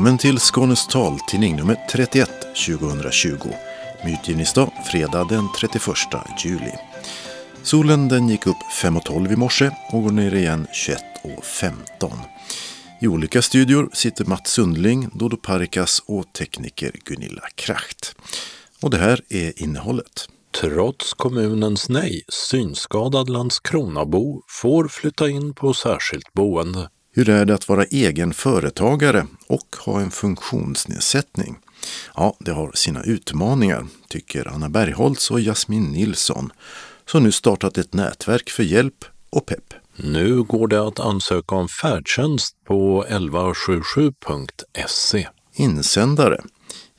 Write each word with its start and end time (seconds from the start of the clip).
Välkommen 0.00 0.18
till 0.18 0.38
Skånes 0.38 0.86
taltidning 0.86 1.56
nummer 1.56 1.76
31 1.90 2.30
2020 2.66 3.36
Mytgivningsdag 4.04 4.72
fredag 4.90 5.24
den 5.28 5.48
31 5.60 5.84
juli. 6.44 6.72
Solen 7.62 8.08
den 8.08 8.28
gick 8.28 8.46
upp 8.46 8.56
5.12 8.82 9.32
i 9.32 9.36
morse 9.36 9.70
och 9.92 10.02
går 10.02 10.10
ner 10.10 10.34
igen 10.34 10.66
21.15. 11.24 12.12
I 13.00 13.08
olika 13.08 13.42
studior 13.42 13.90
sitter 13.92 14.24
Mats 14.24 14.50
Sundling, 14.50 15.08
Dodo 15.12 15.36
Parikas 15.36 16.02
och 16.06 16.32
tekniker 16.32 16.92
Gunilla 17.04 17.48
Kracht. 17.54 18.14
Och 18.82 18.90
det 18.90 18.98
här 18.98 19.20
är 19.28 19.62
innehållet. 19.62 20.28
Trots 20.60 21.14
kommunens 21.14 21.88
nej, 21.88 22.22
synskadad 22.28 23.30
Landskronabo 23.30 24.42
får 24.48 24.88
flytta 24.88 25.28
in 25.28 25.54
på 25.54 25.74
särskilt 25.74 26.32
boende. 26.32 26.88
Hur 27.20 27.28
är 27.28 27.44
det 27.44 27.54
att 27.54 27.68
vara 27.68 27.84
egen 27.84 28.34
företagare 28.34 29.26
och 29.46 29.76
ha 29.78 30.00
en 30.00 30.10
funktionsnedsättning? 30.10 31.58
Ja, 32.14 32.36
det 32.38 32.52
har 32.52 32.72
sina 32.74 33.02
utmaningar, 33.02 33.86
tycker 34.08 34.48
Anna 34.48 34.68
Bergholtz 34.68 35.30
och 35.30 35.40
Jasmin 35.40 35.92
Nilsson, 35.92 36.52
som 37.06 37.22
nu 37.22 37.32
startat 37.32 37.78
ett 37.78 37.94
nätverk 37.94 38.50
för 38.50 38.62
hjälp 38.62 39.04
och 39.30 39.46
pepp. 39.46 39.74
Nu 39.96 40.42
går 40.42 40.68
det 40.68 40.86
att 40.86 41.00
ansöka 41.00 41.54
om 41.54 41.68
färdtjänst 41.68 42.56
på 42.64 43.04
1177.se. 43.04 45.28
Insändare. 45.54 46.40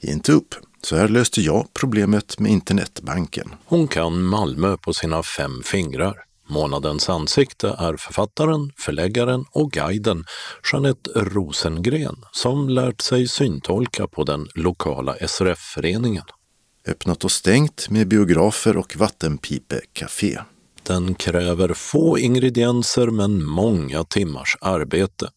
Inte 0.01 0.31
upp. 0.31 0.55
Så 0.81 0.95
här 0.95 1.07
löste 1.07 1.41
jag 1.41 1.67
problemet 1.73 2.39
med 2.39 2.51
internetbanken. 2.51 3.55
Hon 3.65 3.87
kan 3.87 4.23
Malmö 4.23 4.77
på 4.77 4.93
sina 4.93 5.23
fem 5.23 5.61
fingrar. 5.65 6.15
Månadens 6.51 7.09
ansikte 7.09 7.75
är 7.77 7.97
författaren, 7.97 8.71
förläggaren 8.77 9.45
och 9.51 9.71
guiden 9.71 10.25
Jeanette 10.71 11.09
Rosengren 11.15 12.15
som 12.31 12.69
lärt 12.69 13.01
sig 13.01 13.27
syntolka 13.27 14.07
på 14.07 14.23
den 14.23 14.47
lokala 14.55 15.15
SRF-föreningen. 15.27 16.23
Öppnat 16.87 17.23
och 17.23 17.31
stängt 17.31 17.89
med 17.89 18.07
biografer 18.07 18.77
och 18.77 18.95
vattenpipecafé. 18.95 20.39
Den 20.83 21.15
kräver 21.15 21.73
få 21.73 22.19
ingredienser 22.19 23.07
men 23.07 23.45
många 23.45 24.03
timmars 24.03 24.57
arbete. 24.61 25.29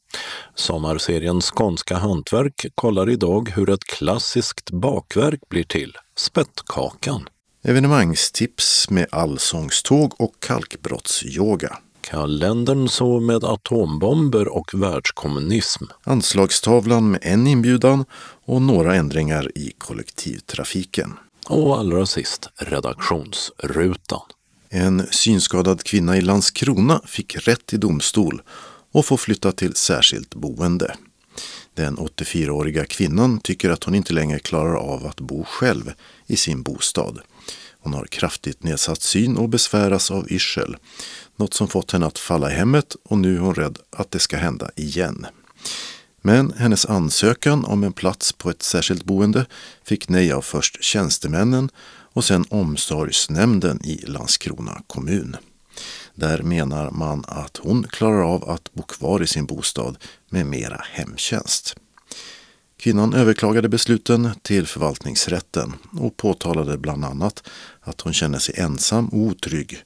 Sommarserien 0.55 1.41
Skånska 1.41 1.97
hantverk 1.97 2.67
kollar 2.75 3.11
idag 3.11 3.53
hur 3.57 3.71
ett 3.71 3.85
klassiskt 3.85 4.71
bakverk 4.71 5.41
blir 5.49 5.65
till, 5.65 5.93
spettkakan. 6.17 7.29
Evenemangstips 7.67 8.91
med 8.91 9.07
allsångståg 9.11 10.15
och 10.21 10.35
kalkbrottsyoga. 10.41 11.79
Kalendern 12.01 12.89
så 12.89 13.21
med 13.21 13.45
atombomber 13.45 14.49
och 14.49 14.75
världskommunism. 14.75 15.85
Anslagstavlan 16.03 17.11
med 17.11 17.21
en 17.23 17.47
inbjudan 17.47 18.05
och 18.45 18.63
några 18.63 18.95
ändringar 18.95 19.59
i 19.59 19.73
kollektivtrafiken. 19.79 21.13
Och 21.49 21.79
allra 21.79 22.07
sist 22.07 22.49
redaktionsrutan. 22.57 24.23
En 24.69 25.07
synskadad 25.11 25.83
kvinna 25.83 26.17
i 26.17 26.21
Landskrona 26.21 27.01
fick 27.07 27.49
rätt 27.49 27.73
i 27.73 27.77
domstol 27.77 28.43
och 28.93 29.07
får 29.07 29.17
flytta 29.17 29.53
till 29.53 29.75
särskilt 29.75 30.35
boende. 30.35 30.97
Den 31.75 31.97
84-åriga 31.97 32.85
kvinnan 32.85 33.41
tycker 33.41 33.71
att 33.71 33.85
hon 33.85 33.95
inte 33.95 34.13
längre 34.13 34.39
klarar 34.39 34.75
av 34.75 35.07
att 35.07 35.21
bo 35.21 35.45
själv 35.45 35.93
i 36.27 36.37
sin 36.37 36.63
bostad. 36.63 37.21
Hon 37.85 37.95
har 37.95 38.07
kraftigt 38.07 38.63
nedsatt 38.63 39.03
syn 39.03 39.37
och 39.37 39.49
besväras 39.49 40.11
av 40.11 40.33
yrsel. 40.33 40.77
Något 41.37 41.55
som 41.55 41.69
fått 41.69 41.91
henne 41.91 42.07
att 42.07 42.19
falla 42.19 42.51
i 42.51 42.55
hemmet 42.55 42.97
och 43.05 43.19
nu 43.19 43.37
är 43.37 43.41
hon 43.41 43.55
rädd 43.55 43.79
att 43.91 44.11
det 44.11 44.19
ska 44.19 44.37
hända 44.37 44.71
igen. 44.77 45.27
Men 46.23 46.53
hennes 46.57 46.87
ansökan 46.87 47.65
om 47.65 47.85
en 47.85 47.93
plats 47.93 48.33
på 48.33 48.51
ett 48.51 48.63
särskilt 48.63 49.05
boende 49.05 49.47
fick 49.83 50.09
nej 50.09 50.33
av 50.33 50.43
först 50.43 50.85
tjänstemännen 50.85 51.71
och 52.13 52.25
sen 52.25 52.45
omsorgsnämnden 52.49 53.81
i 53.85 54.05
Landskrona 54.07 54.83
kommun. 54.87 55.37
Där 56.15 56.43
menar 56.43 56.91
man 56.91 57.25
att 57.29 57.57
hon 57.57 57.87
klarar 57.91 58.23
av 58.35 58.51
att 58.51 58.73
bo 58.73 58.83
kvar 58.83 59.23
i 59.23 59.27
sin 59.27 59.47
bostad 59.47 59.99
med 60.31 60.47
mera 60.47 60.85
hemtjänst. 60.93 61.77
Kvinnan 62.85 63.15
överklagade 63.15 63.69
besluten 63.69 64.31
till 64.43 64.67
förvaltningsrätten 64.67 65.73
och 65.99 66.17
påtalade 66.17 66.79
bland 66.79 67.05
annat 67.05 67.43
att 67.81 68.01
hon 68.01 68.13
känner 68.13 68.39
sig 68.39 68.55
ensam 68.59 69.09
och 69.09 69.19
otrygg 69.19 69.85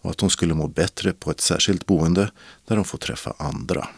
och 0.00 0.10
att 0.10 0.20
hon 0.20 0.30
skulle 0.30 0.54
må 0.54 0.68
bättre 0.68 1.12
på 1.12 1.30
ett 1.30 1.40
särskilt 1.40 1.86
boende 1.86 2.30
där 2.66 2.76
hon 2.76 2.84
får 2.84 2.98
träffa 2.98 3.34
andra. 3.38 3.88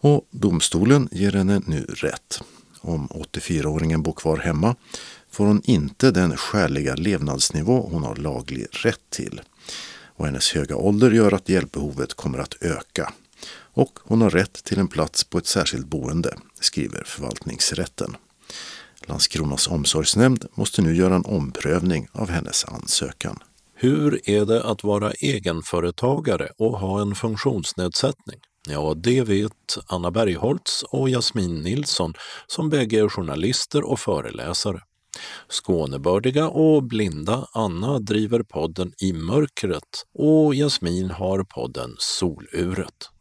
Och 0.00 0.26
domstolen 0.30 1.08
ger 1.12 1.32
henne 1.32 1.62
nu 1.66 1.84
rätt. 1.88 2.42
Om 2.80 3.08
84-åringen 3.08 4.02
bor 4.02 4.12
kvar 4.12 4.36
hemma 4.36 4.76
får 5.30 5.46
hon 5.46 5.62
inte 5.64 6.10
den 6.10 6.36
skäliga 6.36 6.94
levnadsnivå 6.94 7.88
hon 7.92 8.02
har 8.02 8.16
laglig 8.16 8.66
rätt 8.70 9.10
till. 9.10 9.40
Och 10.16 10.26
hennes 10.26 10.52
höga 10.52 10.76
ålder 10.76 11.10
gör 11.10 11.32
att 11.32 11.48
hjälpbehovet 11.48 12.14
kommer 12.14 12.38
att 12.38 12.62
öka. 12.62 13.12
Och 13.74 13.98
hon 14.02 14.22
har 14.22 14.30
rätt 14.30 14.64
till 14.64 14.78
en 14.78 14.88
plats 14.88 15.24
på 15.24 15.38
ett 15.38 15.46
särskilt 15.46 15.86
boende, 15.86 16.36
skriver 16.60 17.02
förvaltningsrätten. 17.06 18.16
Landskronas 19.06 19.68
omsorgsnämnd 19.68 20.46
måste 20.54 20.82
nu 20.82 20.96
göra 20.96 21.14
en 21.14 21.24
omprövning 21.24 22.08
av 22.12 22.30
hennes 22.30 22.64
ansökan. 22.64 23.38
Hur 23.74 24.30
är 24.30 24.44
det 24.44 24.64
att 24.64 24.84
vara 24.84 25.12
egenföretagare 25.12 26.48
och 26.58 26.78
ha 26.78 27.02
en 27.02 27.14
funktionsnedsättning? 27.14 28.40
Ja, 28.68 28.94
det 28.96 29.22
vet 29.22 29.78
Anna 29.86 30.10
Bergholtz 30.10 30.82
och 30.82 31.08
Jasmin 31.08 31.62
Nilsson 31.62 32.14
som 32.46 32.70
bägge 32.70 33.00
är 33.00 33.08
journalister 33.08 33.82
och 33.90 34.00
föreläsare. 34.00 34.80
Skånebördiga 35.48 36.48
och 36.48 36.82
blinda 36.82 37.46
Anna 37.52 37.98
driver 37.98 38.42
podden 38.42 38.92
I 38.98 39.12
mörkret 39.12 40.04
och 40.14 40.54
Jasmin 40.54 41.10
har 41.10 41.44
podden 41.44 41.94
Soluret. 41.98 43.13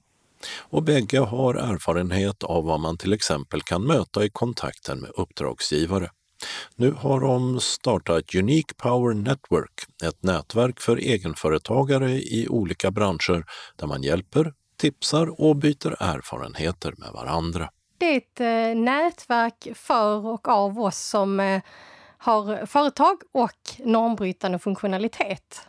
Och 0.60 0.84
bägge 0.84 1.20
har 1.20 1.56
erfarenhet 1.56 2.44
av 2.44 2.66
vad 2.66 2.80
man 2.80 2.98
till 2.98 3.14
exempel 3.14 3.62
kan 3.62 3.88
möta 3.88 4.24
i 4.26 4.30
kontakten 4.30 5.00
med 5.00 5.12
uppdragsgivare. 5.16 6.10
Nu 6.76 6.92
har 6.92 7.20
de 7.20 7.60
startat 7.60 8.36
Unique 8.36 8.74
Power 8.78 9.14
Network, 9.14 9.86
ett 10.04 10.24
nätverk 10.24 10.80
för 10.80 10.98
egenföretagare 10.98 12.12
i 12.12 12.48
olika 12.50 12.92
branscher 12.92 13.46
där 13.76 13.88
man 13.88 14.04
hjälper, 14.04 14.54
tipsar 14.78 15.42
och 15.42 15.56
byter 15.56 15.96
erfarenheter 16.00 16.94
med 16.98 17.12
varandra. 17.14 17.70
Det 17.98 18.06
är 18.06 18.18
ett 18.18 18.40
eh, 18.40 18.82
nätverk 18.82 19.68
för 19.76 20.26
och 20.26 20.48
av 20.48 20.80
oss 20.80 21.00
som 21.00 21.40
eh, 21.40 21.62
har 22.18 22.66
företag 22.66 23.18
och 23.32 23.86
normbrytande 23.86 24.60
funktionalitet. 24.60 25.68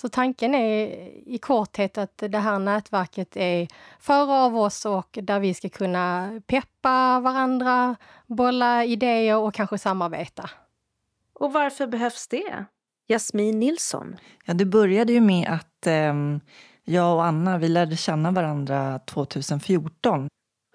Så 0.00 0.08
tanken 0.08 0.54
är 0.54 0.86
i 1.26 1.38
korthet 1.38 1.98
att 1.98 2.18
det 2.18 2.38
här 2.38 2.58
nätverket 2.58 3.36
är 3.36 3.68
för 3.98 4.44
av 4.44 4.56
oss 4.56 4.86
och 4.86 5.18
där 5.22 5.40
vi 5.40 5.54
ska 5.54 5.68
kunna 5.68 6.30
peppa 6.46 7.20
varandra, 7.20 7.96
bolla 8.26 8.84
idéer 8.84 9.36
och 9.36 9.54
kanske 9.54 9.78
samarbeta. 9.78 10.50
Och 11.32 11.52
varför 11.52 11.86
behövs 11.86 12.28
det? 12.28 12.64
Jasmin 13.08 13.60
Nilsson. 13.60 14.16
Ja, 14.44 14.54
det 14.54 14.64
började 14.64 15.12
ju 15.12 15.20
med 15.20 15.48
att 15.48 15.86
eh, 15.86 16.14
jag 16.84 17.14
och 17.14 17.24
Anna 17.24 17.58
vi 17.58 17.68
lärde 17.68 17.96
känna 17.96 18.30
varandra 18.30 18.98
2014. 18.98 20.28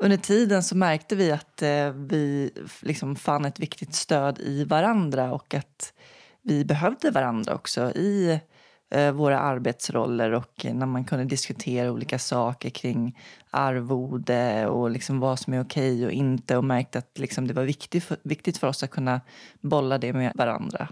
Under 0.04 0.18
tiden 0.18 0.64
så 0.64 0.78
märkte 0.78 1.16
vi 1.16 1.32
att 1.32 1.62
eh, 1.62 1.90
vi 1.90 2.52
liksom 2.82 3.16
fann 3.16 3.46
ett 3.46 3.60
viktigt 3.60 3.96
stöd 3.96 4.40
i 4.40 4.64
varandra 4.64 5.34
och 5.34 5.54
att 5.54 5.94
vi 6.42 6.66
behövde 6.66 7.12
varandra 7.12 7.56
också 7.56 7.92
i 7.92 8.32
eh, 8.32 8.40
Eh, 8.90 9.12
våra 9.12 9.40
arbetsroller 9.40 10.32
och 10.32 10.66
när 10.74 10.86
man 10.86 11.06
kunde 11.06 11.26
diskutera 11.26 11.92
olika 11.92 12.20
saker 12.20 12.70
kring 12.70 13.20
arvode 13.50 14.68
och 14.68 14.90
liksom 14.90 15.20
vad 15.20 15.40
som 15.40 15.54
är 15.54 15.62
okej 15.62 16.06
och 16.06 16.12
inte 16.12 16.58
och 16.58 16.64
märkte 16.64 17.00
att 17.00 17.20
liksom 17.20 17.48
det 17.48 17.54
var 17.54 17.64
viktigt 17.64 18.04
för, 18.04 18.18
viktigt 18.24 18.58
för 18.58 18.68
oss 18.68 18.84
att 18.84 18.90
kunna 18.90 19.22
bolla 19.62 19.98
det 19.98 20.14
med 20.14 20.32
varandra. 20.36 20.88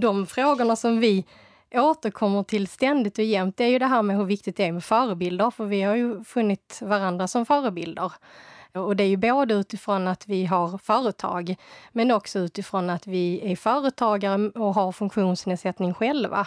De 0.00 0.26
frågorna 0.26 0.76
som 0.76 1.00
vi 1.00 1.24
återkommer 1.74 2.42
till 2.42 2.66
ständigt 2.68 3.18
och 3.18 3.24
jämt, 3.24 3.56
det 3.56 3.64
är 3.64 3.68
ju 3.68 3.78
det 3.78 3.86
här 3.86 4.02
med 4.02 4.16
hur 4.16 4.24
viktigt 4.24 4.56
det 4.56 4.64
är 4.64 4.72
med 4.72 4.84
förebilder, 4.84 5.50
för 5.50 5.64
vi 5.64 5.82
har 5.82 5.96
ju 5.96 6.24
funnit 6.24 6.78
varandra 6.82 7.28
som 7.28 7.46
förebilder. 7.46 8.12
Och 8.72 8.96
det 8.96 9.04
är 9.04 9.08
ju 9.08 9.16
både 9.16 9.54
utifrån 9.54 10.08
att 10.08 10.28
vi 10.28 10.44
har 10.44 10.78
företag, 10.78 11.56
men 11.92 12.10
också 12.10 12.38
utifrån 12.38 12.90
att 12.90 13.06
vi 13.06 13.52
är 13.52 13.56
företagare 13.56 14.48
och 14.48 14.74
har 14.74 14.92
funktionsnedsättning 14.92 15.94
själva. 15.94 16.46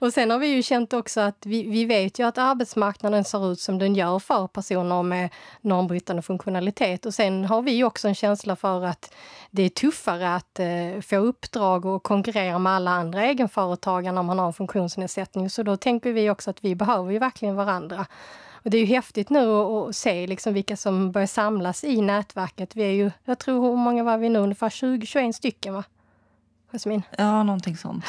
Och 0.00 0.12
sen 0.12 0.30
har 0.30 0.38
vi 0.38 0.46
ju 0.46 0.62
känt 0.62 0.92
också 0.92 1.20
att 1.20 1.46
vi, 1.46 1.62
vi 1.62 1.84
vet 1.84 2.18
ju 2.18 2.26
att 2.26 2.38
arbetsmarknaden 2.38 3.24
ser 3.24 3.52
ut 3.52 3.60
som 3.60 3.78
den 3.78 3.94
gör 3.94 4.18
för 4.18 4.46
personer 4.46 5.02
med 5.02 5.28
normbrytande 5.60 6.22
funktionalitet. 6.22 7.06
Och 7.06 7.14
sen 7.14 7.44
har 7.44 7.62
vi 7.62 7.84
också 7.84 8.08
en 8.08 8.14
känsla 8.14 8.56
för 8.56 8.84
att 8.84 9.14
det 9.50 9.62
är 9.62 9.68
tuffare 9.68 10.34
att 10.34 10.60
eh, 10.60 11.00
få 11.02 11.16
uppdrag 11.16 11.84
och 11.84 12.02
konkurrera 12.02 12.58
med 12.58 12.72
alla 12.72 12.90
andra 12.90 13.24
egenföretagare 13.24 14.12
när 14.12 14.22
man 14.22 14.38
har 14.38 14.46
en 14.46 14.52
funktionsnedsättning. 14.52 15.50
Så 15.50 15.62
då 15.62 15.76
tänker 15.76 16.12
vi 16.12 16.30
också 16.30 16.50
att 16.50 16.64
vi 16.64 16.74
behöver 16.74 17.12
ju 17.12 17.18
verkligen 17.18 17.56
varandra. 17.56 18.06
Och 18.52 18.70
det 18.70 18.76
är 18.76 18.80
ju 18.80 18.86
häftigt 18.86 19.30
nu 19.30 19.50
att 19.50 19.96
se 19.96 20.26
liksom 20.26 20.54
vilka 20.54 20.76
som 20.76 21.12
börjar 21.12 21.26
samlas 21.26 21.84
i 21.84 22.00
nätverket. 22.00 22.76
Vi 22.76 22.82
är 22.82 22.92
ju, 22.92 23.10
jag 23.24 23.38
tror, 23.38 23.68
hur 23.68 23.76
många 23.76 24.04
var 24.04 24.18
vi 24.18 24.28
nu? 24.28 24.38
Ungefär 24.38 24.68
20-21 24.68 25.32
stycken 25.32 25.74
va? 25.74 25.84
Jasmin? 26.72 27.02
Ja, 27.18 27.42
någonting 27.42 27.76
sånt. 27.76 28.04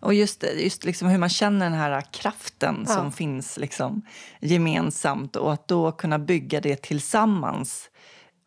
Och, 0.00 0.14
just, 0.14 0.44
just 0.56 0.84
liksom 0.84 1.08
hur 1.08 1.18
man 1.18 1.28
känner 1.28 1.70
den 1.70 1.78
här 1.78 2.00
kraften 2.00 2.84
ja. 2.88 2.94
som 2.94 3.12
finns 3.12 3.58
liksom 3.58 4.02
gemensamt 4.40 5.36
och 5.36 5.52
att 5.52 5.68
då 5.68 5.92
kunna 5.92 6.18
bygga 6.18 6.60
det 6.60 6.82
tillsammans. 6.82 7.90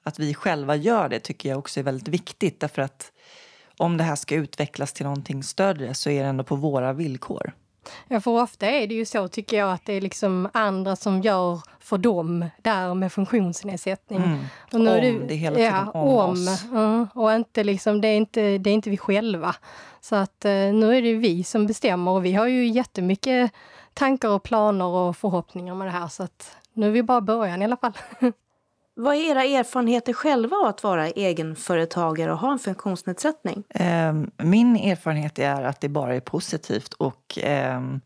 Att 0.04 0.20
vi 0.20 0.34
själva 0.34 0.76
gör 0.76 1.10
det 1.10 1.20
tycker 1.20 1.50
jag 1.50 1.60
också 1.60 1.80
är 1.80 1.84
väldigt 1.84 2.08
viktigt 2.08 2.60
därför 2.60 2.82
att 2.82 3.12
om 3.78 3.98
det 3.98 4.04
här 4.04 4.16
ska 4.16 4.36
utvecklas 4.36 4.94
till 4.94 5.06
någonting 5.06 5.44
större 5.44 5.94
så 5.94 6.10
är 6.10 6.24
det 6.24 6.30
ändå 6.30 6.44
på 6.44 6.56
våra 6.56 6.94
villkor. 6.94 7.54
Ja, 8.08 8.22
för 8.22 8.32
ofta 8.42 8.66
är 8.66 8.88
det 8.88 8.96
ju 8.96 9.06
så 9.06 9.28
tycker 9.28 9.58
jag 9.58 9.72
att 9.72 9.86
det 9.86 9.94
är 9.94 10.02
liksom 10.02 10.50
andra 10.54 10.96
som 10.96 11.22
gör 11.22 11.60
för 11.80 11.98
dem 11.98 12.46
där 12.62 12.94
med 12.94 13.14
funktionsnedsättning. 13.14 14.24
Mm. 14.24 14.40
Och 14.74 14.80
nu 14.80 14.90
om, 14.90 14.98
är 14.98 15.02
det, 15.02 15.28
det 15.28 15.34
är 15.34 15.38
hela 15.38 15.56
tiden 15.56 15.74
ja, 15.74 15.92
om, 15.92 16.08
om 16.10 16.30
oss. 16.32 16.64
Mm, 16.72 17.08
och 17.14 17.34
inte 17.34 17.64
liksom, 17.64 18.02
det, 18.02 18.08
är 18.08 18.18
inte, 18.18 18.58
det 18.58 18.70
är 18.70 18.74
inte 18.74 18.90
vi 18.90 18.98
själva. 18.98 19.56
Så 20.02 20.16
att 20.16 20.46
eh, 20.46 20.52
nu 20.52 20.98
är 20.98 21.02
det 21.02 21.14
vi 21.14 21.44
som 21.44 21.68
bestämmer 21.68 22.12
och 22.12 22.26
vi 22.26 22.34
har 22.34 22.48
ju 22.48 22.68
jättemycket 22.68 23.52
tankar 23.94 24.30
och 24.30 24.44
planer 24.44 24.86
och 24.86 25.18
förhoppningar 25.18 25.76
med 25.76 25.88
det 25.88 25.92
här. 25.92 26.08
Så 26.08 26.24
att 26.24 26.56
nu 26.74 26.88
är 26.88 26.92
vi 26.92 27.04
bara 27.04 27.22
början 27.22 27.62
i 27.62 27.66
alla 27.66 27.78
fall. 27.78 27.94
Vad 28.94 29.16
är 29.16 29.32
era 29.32 29.44
erfarenheter 29.44 30.14
själva 30.14 30.56
av 30.56 30.66
att 30.66 30.84
vara 30.84 31.08
egenföretagare 31.10 32.32
och 32.32 32.38
ha 32.38 32.52
en 32.52 32.60
funktionsnedsättning? 32.60 33.64
Ehm, 33.70 34.32
min 34.38 34.76
erfarenhet 34.76 35.40
är 35.40 35.64
att 35.64 35.82
det 35.82 35.90
bara 35.90 36.16
är 36.16 36.20
positivt 36.20 36.94
och 36.94 37.40
ehm, 37.42 38.02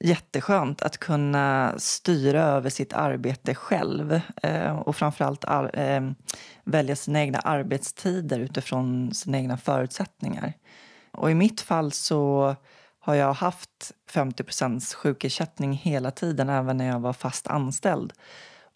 jätteskönt 0.00 0.82
att 0.82 0.98
kunna 0.98 1.74
styra 1.78 2.42
över 2.42 2.70
sitt 2.70 2.92
arbete 2.92 3.54
själv 3.54 4.20
eh, 4.42 4.78
och 4.78 4.96
framförallt 4.96 5.44
ehm, 5.74 6.14
välja 6.64 6.96
sina 6.96 7.20
egna 7.20 7.38
arbetstider 7.38 8.38
utifrån 8.38 9.14
sina 9.14 9.38
egna 9.38 9.56
förutsättningar. 9.56 10.52
Och 11.12 11.30
i 11.30 11.34
mitt 11.34 11.60
fall 11.60 11.92
så 11.92 12.54
har 12.98 13.14
jag 13.14 13.32
haft 13.32 13.92
50% 14.12 14.94
sjukersättning 14.94 15.72
hela 15.72 16.10
tiden, 16.10 16.48
även 16.48 16.76
när 16.76 16.86
jag 16.86 17.00
var 17.00 17.12
fast 17.12 17.46
anställd 17.46 18.12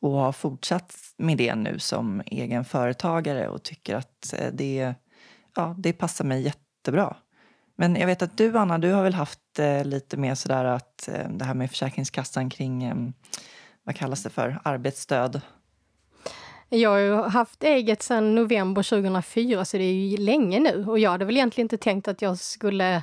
och 0.00 0.10
har 0.10 0.32
fortsatt 0.32 0.92
med 1.18 1.38
det 1.38 1.54
nu 1.54 1.78
som 1.78 2.22
egen 2.26 2.64
företagare 2.64 3.48
och 3.48 3.62
tycker 3.62 3.96
att 3.96 4.34
eh, 4.38 4.48
det, 4.52 4.94
ja, 5.56 5.74
det 5.78 5.92
passar 5.92 6.24
mig 6.24 6.42
jättebra. 6.42 7.16
Men 7.76 7.96
jag 7.96 8.06
vet 8.06 8.22
att 8.22 8.36
du, 8.36 8.58
Anna, 8.58 8.78
du 8.78 8.92
har 8.92 9.02
väl 9.02 9.14
haft 9.14 9.58
eh, 9.58 9.84
lite 9.84 10.16
mer 10.16 10.34
sådär 10.34 10.64
att 10.64 11.08
eh, 11.08 11.28
det 11.28 11.44
här 11.44 11.54
med 11.54 11.70
Försäkringskassan 11.70 12.50
kring, 12.50 12.84
eh, 12.84 12.96
vad 13.84 13.96
kallas 13.96 14.22
det 14.22 14.30
för, 14.30 14.60
arbetsstöd? 14.64 15.40
Jag 16.68 16.90
har 16.90 16.98
ju 16.98 17.14
haft 17.14 17.62
eget 17.62 18.02
sedan 18.02 18.34
november 18.34 18.82
2004 18.82 19.64
så 19.64 19.76
det 19.76 19.84
är 19.84 19.92
ju 19.92 20.16
länge 20.16 20.60
nu 20.60 20.84
och 20.88 20.98
jag 20.98 21.10
hade 21.10 21.24
väl 21.24 21.36
egentligen 21.36 21.64
inte 21.64 21.76
tänkt 21.76 22.08
att 22.08 22.22
jag 22.22 22.38
skulle 22.38 23.02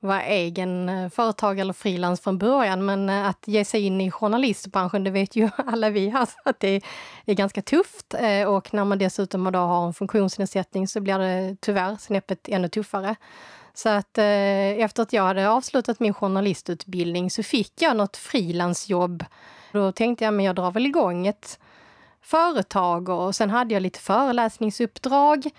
vara 0.00 0.22
egen 0.22 0.88
företagare 1.10 1.38
företag 1.38 1.58
eller 1.58 1.72
frilans 1.72 2.20
från 2.20 2.38
början, 2.38 2.86
men 2.86 3.08
eh, 3.08 3.28
att 3.28 3.48
ge 3.48 3.64
sig 3.64 3.86
in 3.86 4.00
i 4.00 4.10
journalistbranschen, 4.10 5.04
det 5.04 5.10
vet 5.10 5.36
ju 5.36 5.50
alla 5.56 5.90
vi 5.90 6.08
här, 6.08 6.28
att 6.44 6.60
det 6.60 6.82
är 7.26 7.34
ganska 7.34 7.62
tufft. 7.62 8.14
Eh, 8.14 8.48
och 8.48 8.74
när 8.74 8.84
man 8.84 8.98
dessutom 8.98 9.52
då 9.52 9.58
har 9.58 9.86
en 9.86 9.94
funktionsnedsättning 9.94 10.88
så 10.88 11.00
blir 11.00 11.18
det 11.18 11.56
tyvärr 11.60 11.96
snäppet 12.00 12.48
ännu 12.48 12.68
tuffare. 12.68 13.16
Så 13.74 13.88
att 13.88 14.18
efter 14.18 15.02
att 15.02 15.12
jag 15.12 15.22
hade 15.22 15.48
avslutat 15.48 16.00
min 16.00 16.14
journalistutbildning 16.14 17.30
så 17.30 17.42
fick 17.42 17.82
jag 17.82 17.96
något 17.96 18.16
frilansjobb. 18.16 19.24
Då 19.72 19.92
tänkte 19.92 20.24
jag, 20.24 20.34
men 20.34 20.44
jag 20.44 20.56
drar 20.56 20.70
väl 20.70 20.86
igång 20.86 21.26
ett 21.26 21.58
företag 22.22 23.08
och 23.08 23.34
sen 23.34 23.50
hade 23.50 23.74
jag 23.74 23.82
lite 23.82 23.98
föreläsningsuppdrag 23.98 25.50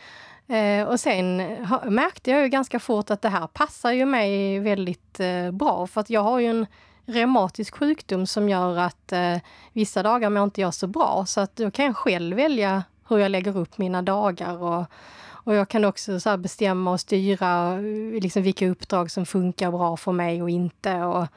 Eh, 0.49 0.87
och 0.87 0.99
sen 0.99 1.39
ha, 1.65 1.89
märkte 1.89 2.31
jag 2.31 2.41
ju 2.41 2.49
ganska 2.49 2.79
fort 2.79 3.11
att 3.11 3.21
det 3.21 3.29
här 3.29 3.47
passar 3.47 3.91
ju 3.91 4.05
mig 4.05 4.59
väldigt 4.59 5.19
eh, 5.19 5.51
bra 5.51 5.87
för 5.87 6.01
att 6.01 6.09
jag 6.09 6.21
har 6.21 6.39
ju 6.39 6.47
en 6.47 6.65
reumatisk 7.05 7.75
sjukdom 7.75 8.27
som 8.27 8.49
gör 8.49 8.77
att 8.77 9.11
eh, 9.11 9.37
vissa 9.73 10.03
dagar 10.03 10.29
mår 10.29 10.43
inte 10.43 10.61
jag 10.61 10.73
så 10.73 10.87
bra 10.87 11.23
så 11.27 11.41
att 11.41 11.55
då 11.55 11.71
kan 11.71 11.85
jag 11.85 11.95
själv 11.95 12.35
välja 12.35 12.83
hur 13.07 13.17
jag 13.17 13.31
lägger 13.31 13.57
upp 13.57 13.77
mina 13.77 14.01
dagar 14.01 14.63
och, 14.63 14.85
och 15.29 15.55
jag 15.55 15.69
kan 15.69 15.85
också 15.85 16.19
så 16.19 16.37
bestämma 16.37 16.91
och 16.91 16.99
styra 16.99 17.73
eh, 17.73 18.21
liksom 18.21 18.43
vilka 18.43 18.67
uppdrag 18.69 19.11
som 19.11 19.25
funkar 19.25 19.71
bra 19.71 19.97
för 19.97 20.11
mig 20.11 20.41
och 20.41 20.49
inte. 20.49 20.95
Och, 20.95 21.27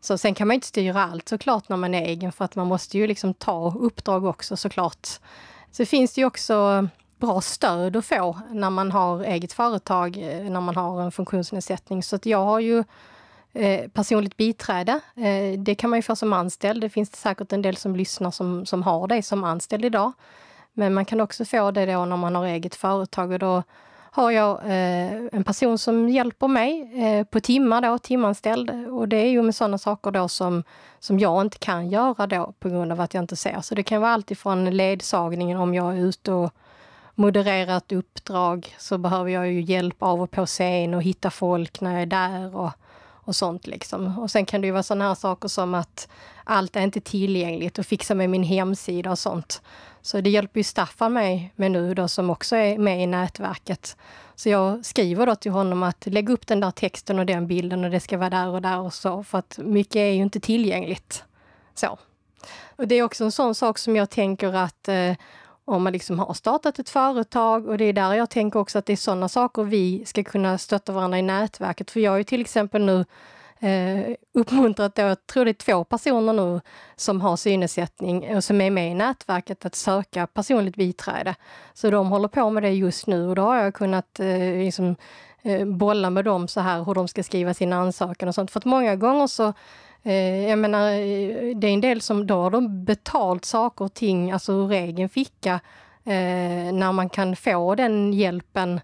så 0.00 0.18
sen 0.18 0.34
kan 0.34 0.48
man 0.48 0.54
inte 0.54 0.66
styra 0.66 1.04
allt 1.04 1.28
såklart 1.28 1.68
när 1.68 1.76
man 1.76 1.94
är 1.94 2.02
egen 2.02 2.32
för 2.32 2.44
att 2.44 2.54
man 2.56 2.66
måste 2.66 2.98
ju 2.98 3.06
liksom 3.06 3.34
ta 3.34 3.74
uppdrag 3.78 4.24
också 4.24 4.56
såklart. 4.56 5.08
Så 5.70 5.86
finns 5.86 6.14
det 6.14 6.20
ju 6.20 6.26
också 6.26 6.88
bra 7.26 7.40
stöd 7.40 7.96
att 7.96 8.04
få 8.04 8.38
när 8.50 8.70
man 8.70 8.92
har 8.92 9.22
eget 9.22 9.52
företag, 9.52 10.16
eh, 10.16 10.50
när 10.50 10.60
man 10.60 10.76
har 10.76 11.02
en 11.02 11.12
funktionsnedsättning. 11.12 12.02
Så 12.02 12.16
att 12.16 12.26
jag 12.26 12.44
har 12.44 12.60
ju 12.60 12.84
eh, 13.52 13.88
personligt 13.88 14.36
biträde. 14.36 15.00
Eh, 15.16 15.58
det 15.58 15.74
kan 15.74 15.90
man 15.90 15.98
ju 15.98 16.02
få 16.02 16.16
som 16.16 16.32
anställd. 16.32 16.80
Det 16.80 16.88
finns 16.88 17.16
säkert 17.16 17.52
en 17.52 17.62
del 17.62 17.76
som 17.76 17.96
lyssnar 17.96 18.30
som, 18.30 18.66
som 18.66 18.82
har 18.82 19.08
det 19.08 19.22
som 19.22 19.44
anställd 19.44 19.84
idag. 19.84 20.12
Men 20.72 20.94
man 20.94 21.04
kan 21.04 21.20
också 21.20 21.44
få 21.44 21.70
det 21.70 21.86
då 21.86 22.04
när 22.04 22.16
man 22.16 22.34
har 22.34 22.46
eget 22.46 22.74
företag 22.74 23.32
och 23.32 23.38
då 23.38 23.62
har 24.10 24.30
jag 24.30 24.58
eh, 24.64 25.12
en 25.32 25.44
person 25.44 25.78
som 25.78 26.08
hjälper 26.08 26.48
mig 26.48 27.02
eh, 27.04 27.24
på 27.26 27.40
timmar 27.40 27.80
då, 27.80 27.98
timanställd. 27.98 28.70
Och 28.90 29.08
det 29.08 29.16
är 29.16 29.28
ju 29.28 29.42
med 29.42 29.54
sådana 29.54 29.78
saker 29.78 30.10
då 30.10 30.28
som, 30.28 30.64
som 30.98 31.18
jag 31.18 31.40
inte 31.40 31.58
kan 31.58 31.90
göra 31.90 32.26
då 32.26 32.52
på 32.58 32.68
grund 32.68 32.92
av 32.92 33.00
att 33.00 33.14
jag 33.14 33.22
inte 33.22 33.36
ser. 33.36 33.60
Så 33.60 33.74
det 33.74 33.82
kan 33.82 34.00
vara 34.00 34.12
alltifrån 34.12 34.76
ledsagningen 34.76 35.58
om 35.58 35.74
jag 35.74 35.98
är 35.98 36.00
ute 36.00 36.32
och 36.32 36.54
modererat 37.14 37.92
uppdrag 37.92 38.74
så 38.78 38.98
behöver 38.98 39.30
jag 39.30 39.52
ju 39.52 39.60
hjälp 39.60 40.02
av 40.02 40.22
och 40.22 40.30
på 40.30 40.46
scen 40.46 40.94
och 40.94 41.02
hitta 41.02 41.30
folk 41.30 41.80
när 41.80 41.92
jag 41.92 42.02
är 42.02 42.06
där 42.06 42.56
och, 42.56 42.70
och 43.04 43.36
sånt 43.36 43.66
liksom. 43.66 44.18
Och 44.18 44.30
sen 44.30 44.46
kan 44.46 44.60
det 44.60 44.66
ju 44.66 44.72
vara 44.72 44.82
sådana 44.82 45.08
här 45.08 45.14
saker 45.14 45.48
som 45.48 45.74
att 45.74 46.08
allt 46.44 46.76
är 46.76 46.80
inte 46.80 47.00
tillgängligt 47.00 47.78
och 47.78 47.86
fixa 47.86 48.14
med 48.14 48.30
min 48.30 48.42
hemsida 48.42 49.10
och 49.10 49.18
sånt. 49.18 49.62
Så 50.02 50.20
det 50.20 50.30
hjälper 50.30 50.60
ju 50.60 50.64
Staffan 50.64 51.12
mig 51.12 51.52
med 51.56 51.70
nu 51.70 51.94
då 51.94 52.08
som 52.08 52.30
också 52.30 52.56
är 52.56 52.78
med 52.78 53.02
i 53.02 53.06
nätverket. 53.06 53.96
Så 54.34 54.48
jag 54.48 54.84
skriver 54.84 55.26
då 55.26 55.34
till 55.34 55.52
honom 55.52 55.82
att 55.82 56.06
lägg 56.06 56.30
upp 56.30 56.46
den 56.46 56.60
där 56.60 56.70
texten 56.70 57.18
och 57.18 57.26
den 57.26 57.46
bilden 57.46 57.84
och 57.84 57.90
det 57.90 58.00
ska 58.00 58.18
vara 58.18 58.30
där 58.30 58.48
och 58.48 58.62
där 58.62 58.78
och 58.78 58.94
så 58.94 59.24
för 59.24 59.38
att 59.38 59.58
mycket 59.62 59.96
är 59.96 60.12
ju 60.12 60.22
inte 60.22 60.40
tillgängligt. 60.40 61.24
Så. 61.74 61.98
Och 62.76 62.88
det 62.88 62.94
är 62.94 63.02
också 63.02 63.24
en 63.24 63.32
sån 63.32 63.54
sak 63.54 63.78
som 63.78 63.96
jag 63.96 64.10
tänker 64.10 64.52
att 64.52 64.88
eh, 64.88 65.12
om 65.64 65.82
man 65.82 65.92
liksom 65.92 66.18
har 66.18 66.34
startat 66.34 66.78
ett 66.78 66.90
företag 66.90 67.68
och 67.68 67.78
det 67.78 67.84
är 67.84 67.92
där 67.92 68.14
jag 68.14 68.30
tänker 68.30 68.60
också 68.60 68.78
att 68.78 68.86
det 68.86 68.92
är 68.92 68.96
sådana 68.96 69.28
saker 69.28 69.62
vi 69.62 70.04
ska 70.06 70.24
kunna 70.24 70.58
stötta 70.58 70.92
varandra 70.92 71.18
i 71.18 71.22
nätverket. 71.22 71.90
För 71.90 72.00
jag 72.00 72.10
har 72.10 72.18
ju 72.18 72.24
till 72.24 72.40
exempel 72.40 72.84
nu 72.84 73.04
eh, 73.60 74.14
uppmuntrat, 74.34 74.94
då, 74.94 75.02
jag 75.02 75.26
tror 75.26 75.44
det 75.44 75.50
är 75.50 75.52
två 75.52 75.84
personer 75.84 76.32
nu 76.32 76.60
som 76.96 77.20
har 77.20 77.36
synnedsättning 77.36 78.36
och 78.36 78.44
som 78.44 78.60
är 78.60 78.70
med 78.70 78.90
i 78.90 78.94
nätverket 78.94 79.64
att 79.64 79.74
söka 79.74 80.26
personligt 80.26 80.76
biträde. 80.76 81.34
Så 81.74 81.90
de 81.90 82.08
håller 82.08 82.28
på 82.28 82.50
med 82.50 82.62
det 82.62 82.70
just 82.70 83.06
nu 83.06 83.28
och 83.28 83.34
då 83.34 83.42
har 83.42 83.56
jag 83.56 83.74
kunnat 83.74 84.20
eh, 84.20 84.38
liksom, 84.38 84.96
eh, 85.42 85.64
bolla 85.66 86.10
med 86.10 86.24
dem 86.24 86.48
så 86.48 86.60
här 86.60 86.84
hur 86.84 86.94
de 86.94 87.08
ska 87.08 87.22
skriva 87.22 87.54
sin 87.54 87.72
ansökan 87.72 88.28
och 88.28 88.34
sånt. 88.34 88.50
För 88.50 88.60
att 88.60 88.64
många 88.64 88.96
gånger 88.96 89.26
så 89.26 89.52
Eh, 90.06 90.48
jag 90.48 90.58
menar, 90.58 90.90
eh, 90.90 91.56
det 91.56 91.66
är 91.66 91.72
en 91.74 91.80
del 91.80 92.00
som 92.00 92.26
då 92.26 92.42
har 92.42 92.50
de 92.50 92.84
betalt 92.84 93.44
saker 93.44 93.84
och 93.84 93.94
ting, 93.94 94.32
alltså 94.32 94.52
ur 94.52 94.72
egen 94.72 95.08
ficka, 95.08 95.60
eh, 96.04 96.72
när 96.72 96.92
man 96.92 97.08
kan 97.08 97.36
få 97.36 97.74
den 97.74 98.12
hjälpen. 98.12 98.80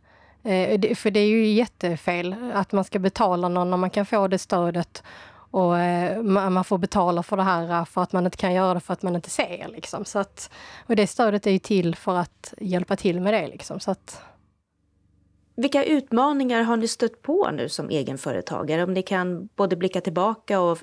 För 0.94 1.10
det 1.10 1.20
är 1.20 1.26
ju 1.26 1.46
jättefel 1.46 2.34
att 2.54 2.72
man 2.72 2.84
ska 2.84 2.98
betala 2.98 3.48
någon 3.48 3.70
när 3.70 3.76
man 3.76 3.90
kan 3.90 4.06
få 4.06 4.28
det 4.28 4.38
stödet 4.38 5.02
och 5.50 5.72
man 6.24 6.64
får 6.64 6.78
betala 6.78 7.22
för 7.22 7.36
det 7.36 7.42
här 7.42 7.84
för 7.84 8.02
att 8.02 8.12
man 8.12 8.24
inte 8.24 8.36
kan 8.36 8.54
göra 8.54 8.74
det 8.74 8.80
för 8.80 8.92
att 8.92 9.02
man 9.02 9.16
inte 9.16 9.30
ser. 9.30 9.68
Liksom. 9.68 10.04
Så 10.04 10.18
att, 10.18 10.50
och 10.86 10.96
det 10.96 11.06
stödet 11.06 11.46
är 11.46 11.50
ju 11.50 11.58
till 11.58 11.94
för 11.94 12.16
att 12.16 12.54
hjälpa 12.58 12.96
till 12.96 13.20
med 13.20 13.34
det. 13.34 13.48
Liksom. 13.48 13.80
Så 13.80 13.90
att, 13.90 14.22
vilka 15.60 15.84
utmaningar 15.84 16.62
har 16.62 16.76
ni 16.76 16.88
stött 16.88 17.22
på 17.22 17.50
nu 17.50 17.68
som 17.68 17.90
egenföretagare? 17.90 18.84
Om 18.84 18.94
ni 18.94 19.02
kan 19.02 19.48
både 19.56 19.76
blicka 19.76 20.00
tillbaka 20.00 20.60
och 20.60 20.78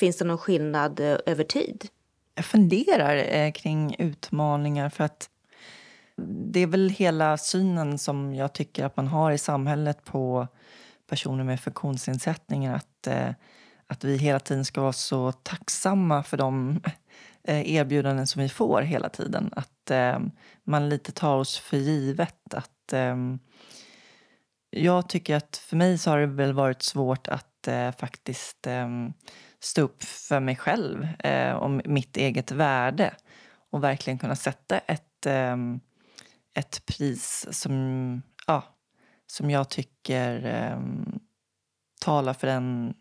finns 0.00 0.16
det 0.16 0.24
någon 0.24 0.38
skillnad 0.38 1.00
eh, 1.00 1.16
över 1.26 1.44
tid? 1.44 1.88
Jag 2.34 2.44
funderar 2.44 3.16
eh, 3.16 3.52
kring 3.52 3.96
utmaningar 3.98 4.90
för 4.90 5.04
att 5.04 5.30
det 6.52 6.60
är 6.60 6.66
väl 6.66 6.90
hela 6.90 7.38
synen 7.38 7.98
som 7.98 8.34
jag 8.34 8.52
tycker 8.52 8.84
att 8.84 8.96
man 8.96 9.06
har 9.06 9.32
i 9.32 9.38
samhället 9.38 10.04
på 10.04 10.48
personer 11.08 11.44
med 11.44 11.60
funktionsnedsättningar. 11.60 12.74
Att, 12.76 13.06
eh, 13.06 13.30
att 13.86 14.04
vi 14.04 14.16
hela 14.16 14.40
tiden 14.40 14.64
ska 14.64 14.80
vara 14.80 14.92
så 14.92 15.32
tacksamma 15.32 16.22
för 16.22 16.36
de 16.36 16.80
erbjudanden 17.46 18.26
som 18.26 18.42
vi 18.42 18.48
får 18.48 18.82
hela 18.82 19.08
tiden. 19.08 19.50
Att 19.56 19.90
man 20.64 20.88
lite 20.88 21.12
tar 21.12 21.36
oss 21.36 21.58
för 21.58 21.76
givet. 21.76 22.54
Att 22.54 22.92
ehm, 22.92 23.38
jag 24.76 25.08
tycker 25.08 25.36
att 25.36 25.56
för 25.56 25.76
mig 25.76 25.98
så 25.98 26.10
har 26.10 26.18
det 26.18 26.26
väl 26.26 26.52
varit 26.52 26.82
svårt 26.82 27.28
att 27.28 27.68
eh, 27.68 27.92
faktiskt 27.92 28.66
eh, 28.66 28.88
stå 29.60 29.82
upp 29.82 30.04
för 30.04 30.40
mig 30.40 30.56
själv 30.56 31.08
eh, 31.18 31.52
och 31.52 31.70
mitt 31.70 32.16
eget 32.16 32.50
värde 32.50 33.14
och 33.70 33.84
verkligen 33.84 34.18
kunna 34.18 34.36
sätta 34.36 34.78
ett, 34.78 35.26
eh, 35.26 35.56
ett 36.54 36.86
pris 36.86 37.46
som, 37.50 38.22
ja, 38.46 38.62
som 39.26 39.50
jag 39.50 39.68
tycker 39.68 40.46
eh, 40.46 40.80
talar 42.00 42.34
för 42.34 42.46
den 42.46 42.94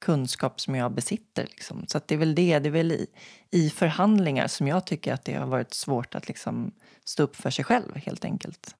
kunskap 0.00 0.60
som 0.60 0.74
jag 0.74 0.92
besitter. 0.92 1.44
Liksom. 1.44 1.84
Så 1.86 2.00
det 2.06 2.14
är 2.14 2.18
väl 2.18 2.34
det, 2.34 2.58
det 2.58 2.68
är 2.68 2.70
väl 2.70 2.92
i, 2.92 3.06
i, 3.50 3.70
förhandlingar 3.70 4.46
som 4.46 4.68
jag 4.68 4.86
tycker 4.86 5.14
att 5.14 5.24
det 5.24 5.34
har 5.34 5.46
varit 5.46 5.74
svårt 5.74 6.14
att 6.14 6.28
liksom 6.28 6.74
stå 7.04 7.22
upp 7.22 7.36
för 7.36 7.50
sig 7.50 7.64
själv 7.64 7.96
helt 7.96 8.24
enkelt. 8.24 8.76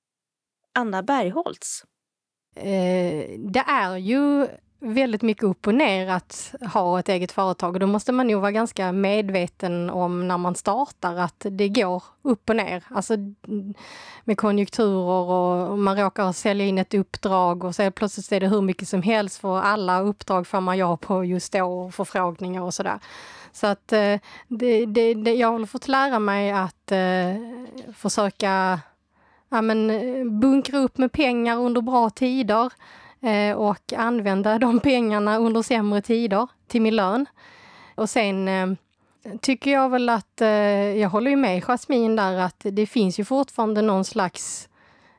Anna 0.74 1.02
Bergholtz. 1.02 1.84
Eh, 2.56 3.38
det 3.38 3.64
är 3.66 3.96
ju 3.96 4.46
väldigt 4.78 5.22
mycket 5.22 5.44
upp 5.44 5.66
och 5.66 5.74
ner 5.74 6.08
att 6.08 6.54
ha 6.72 7.00
ett 7.00 7.08
eget 7.08 7.32
företag. 7.32 7.74
Och 7.74 7.80
då 7.80 7.86
måste 7.86 8.12
man 8.12 8.26
nog 8.26 8.40
vara 8.40 8.52
ganska 8.52 8.92
medveten 8.92 9.90
om 9.90 10.28
när 10.28 10.38
man 10.38 10.54
startar 10.54 11.16
att 11.16 11.46
det 11.50 11.68
går 11.68 12.02
upp 12.22 12.50
och 12.50 12.56
ner. 12.56 12.84
Alltså 12.88 13.14
med 14.24 14.38
konjunkturer 14.38 15.30
och 15.30 15.78
man 15.78 15.96
råkar 15.96 16.32
sälja 16.32 16.66
in 16.66 16.78
ett 16.78 16.94
uppdrag 16.94 17.64
och 17.64 17.74
så 17.74 17.90
plötsligt 17.90 18.32
är 18.32 18.40
det 18.40 18.48
hur 18.48 18.62
mycket 18.62 18.88
som 18.88 19.02
helst 19.02 19.38
för 19.38 19.60
alla 19.60 20.00
uppdrag 20.00 20.46
får 20.46 20.60
man 20.60 20.78
ja 20.78 20.96
på 20.96 21.24
just 21.24 21.52
då 21.52 21.64
och 21.64 21.94
förfrågningar 21.94 22.62
och 22.62 22.74
sådär. 22.74 22.98
Så 23.52 23.66
att 23.66 23.92
eh, 23.92 24.16
det, 24.48 24.86
det, 24.86 25.14
det, 25.14 25.34
jag 25.34 25.58
har 25.58 25.66
fått 25.66 25.88
lära 25.88 26.18
mig 26.18 26.52
att 26.52 26.92
eh, 26.92 27.34
försöka 27.96 28.80
ja, 29.48 29.62
men, 29.62 29.90
eh, 29.90 30.24
bunkra 30.24 30.78
upp 30.78 30.98
med 30.98 31.12
pengar 31.12 31.56
under 31.58 31.80
bra 31.80 32.10
tider. 32.10 32.72
Eh, 33.20 33.56
och 33.56 33.92
använda 33.92 34.58
de 34.58 34.80
pengarna 34.84 35.38
under 35.38 35.62
sämre 35.62 36.02
tider 36.02 36.48
till 36.66 36.82
min 36.82 36.96
lön. 36.96 37.26
Och 37.94 38.10
sen 38.10 38.48
eh, 38.48 38.66
tycker 39.40 39.70
jag 39.70 39.88
väl 39.88 40.08
att, 40.08 40.40
eh, 40.40 40.48
jag 40.98 41.08
håller 41.08 41.30
ju 41.30 41.36
med 41.36 41.64
Jasmin 41.64 42.16
där, 42.16 42.38
att 42.38 42.60
det 42.72 42.86
finns 42.86 43.20
ju 43.20 43.24
fortfarande 43.24 43.82
någon 43.82 44.04
slags 44.04 44.68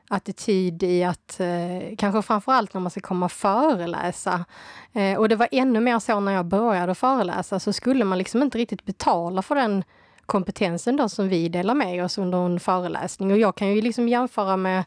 attityd 0.08 0.82
i 0.82 1.04
att, 1.04 1.40
eh, 1.40 1.96
kanske 1.98 2.22
framförallt 2.22 2.74
när 2.74 2.80
man 2.80 2.90
ska 2.90 3.00
komma 3.00 3.26
och 3.26 3.32
föreläsa. 3.32 4.44
Eh, 4.92 5.18
och 5.18 5.28
det 5.28 5.36
var 5.36 5.48
ännu 5.52 5.80
mer 5.80 5.98
så 5.98 6.20
när 6.20 6.32
jag 6.32 6.46
började 6.46 6.94
föreläsa, 6.94 7.60
så 7.60 7.72
skulle 7.72 8.04
man 8.04 8.18
liksom 8.18 8.42
inte 8.42 8.58
riktigt 8.58 8.84
betala 8.84 9.42
för 9.42 9.54
den 9.54 9.84
kompetensen 10.28 10.96
då 10.96 11.08
som 11.08 11.28
vi 11.28 11.48
delar 11.48 11.74
med 11.74 12.04
oss 12.04 12.18
under 12.18 12.46
en 12.46 12.60
föreläsning. 12.60 13.32
Och 13.32 13.38
jag 13.38 13.54
kan 13.54 13.68
ju 13.68 13.80
liksom 13.80 14.08
jämföra 14.08 14.56
med 14.56 14.84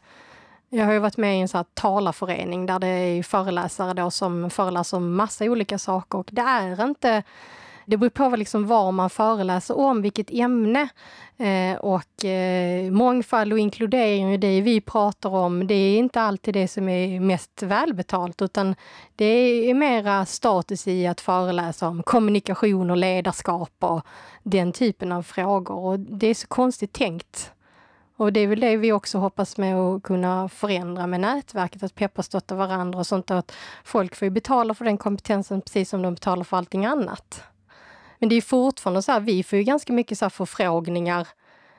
jag 0.68 0.84
har 0.84 0.92
ju 0.92 0.98
varit 0.98 1.16
med 1.16 1.38
i 1.38 1.40
en 1.40 1.48
så 1.48 1.56
här 1.56 1.66
talarförening 1.74 2.66
där 2.66 2.78
det 2.78 2.86
är 2.86 3.22
föreläsare 3.22 3.94
då 3.94 4.10
som 4.10 4.50
föreläser 4.50 4.96
om 4.96 5.14
massa 5.14 5.44
olika 5.44 5.78
saker 5.78 6.18
och 6.18 6.28
det 6.32 6.42
är 6.42 6.84
inte 6.84 7.22
det 7.86 7.96
beror 7.96 8.10
på 8.10 8.36
liksom 8.36 8.66
vad 8.66 8.94
man 8.94 9.10
föreläser 9.10 9.78
om, 9.78 10.02
vilket 10.02 10.30
ämne. 10.30 10.88
Eh, 11.36 11.78
och 11.78 12.24
eh, 12.24 12.90
mångfald 12.90 13.52
och 13.52 13.58
inkludering, 13.58 14.40
det 14.40 14.60
vi 14.60 14.80
pratar 14.80 15.30
om, 15.30 15.66
det 15.66 15.74
är 15.74 15.98
inte 15.98 16.20
alltid 16.20 16.54
det 16.54 16.68
som 16.68 16.88
är 16.88 17.20
mest 17.20 17.62
välbetalt, 17.62 18.42
utan 18.42 18.74
det 19.16 19.24
är 19.24 19.74
mera 19.74 20.26
status 20.26 20.88
i 20.88 21.06
att 21.06 21.20
föreläsa 21.20 21.88
om 21.88 22.02
kommunikation 22.02 22.90
och 22.90 22.96
ledarskap 22.96 23.72
och 23.78 24.06
den 24.42 24.72
typen 24.72 25.12
av 25.12 25.22
frågor. 25.22 25.74
Och 25.76 26.00
det 26.00 26.26
är 26.26 26.34
så 26.34 26.46
konstigt 26.46 26.92
tänkt 26.92 27.52
och 28.22 28.32
det 28.32 28.40
är 28.40 28.46
väl 28.46 28.60
det 28.60 28.76
vi 28.76 28.92
också 28.92 29.18
hoppas 29.18 29.58
med 29.58 29.76
att 29.76 30.02
kunna 30.02 30.48
förändra 30.48 31.06
med 31.06 31.20
nätverket, 31.20 31.82
att 31.82 31.94
peppa 31.94 32.22
stötta 32.22 32.54
varandra 32.54 32.98
och 32.98 33.06
sånt. 33.06 33.30
Att 33.30 33.52
folk 33.84 34.14
får 34.14 34.30
betala 34.30 34.74
för 34.74 34.84
den 34.84 34.98
kompetensen 34.98 35.60
precis 35.60 35.88
som 35.88 36.02
de 36.02 36.14
betalar 36.14 36.44
för 36.44 36.56
allting 36.56 36.86
annat. 36.86 37.42
Men 38.22 38.28
det 38.28 38.36
är 38.36 38.40
fortfarande 38.40 39.02
så 39.02 39.12
här, 39.12 39.20
vi 39.20 39.42
får 39.42 39.58
ju 39.58 39.64
ganska 39.64 39.92
mycket 39.92 40.18
så 40.18 40.24
här 40.24 40.30
förfrågningar 40.30 41.28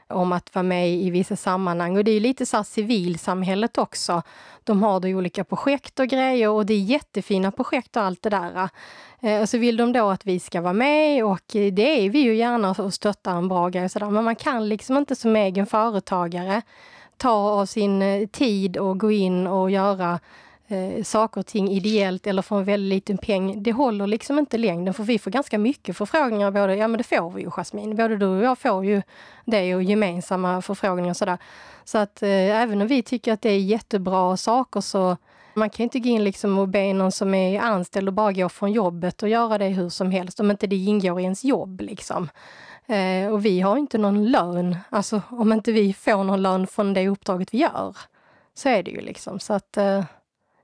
om 0.07 0.31
att 0.31 0.55
vara 0.55 0.63
med 0.63 0.89
i 0.89 1.09
vissa 1.09 1.35
sammanhang. 1.35 1.97
Och 1.97 2.03
det 2.03 2.11
är 2.11 2.19
lite 2.19 2.45
så 2.45 2.57
här 2.57 2.63
civilsamhället 2.63 3.77
också. 3.77 4.21
De 4.63 4.83
har 4.83 4.99
då 4.99 5.07
olika 5.07 5.43
projekt 5.43 5.99
och 5.99 6.07
grejer 6.07 6.49
och 6.49 6.65
det 6.65 6.73
är 6.73 6.79
jättefina 6.79 7.51
projekt 7.51 7.95
och 7.95 8.03
allt 8.03 8.21
det 8.21 8.29
där. 8.29 8.69
Eh, 9.19 9.45
så 9.45 9.57
vill 9.57 9.77
de 9.77 9.93
då 9.93 10.09
att 10.09 10.25
vi 10.25 10.39
ska 10.39 10.61
vara 10.61 10.73
med 10.73 11.25
och 11.25 11.41
det 11.51 12.05
är 12.05 12.09
vi 12.09 12.19
ju 12.19 12.35
gärna 12.35 12.71
och 12.71 12.93
stöttar 12.93 13.37
en 13.37 13.47
bra 13.47 13.69
grej 13.69 13.85
och 13.85 13.91
sådär. 13.91 14.09
Men 14.09 14.23
man 14.23 14.35
kan 14.35 14.69
liksom 14.69 14.97
inte 14.97 15.15
som 15.15 15.35
egen 15.35 15.65
företagare 15.65 16.61
ta 17.17 17.31
av 17.31 17.65
sin 17.65 18.01
eh, 18.01 18.27
tid 18.27 18.77
och 18.77 18.99
gå 18.99 19.11
in 19.11 19.47
och 19.47 19.71
göra 19.71 20.19
eh, 20.73 21.03
saker 21.03 21.39
och 21.39 21.45
ting 21.45 21.69
ideellt 21.69 22.27
eller 22.27 22.41
för 22.41 22.57
en 22.57 22.63
väldigt 22.63 22.89
liten 22.89 23.17
peng, 23.17 23.63
det 23.63 23.71
håller 23.71 24.07
liksom 24.07 24.39
inte 24.39 24.57
längden 24.57 24.93
för 24.93 25.03
vi 25.03 25.19
får 25.19 25.31
ganska 25.31 25.57
mycket 25.57 25.97
förfrågningar. 25.97 26.51
Både, 26.51 26.75
ja 26.75 26.87
men 26.87 26.97
det 26.97 27.03
får 27.03 27.31
vi 27.31 27.41
ju 27.41 27.49
Jasmin, 27.51 27.95
både 27.95 28.17
du 28.17 28.25
och 28.25 28.43
jag 28.43 28.59
får 28.59 28.85
ju 28.85 29.01
det 29.45 29.75
och 29.75 29.83
gemensamma 29.83 30.61
förfrågningar 30.61 31.09
och 31.09 31.17
sådär. 31.17 31.37
Så 31.83 31.97
att 31.97 32.23
eh, 32.23 32.29
även 32.61 32.81
om 32.81 32.87
vi 32.87 33.03
tycker 33.03 33.33
att 33.33 33.41
det 33.41 33.49
är 33.49 33.59
jättebra 33.59 34.37
saker 34.37 34.81
så 34.81 35.17
man 35.53 35.69
kan 35.69 35.83
inte 35.83 35.99
gå 35.99 36.09
in 36.09 36.23
liksom 36.23 36.59
och 36.59 36.67
be 36.67 36.93
någon 36.93 37.11
som 37.11 37.33
är 37.33 37.59
anställd 37.59 38.07
och 38.07 38.13
bara 38.13 38.31
gå 38.31 38.49
från 38.49 38.71
jobbet 38.71 39.23
och 39.23 39.29
göra 39.29 39.57
det 39.57 39.67
hur 39.67 39.89
som 39.89 40.11
helst 40.11 40.39
om 40.39 40.51
inte 40.51 40.67
det 40.67 40.75
ingår 40.75 41.19
i 41.19 41.23
ens 41.23 41.43
jobb. 41.43 41.81
Liksom. 41.81 42.29
Eh, 42.85 43.31
och 43.31 43.45
vi 43.45 43.61
har 43.61 43.77
inte 43.77 43.97
någon 43.97 44.25
lön, 44.31 44.77
alltså 44.89 45.21
om 45.29 45.53
inte 45.53 45.71
vi 45.71 45.93
får 45.93 46.23
någon 46.23 46.41
lön 46.41 46.67
från 46.67 46.93
det 46.93 47.07
uppdraget 47.07 47.53
vi 47.53 47.57
gör. 47.57 47.97
Så 48.53 48.69
är 48.69 48.83
det 48.83 48.91
ju 48.91 49.01
liksom. 49.01 49.39
Så 49.39 49.53
att 49.53 49.77
eh, 49.77 50.03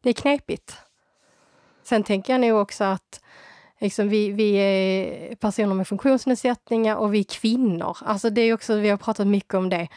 det 0.02 0.10
är 0.10 0.14
knepigt. 0.14 0.78
Sen 1.84 2.04
tänker 2.04 2.34
jag 2.34 2.42
nog 2.42 2.62
också 2.62 2.84
att 2.84 3.22
liksom 3.80 4.10
vi, 4.10 4.32
vi 4.32 4.54
är 4.54 5.36
personer 5.36 5.76
med 5.76 5.88
funktionsnedsättningar 5.88 6.96
och 6.96 7.14
vi 7.14 7.20
är 7.20 7.24
kvinnor. 7.24 7.98
Alltså 8.06 8.30
det 8.30 8.42
är 8.42 8.54
också, 8.54 8.76
vi 8.76 8.90
har 8.90 8.98
pratat 8.98 9.28
mycket 9.28 9.54
om 9.54 9.70
det. 9.70 9.88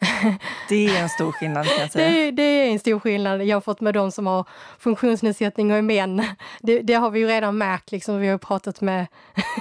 Det 0.68 0.86
är 0.86 1.02
en 1.02 1.08
stor 1.08 1.32
skillnad 1.32 1.66
kan 1.66 1.80
jag 1.80 1.92
säga. 1.92 2.10
Det, 2.10 2.30
det 2.30 2.42
är 2.42 2.70
en 2.70 2.78
stor 2.78 3.00
skillnad 3.00 3.44
jag 3.44 3.56
har 3.56 3.60
fått 3.60 3.80
med 3.80 3.94
de 3.94 4.12
som 4.12 4.26
har 4.26 4.44
funktionsnedsättning 4.78 5.70
och 5.70 5.76
är 5.76 5.82
män. 5.82 6.24
Det, 6.60 6.80
det 6.80 6.94
har 6.94 7.10
vi 7.10 7.20
ju 7.20 7.26
redan 7.26 7.58
märkt, 7.58 7.92
liksom, 7.92 8.18
vi 8.18 8.28
har 8.28 8.38
pratat 8.38 8.80
med 8.80 9.06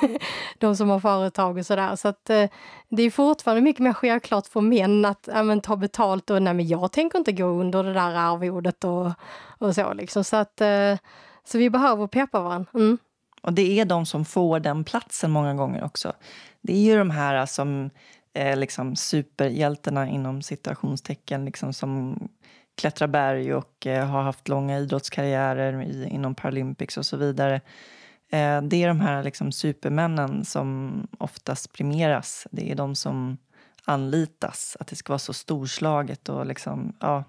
de 0.58 0.76
som 0.76 0.90
har 0.90 1.00
företag 1.00 1.58
och 1.58 1.66
sådär. 1.66 1.96
Så 1.96 2.08
att 2.08 2.30
eh, 2.30 2.46
det 2.90 3.04
är 3.04 3.12
fortfarande 3.12 3.62
mycket 3.62 3.84
mer 3.84 3.94
självklart 3.94 4.48
för 4.48 4.62
män 4.62 5.06
att 5.06 5.30
ja, 5.34 5.44
men, 5.44 5.62
ta 5.62 5.76
betalt 5.76 6.30
och 6.30 6.42
nej 6.42 6.54
men 6.54 6.68
jag 6.68 6.92
tänker 6.92 7.18
inte 7.18 7.32
gå 7.32 7.46
under 7.46 7.84
det 7.84 7.94
där 7.94 8.16
arvodet 8.16 8.84
och, 8.84 9.12
och 9.58 9.76
så 9.76 9.94
liksom. 9.94 10.24
Så 10.24 10.36
att 10.36 10.62
eh, 10.62 10.96
så 11.44 11.58
vi 11.58 11.70
behöver 11.70 12.08
peppa 12.08 12.40
varandra. 12.40 12.70
Mm. 12.74 12.98
Och 13.42 13.54
det 13.54 13.80
är 13.80 13.86
de 13.86 14.06
som 14.06 14.26
får 14.26 14.60
den 14.60 14.84
platsen 14.84 15.32
många 15.32 15.54
gånger 15.54 15.84
också. 15.84 16.14
Det 16.62 16.74
är 16.74 16.82
ju 16.82 16.98
de 16.98 17.10
här 17.10 17.36
äh, 17.36 17.46
som 17.46 17.90
är 18.34 18.56
liksom 18.56 18.96
superhjältarna 18.96 20.08
inom 20.08 20.42
citationstecken 20.42 21.46
liksom 21.46 21.74
som 21.74 22.28
klättrar 22.78 23.08
berg 23.08 23.54
och 23.54 23.88
eh, 23.88 24.08
har 24.08 24.22
haft 24.22 24.48
långa 24.48 24.80
idrottskarriärer 24.80 25.82
i, 25.84 26.08
inom 26.12 26.36
Paralympics 26.36 26.98
och 26.98 27.06
så 27.06 27.18
vidare. 27.18 27.56
Eh, 28.32 28.62
det 28.62 28.84
är 28.84 28.88
de 28.88 29.00
här 29.00 29.24
liksom 29.24 29.52
supermännen 29.52 30.46
som 30.46 30.94
oftast 31.18 31.74
premieras. 31.74 32.48
Det 32.52 32.72
är 32.72 32.76
de 32.76 32.96
som 32.96 33.38
anlitas. 33.86 34.78
Att 34.80 34.88
det 34.88 34.96
ska 34.96 35.14
vara 35.14 35.20
så 35.20 35.34
storslaget 35.34 36.30
och 36.30 36.46
liksom, 36.46 36.94
ja, 37.00 37.24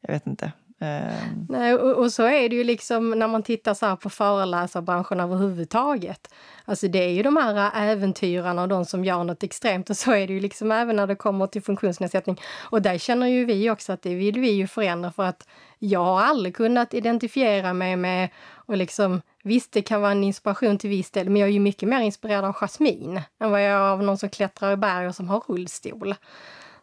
jag 0.00 0.12
vet 0.12 0.26
inte. 0.26 0.52
Ehm. 0.78 1.46
Nej, 1.48 1.74
och, 1.74 1.92
och, 2.04 2.12
så 2.12 2.22
är 2.22 2.48
det 2.48 2.56
ju 2.56 2.64
liksom 2.64 3.10
när 3.10 3.28
man 3.28 3.42
tittar 3.42 3.74
så 3.74 3.96
på 3.96 4.10
föreläsarbranschen 4.10 5.20
överhuvudtaget. 5.20 6.34
Alltså 6.64 6.88
det 6.88 6.98
är 6.98 7.08
ju 7.08 7.22
de 7.22 7.36
här 7.36 7.70
äventyrarna 7.74 8.62
och 8.62 8.68
de 8.68 8.84
som 8.84 9.04
gör 9.04 9.24
något 9.24 9.42
extremt 9.42 9.90
och 9.90 9.96
så 9.96 10.12
är 10.12 10.26
det 10.26 10.32
ju 10.32 10.40
liksom 10.40 10.72
även 10.72 10.96
när 10.96 11.06
det 11.06 11.14
kommer 11.14 11.46
till 11.46 11.62
funktionsnedsättning. 11.62 12.40
Och 12.70 12.82
där 12.82 12.98
känner 12.98 13.26
ju 13.26 13.44
vi 13.44 13.70
också 13.70 13.92
att 13.92 14.02
det 14.02 14.14
vill 14.14 14.40
vi 14.40 14.50
ju 14.50 14.66
förändra 14.66 15.12
för 15.12 15.22
att 15.22 15.48
jag 15.78 16.04
har 16.04 16.20
aldrig 16.20 16.56
kunnat 16.56 16.94
identifiera 16.94 17.72
mig 17.72 17.96
med 17.96 18.28
och 18.66 18.76
liksom 18.76 19.20
Visst, 19.46 19.72
det 19.72 19.82
kan 19.82 20.00
vara 20.00 20.12
en 20.12 20.24
inspiration 20.24 20.78
till 20.78 20.90
viss 20.90 21.10
del, 21.10 21.30
men 21.30 21.40
jag 21.40 21.48
är 21.48 21.52
ju 21.52 21.60
mycket 21.60 21.88
mer 21.88 22.00
inspirerad 22.00 22.44
av 22.44 22.52
Jasmine 22.52 23.22
än 23.40 23.50
vad 23.50 23.62
jag 23.62 23.70
är 23.70 23.76
av 23.76 24.02
någon 24.02 24.18
som 24.18 24.28
klättrar 24.28 24.72
i 24.72 24.76
berg 24.76 25.06
och 25.06 25.14
som 25.14 25.28
har 25.28 25.42
rullstol. 25.48 26.14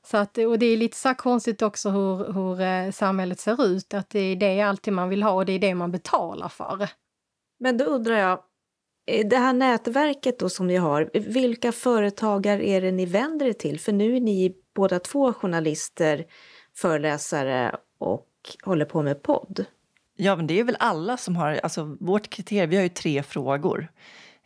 Så 0.06 0.18
att, 0.18 0.38
och 0.38 0.60
det 0.60 0.66
är 0.66 0.78
lite 0.78 0.98
så 0.98 1.14
konstigt 1.14 1.62
också 1.62 1.90
hur, 1.90 2.34
hur 2.34 2.62
eh, 2.62 2.92
samhället 2.92 3.40
ser 3.40 3.66
ut, 3.66 3.94
att 3.94 4.10
det 4.10 4.20
är 4.20 4.36
det 4.36 4.62
alltid 4.62 4.94
man 4.94 5.10
vill 5.10 5.24
ha 5.24 5.32
och 5.32 5.46
det 5.46 5.54
är 5.54 5.60
det 5.60 5.76
man 5.76 5.92
betalar 5.92 6.50
för. 6.50 6.90
Men 7.60 7.78
då 7.78 7.86
undrar 7.86 8.18
jag, 8.18 8.40
eh, 9.08 9.28
det 9.28 9.38
här 9.38 9.54
nätverket 9.54 10.40
då 10.40 10.50
som 10.50 10.68
ni 10.68 10.76
har, 10.76 11.10
vilka 11.14 11.72
företagare 11.72 12.68
är 12.68 12.82
det 12.82 12.92
ni 12.92 13.06
vänder 13.06 13.46
er 13.46 13.54
till? 13.54 13.80
För 13.80 13.92
nu 13.92 14.16
är 14.16 14.22
ni 14.22 14.56
båda 14.76 15.00
två 15.00 15.34
journalister, 15.34 16.26
föreläsare 16.76 17.76
och 18.00 18.30
håller 18.64 18.86
på 18.86 19.02
med 19.02 19.24
podd. 19.24 19.66
Ja, 20.16 20.36
men 20.36 20.48
det 20.48 20.60
är 20.60 20.64
väl 20.64 20.78
alla 20.80 21.18
som 21.18 21.36
har, 21.36 21.60
alltså 21.64 21.98
vårt 22.00 22.30
kriterium, 22.30 22.70
vi 22.70 22.76
har 22.76 22.84
ju 22.84 22.90
tre 22.90 23.24
frågor 23.24 23.88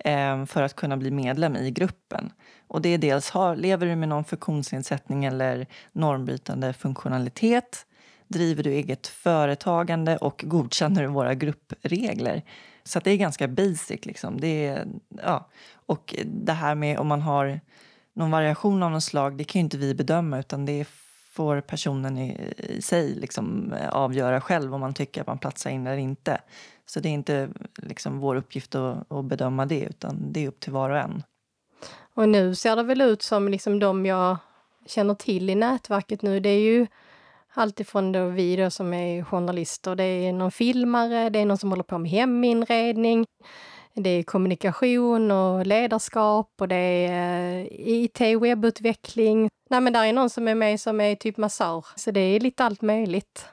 Ehm, 0.08 0.48
för 0.48 0.64
att 0.64 0.76
kunna 0.76 0.98
bli 0.98 1.12
medlem 1.12 1.56
i 1.56 1.72
gruppen. 1.72 2.32
Och 2.68 2.82
det 2.82 2.90
är 2.90 2.98
dels, 2.98 3.30
har, 3.30 3.56
lever 3.56 3.88
du 3.88 3.96
med 3.96 4.10
någon 4.10 4.24
funktionsnedsättning 4.24 5.26
eller 5.26 5.68
normbrytande 5.92 6.74
funktionalitet? 6.74 7.86
Driver 8.28 8.64
du 8.64 8.72
eget 8.72 9.08
företagande 9.08 10.18
och 10.18 10.44
godkänner 10.48 11.02
du 11.02 11.08
våra 11.08 11.34
gruppregler? 11.34 12.44
Så 12.84 13.00
det 13.00 13.12
är 13.12 13.18
ganska 13.18 13.48
basic. 13.48 14.06
Liksom. 14.06 14.42
Det 14.42 14.66
är, 14.66 14.88
ja. 15.24 15.50
Och 15.74 16.16
det 16.26 16.54
här 16.54 16.76
med 16.76 17.00
om 17.00 17.08
man 17.08 17.22
har 17.22 17.60
någon 18.14 18.32
variation 18.32 18.84
av 18.84 18.92
något 18.92 19.04
slag, 19.04 19.38
det 19.38 19.44
kan 19.44 19.60
ju 19.60 19.64
inte 19.64 19.78
vi 19.78 19.96
bedöma 19.96 20.40
utan 20.40 20.66
det 20.66 20.88
får 21.32 21.62
personen 21.62 22.18
i, 22.18 22.54
i 22.58 22.82
sig 22.82 23.16
liksom 23.16 23.74
avgöra 23.92 24.42
själv 24.42 24.74
om 24.74 24.82
man 24.82 24.94
tycker 24.94 25.22
att 25.22 25.28
man 25.28 25.38
platsar 25.38 25.70
in 25.70 25.88
eller 25.88 25.98
inte. 25.98 26.42
Så 26.90 27.00
det 27.00 27.10
är 27.10 27.14
inte 27.14 27.50
liksom 27.76 28.20
vår 28.20 28.36
uppgift 28.36 28.76
att, 28.76 29.12
att 29.12 29.26
bedöma 29.26 29.66
det 29.66 29.80
utan 29.80 30.34
det 30.34 30.44
är 30.44 30.48
upp 30.48 30.60
till 30.60 30.74
var 30.74 30.90
och 30.90 30.98
en. 30.98 31.24
Och 32.14 32.30
nu 32.30 32.56
ser 32.56 32.76
det 32.76 32.84
väl 32.84 33.02
ut 33.02 33.22
som 33.22 33.50
liksom 33.50 33.80
de 33.80 34.06
jag 34.06 34.38
känner 34.86 35.16
till 35.16 35.50
i 35.50 35.56
nätverket 35.56 36.22
nu, 36.22 36.40
det 36.40 36.50
är 36.50 36.60
ju 36.60 36.88
alltifrån 37.54 38.12
då 38.12 38.28
vi 38.28 38.56
då 38.56 38.70
som 38.70 38.94
är 38.94 39.24
journalister, 39.24 39.96
det 39.96 40.04
är 40.04 40.34
någon 40.34 40.52
filmare, 40.52 41.30
det 41.30 41.40
är 41.40 41.46
någon 41.46 41.58
som 41.58 41.70
håller 41.70 41.84
på 41.84 41.98
med 41.98 42.12
heminredning, 42.12 43.26
det 43.94 44.10
är 44.10 44.24
kommunikation 44.24 45.32
och 45.32 45.66
ledarskap 45.66 46.52
och 46.62 46.68
det 46.68 46.76
är 46.76 47.60
eh, 47.60 47.68
IT, 47.72 48.22
webbutveckling. 48.22 49.50
Nej 49.70 49.82
men 49.82 49.94
där 49.94 50.06
är 50.06 50.14
någon 50.14 50.30
som 50.30 50.48
är 50.48 50.56
med 50.56 50.80
som 50.80 51.02
är 51.02 51.16
typ 51.16 51.38
massör, 51.38 51.86
så 51.96 52.12
det 52.12 52.20
är 52.20 52.40
lite 52.40 52.64
allt 52.64 52.82
möjligt. 52.82 53.46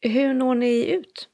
Hur 0.00 0.34
når 0.34 0.54
ni 0.54 0.90
ut? 0.90 1.28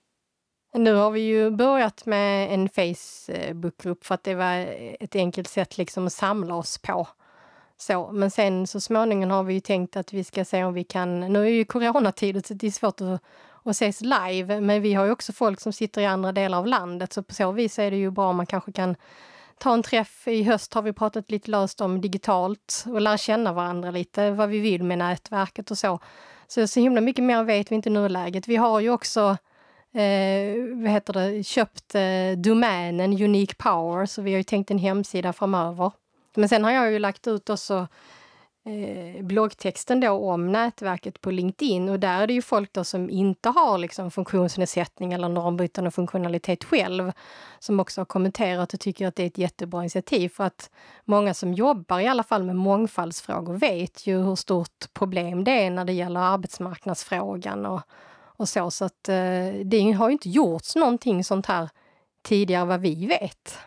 Nu 0.76 0.94
har 0.94 1.10
vi 1.10 1.20
ju 1.20 1.50
börjat 1.50 2.06
med 2.06 2.54
en 2.54 2.68
Facebookgrupp 2.68 4.06
för 4.06 4.14
att 4.14 4.24
det 4.24 4.34
var 4.34 4.54
ett 5.00 5.16
enkelt 5.16 5.48
sätt 5.48 5.78
liksom 5.78 6.06
att 6.06 6.12
samla 6.12 6.54
oss 6.54 6.78
på. 6.78 7.08
Så, 7.76 8.12
men 8.12 8.30
sen 8.30 8.66
så 8.66 8.80
småningom 8.80 9.30
har 9.30 9.42
vi 9.42 9.54
ju 9.54 9.60
tänkt 9.60 9.96
att 9.96 10.12
vi 10.12 10.24
ska 10.24 10.44
se 10.44 10.64
om 10.64 10.74
vi 10.74 10.84
kan... 10.84 11.20
Nu 11.20 11.44
är 11.44 11.50
ju 11.50 11.64
coronatider, 11.64 12.42
så 12.46 12.54
det 12.54 12.66
är 12.66 12.70
svårt 12.70 13.00
att, 13.00 13.20
att 13.62 13.70
ses 13.70 14.00
live, 14.00 14.60
men 14.60 14.82
vi 14.82 14.94
har 14.94 15.04
ju 15.04 15.10
också 15.10 15.32
folk 15.32 15.60
som 15.60 15.72
sitter 15.72 16.00
i 16.00 16.06
andra 16.06 16.32
delar 16.32 16.58
av 16.58 16.66
landet 16.66 17.12
så 17.12 17.22
på 17.22 17.34
så 17.34 17.52
vis 17.52 17.78
är 17.78 17.90
det 17.90 17.96
ju 17.96 18.10
bra 18.10 18.30
om 18.30 18.36
man 18.36 18.46
kanske 18.46 18.72
kan 18.72 18.96
ta 19.58 19.72
en 19.72 19.82
träff. 19.82 20.28
I 20.28 20.42
höst 20.42 20.74
har 20.74 20.82
vi 20.82 20.92
pratat 20.92 21.30
lite 21.30 21.50
löst 21.50 21.80
om 21.80 22.00
digitalt 22.00 22.84
och 22.86 23.00
lära 23.00 23.18
känna 23.18 23.52
varandra 23.52 23.90
lite, 23.90 24.30
vad 24.30 24.48
vi 24.48 24.58
vill 24.58 24.82
med 24.82 24.98
nätverket 24.98 25.70
och 25.70 25.78
så. 25.78 25.98
Så, 26.46 26.68
så 26.68 26.80
himla 26.80 27.00
mycket 27.00 27.24
mer 27.24 27.44
vet 27.44 27.70
vi 27.70 27.74
inte 27.74 27.88
i 27.88 27.92
nuläget. 27.92 28.48
Vi 28.48 28.56
har 28.56 28.80
ju 28.80 28.90
också 28.90 29.36
eh, 29.94 30.76
vad 30.82 30.90
heter 30.90 31.12
det, 31.12 31.44
köpt 31.44 31.94
eh, 31.94 32.38
domänen 32.38 33.12
Unique 33.12 33.54
Power, 33.58 34.06
så 34.06 34.22
vi 34.22 34.30
har 34.30 34.38
ju 34.38 34.44
tänkt 34.44 34.70
en 34.70 34.78
hemsida 34.78 35.32
framöver. 35.32 35.92
Men 36.34 36.48
sen 36.48 36.64
har 36.64 36.70
jag 36.70 36.92
ju 36.92 36.98
lagt 36.98 37.26
ut 37.26 37.50
också 37.50 37.88
eh, 38.64 39.24
bloggtexten 39.24 40.00
då 40.00 40.10
om 40.10 40.52
nätverket 40.52 41.20
på 41.20 41.30
LinkedIn. 41.30 41.88
Och 41.88 42.00
där 42.00 42.22
är 42.22 42.26
det 42.26 42.32
ju 42.32 42.42
folk 42.42 42.72
då 42.72 42.84
som 42.84 43.10
inte 43.10 43.48
har 43.48 43.78
liksom 43.78 44.10
funktionsnedsättning 44.10 45.12
eller 45.12 45.28
normbrytande 45.28 45.90
funktionalitet 45.90 46.64
själv 46.64 47.12
som 47.58 47.80
också 47.80 48.00
har 48.00 48.06
kommenterat 48.06 48.74
och 48.74 48.80
tycker 48.80 49.06
att 49.06 49.16
det 49.16 49.22
är 49.22 49.26
ett 49.26 49.38
jättebra 49.38 49.80
initiativ. 49.80 50.28
För 50.28 50.44
att 50.44 50.70
många 51.04 51.34
som 51.34 51.54
jobbar 51.54 52.00
i 52.00 52.06
alla 52.06 52.22
fall 52.22 52.42
med 52.42 52.56
mångfaldsfrågor 52.56 53.54
vet 53.54 54.06
ju 54.06 54.22
hur 54.22 54.36
stort 54.36 54.92
problem 54.92 55.44
det 55.44 55.64
är 55.64 55.70
när 55.70 55.84
det 55.84 55.92
gäller 55.92 56.20
arbetsmarknadsfrågan 56.20 57.66
och, 57.66 57.82
och 58.36 58.48
så. 58.48 58.70
Så 58.70 58.84
att 58.84 59.08
eh, 59.08 59.54
det 59.64 59.92
har 59.92 60.10
inte 60.10 60.28
gjorts 60.28 60.76
någonting 60.76 61.24
sånt 61.24 61.46
här 61.46 61.68
tidigare 62.22 62.64
vad 62.64 62.80
vi 62.80 63.06
vet. 63.06 63.58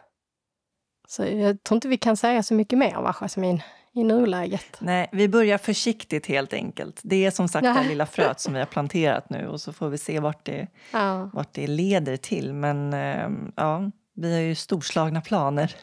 Så 1.07 1.25
jag 1.25 1.63
tror 1.63 1.75
inte 1.75 1.87
vi 1.87 1.97
kan 1.97 2.17
säga 2.17 2.43
så 2.43 2.53
mycket 2.53 2.79
mer 2.79 2.95
va, 2.95 3.13
Jasmin, 3.13 3.61
i 3.93 4.03
nuläget. 4.03 4.77
Nej, 4.79 5.09
vi 5.11 5.27
börjar 5.27 5.57
försiktigt 5.57 6.25
helt 6.25 6.53
enkelt. 6.53 6.99
Det 7.03 7.25
är 7.25 7.31
som 7.31 7.47
sagt 7.47 7.63
det 7.63 7.89
lilla 7.89 8.05
fröet 8.05 8.39
som 8.39 8.53
vi 8.53 8.59
har 8.59 8.65
planterat 8.65 9.29
nu 9.29 9.47
och 9.47 9.61
så 9.61 9.73
får 9.73 9.89
vi 9.89 9.97
se 9.97 10.19
vart 10.19 10.45
det, 10.45 10.67
ja. 10.91 11.29
vart 11.33 11.53
det 11.53 11.67
leder 11.67 12.17
till. 12.17 12.53
Men 12.53 12.93
ehm, 12.93 13.51
ja, 13.55 13.91
vi 14.15 14.33
har 14.33 14.41
ju 14.41 14.55
storslagna 14.55 15.21
planer. 15.21 15.75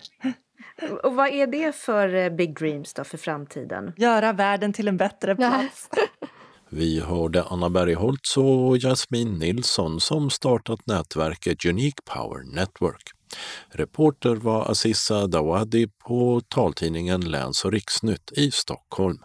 Och 1.03 1.15
vad 1.15 1.29
är 1.29 1.47
det 1.47 1.77
för 1.77 2.15
eh, 2.15 2.31
big 2.31 2.59
dreams 2.59 2.95
då 2.95 3.05
för 3.05 3.19
framtiden? 3.19 3.93
Göra 3.97 4.33
världen 4.33 4.73
till 4.73 4.89
en 4.89 4.97
bättre 4.97 5.37
plats. 5.37 5.89
Vi 6.77 7.01
hörde 7.01 7.43
Anna 7.43 7.71
Bergholtz 7.71 8.37
och 8.37 8.79
Jasmin 8.79 9.35
Nilsson 9.35 10.01
som 10.01 10.31
startat 10.31 10.87
nätverket 10.87 11.65
Unique 11.65 12.03
Power 12.05 12.55
Network. 12.55 13.03
Reporter 13.69 14.35
var 14.35 14.71
Aziza 14.71 15.27
Dawadi 15.27 15.89
på 16.07 16.41
taltidningen 16.49 17.21
Läns 17.21 17.65
och 17.65 17.73
riksnytt 17.73 18.33
i 18.33 18.51
Stockholm. 18.51 19.19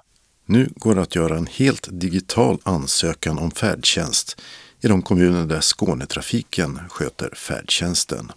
Nu 0.45 0.69
går 0.75 0.95
det 0.95 1.01
att 1.01 1.15
göra 1.15 1.37
en 1.37 1.47
helt 1.47 1.87
digital 1.91 2.57
ansökan 2.63 3.39
om 3.39 3.51
färdtjänst 3.51 4.41
i 4.81 4.87
de 4.87 5.01
kommuner 5.01 5.45
där 5.45 5.61
Skånetrafiken 5.61 6.79
sköter 6.89 7.35
färdtjänsten. 7.35 8.31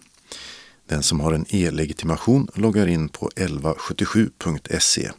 Den 0.87 1.03
som 1.03 1.19
har 1.19 1.33
en 1.33 1.45
e-legitimation 1.49 2.47
loggar 2.53 2.87
in 2.87 3.09
på 3.09 3.29
1177.se, 3.35 5.11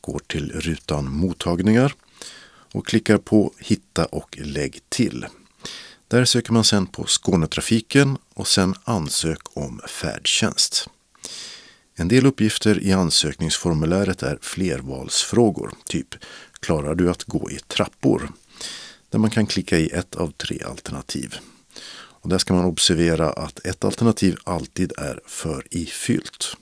går 0.00 0.18
till 0.18 0.52
rutan 0.52 1.12
Mottagningar 1.12 1.94
och 2.72 2.86
klickar 2.86 3.18
på 3.18 3.52
Hitta 3.58 4.04
och 4.04 4.38
lägg 4.40 4.80
till. 4.88 5.26
Där 6.08 6.24
söker 6.24 6.52
man 6.52 6.64
sedan 6.64 6.86
på 6.86 7.04
Skånetrafiken 7.06 8.18
och 8.34 8.48
sedan 8.48 8.74
ansök 8.84 9.40
om 9.52 9.80
färdtjänst. 9.88 10.88
En 11.94 12.08
del 12.08 12.26
uppgifter 12.26 12.82
i 12.82 12.92
ansökningsformuläret 12.92 14.22
är 14.22 14.38
flervalsfrågor, 14.42 15.72
typ 15.86 16.14
Klarar 16.60 16.94
du 16.94 17.10
att 17.10 17.24
gå 17.24 17.50
i 17.50 17.58
trappor? 17.58 18.32
Där 19.10 19.18
man 19.18 19.30
kan 19.30 19.46
klicka 19.46 19.78
i 19.78 19.88
ett 19.88 20.14
av 20.14 20.30
tre 20.30 20.62
alternativ. 20.62 21.34
Och 21.92 22.28
där 22.28 22.38
ska 22.38 22.54
man 22.54 22.64
observera 22.64 23.30
att 23.30 23.66
ett 23.66 23.84
alternativ 23.84 24.36
alltid 24.44 24.92
är 24.98 25.20
för 25.26 25.66
ifyllt. 25.70 26.56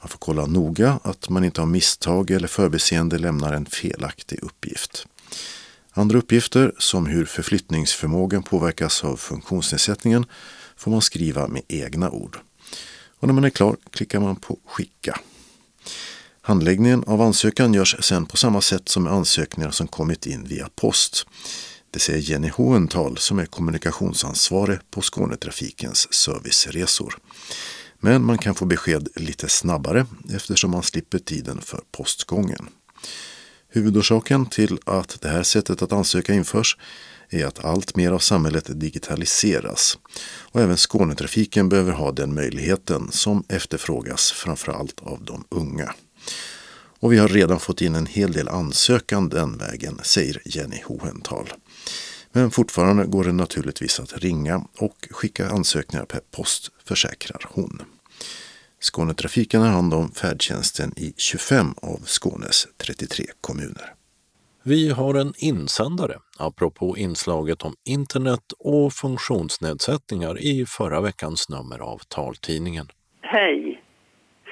Man 0.00 0.08
får 0.08 0.18
kolla 0.18 0.46
noga 0.46 1.00
att 1.02 1.28
man 1.28 1.44
inte 1.44 1.60
har 1.60 1.66
misstag 1.66 2.30
eller 2.30 2.48
förbiseende 2.48 3.18
lämnar 3.18 3.52
en 3.52 3.66
felaktig 3.66 4.38
uppgift. 4.42 5.06
Andra 5.92 6.18
uppgifter, 6.18 6.72
som 6.78 7.06
hur 7.06 7.24
förflyttningsförmågan 7.24 8.42
påverkas 8.42 9.04
av 9.04 9.16
funktionsnedsättningen, 9.16 10.26
får 10.76 10.90
man 10.90 11.02
skriva 11.02 11.48
med 11.48 11.62
egna 11.68 12.10
ord. 12.10 12.38
Och 13.18 13.28
när 13.28 13.34
man 13.34 13.44
är 13.44 13.50
klar 13.50 13.76
klickar 13.90 14.20
man 14.20 14.36
på 14.36 14.58
Skicka. 14.66 15.20
Handläggningen 16.40 17.04
av 17.06 17.22
ansökan 17.22 17.74
görs 17.74 17.96
sedan 18.00 18.26
på 18.26 18.36
samma 18.36 18.60
sätt 18.60 18.88
som 18.88 19.02
med 19.02 19.12
ansökningar 19.12 19.70
som 19.70 19.88
kommit 19.88 20.26
in 20.26 20.44
via 20.44 20.68
post. 20.74 21.26
Det 21.90 21.98
säger 21.98 22.18
Jenny 22.18 22.48
Hohenthal 22.48 23.18
som 23.18 23.38
är 23.38 23.46
kommunikationsansvarig 23.46 24.78
på 24.90 25.02
Skånetrafikens 25.02 26.14
serviceresor. 26.14 27.18
Men 27.98 28.24
man 28.24 28.38
kan 28.38 28.54
få 28.54 28.64
besked 28.64 29.08
lite 29.16 29.48
snabbare 29.48 30.06
eftersom 30.34 30.70
man 30.70 30.82
slipper 30.82 31.18
tiden 31.18 31.60
för 31.60 31.80
postgången. 31.92 32.68
Huvudorsaken 33.76 34.46
till 34.46 34.78
att 34.84 35.20
det 35.20 35.28
här 35.28 35.42
sättet 35.42 35.82
att 35.82 35.92
ansöka 35.92 36.34
införs 36.34 36.76
är 37.30 37.46
att 37.46 37.64
allt 37.64 37.96
mer 37.96 38.12
av 38.12 38.18
samhället 38.18 38.80
digitaliseras 38.80 39.98
och 40.26 40.60
även 40.60 40.76
Skånetrafiken 40.76 41.68
behöver 41.68 41.92
ha 41.92 42.12
den 42.12 42.34
möjligheten 42.34 43.12
som 43.12 43.44
efterfrågas 43.48 44.32
framförallt 44.32 45.00
av 45.00 45.24
de 45.24 45.44
unga. 45.48 45.94
Och 47.00 47.12
vi 47.12 47.18
har 47.18 47.28
redan 47.28 47.60
fått 47.60 47.82
in 47.82 47.94
en 47.94 48.06
hel 48.06 48.32
del 48.32 48.48
ansökan 48.48 49.28
den 49.28 49.58
vägen, 49.58 50.00
säger 50.02 50.42
Jenny 50.44 50.82
Hohenthal. 50.84 51.52
Men 52.32 52.50
fortfarande 52.50 53.04
går 53.04 53.24
det 53.24 53.32
naturligtvis 53.32 54.00
att 54.00 54.18
ringa 54.18 54.64
och 54.78 55.08
skicka 55.10 55.48
ansökningar 55.48 56.04
per 56.04 56.20
post, 56.30 56.70
försäkrar 56.84 57.46
hon. 57.48 57.82
Skånetrafiken 58.88 59.60
har 59.62 59.68
hand 59.68 59.94
om 59.94 60.08
färdtjänsten 60.22 60.90
i 60.96 61.08
25 61.16 61.66
av 61.92 61.98
Skånes 62.16 62.58
33 62.86 63.24
kommuner. 63.40 63.88
Vi 64.72 64.90
har 64.98 65.14
en 65.22 65.32
insändare 65.38 66.16
apropå 66.48 66.86
inslaget 66.98 67.62
om 67.62 67.74
internet 67.96 68.46
och 68.58 68.92
funktionsnedsättningar 68.92 70.34
i 70.38 70.64
förra 70.78 71.00
veckans 71.00 71.48
nummer 71.54 71.78
av 71.92 71.98
taltidningen. 72.16 72.86
Hej! 73.20 73.82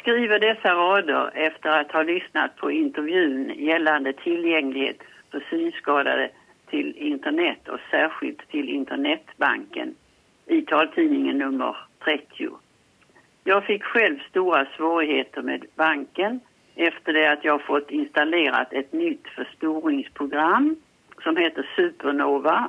Skriver 0.00 0.38
dessa 0.38 0.70
rader 0.74 1.30
efter 1.48 1.68
att 1.80 1.92
ha 1.92 2.02
lyssnat 2.02 2.56
på 2.56 2.70
intervjun 2.70 3.52
gällande 3.70 4.12
tillgänglighet 4.12 4.98
för 5.30 5.46
synskadade 5.50 6.30
till 6.70 6.96
internet 6.96 7.68
och 7.68 7.80
särskilt 7.90 8.48
till 8.50 8.68
internetbanken 8.68 9.94
i 10.46 10.62
taltidningen 10.62 11.38
nummer 11.38 11.76
30. 12.04 12.63
Jag 13.46 13.64
fick 13.64 13.82
själv 13.82 14.18
stora 14.28 14.66
svårigheter 14.76 15.42
med 15.42 15.64
banken 15.76 16.40
efter 16.74 17.12
det 17.12 17.32
att 17.32 17.44
jag 17.44 17.62
fått 17.62 17.90
installerat 17.90 18.72
ett 18.72 18.92
nytt 18.92 19.28
förstoringsprogram 19.28 20.76
som 21.22 21.36
heter 21.36 21.70
Supernova 21.76 22.68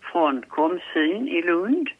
från 0.00 0.42
Komsyn 0.42 1.28
i 1.28 1.42
Lund. 1.42 1.90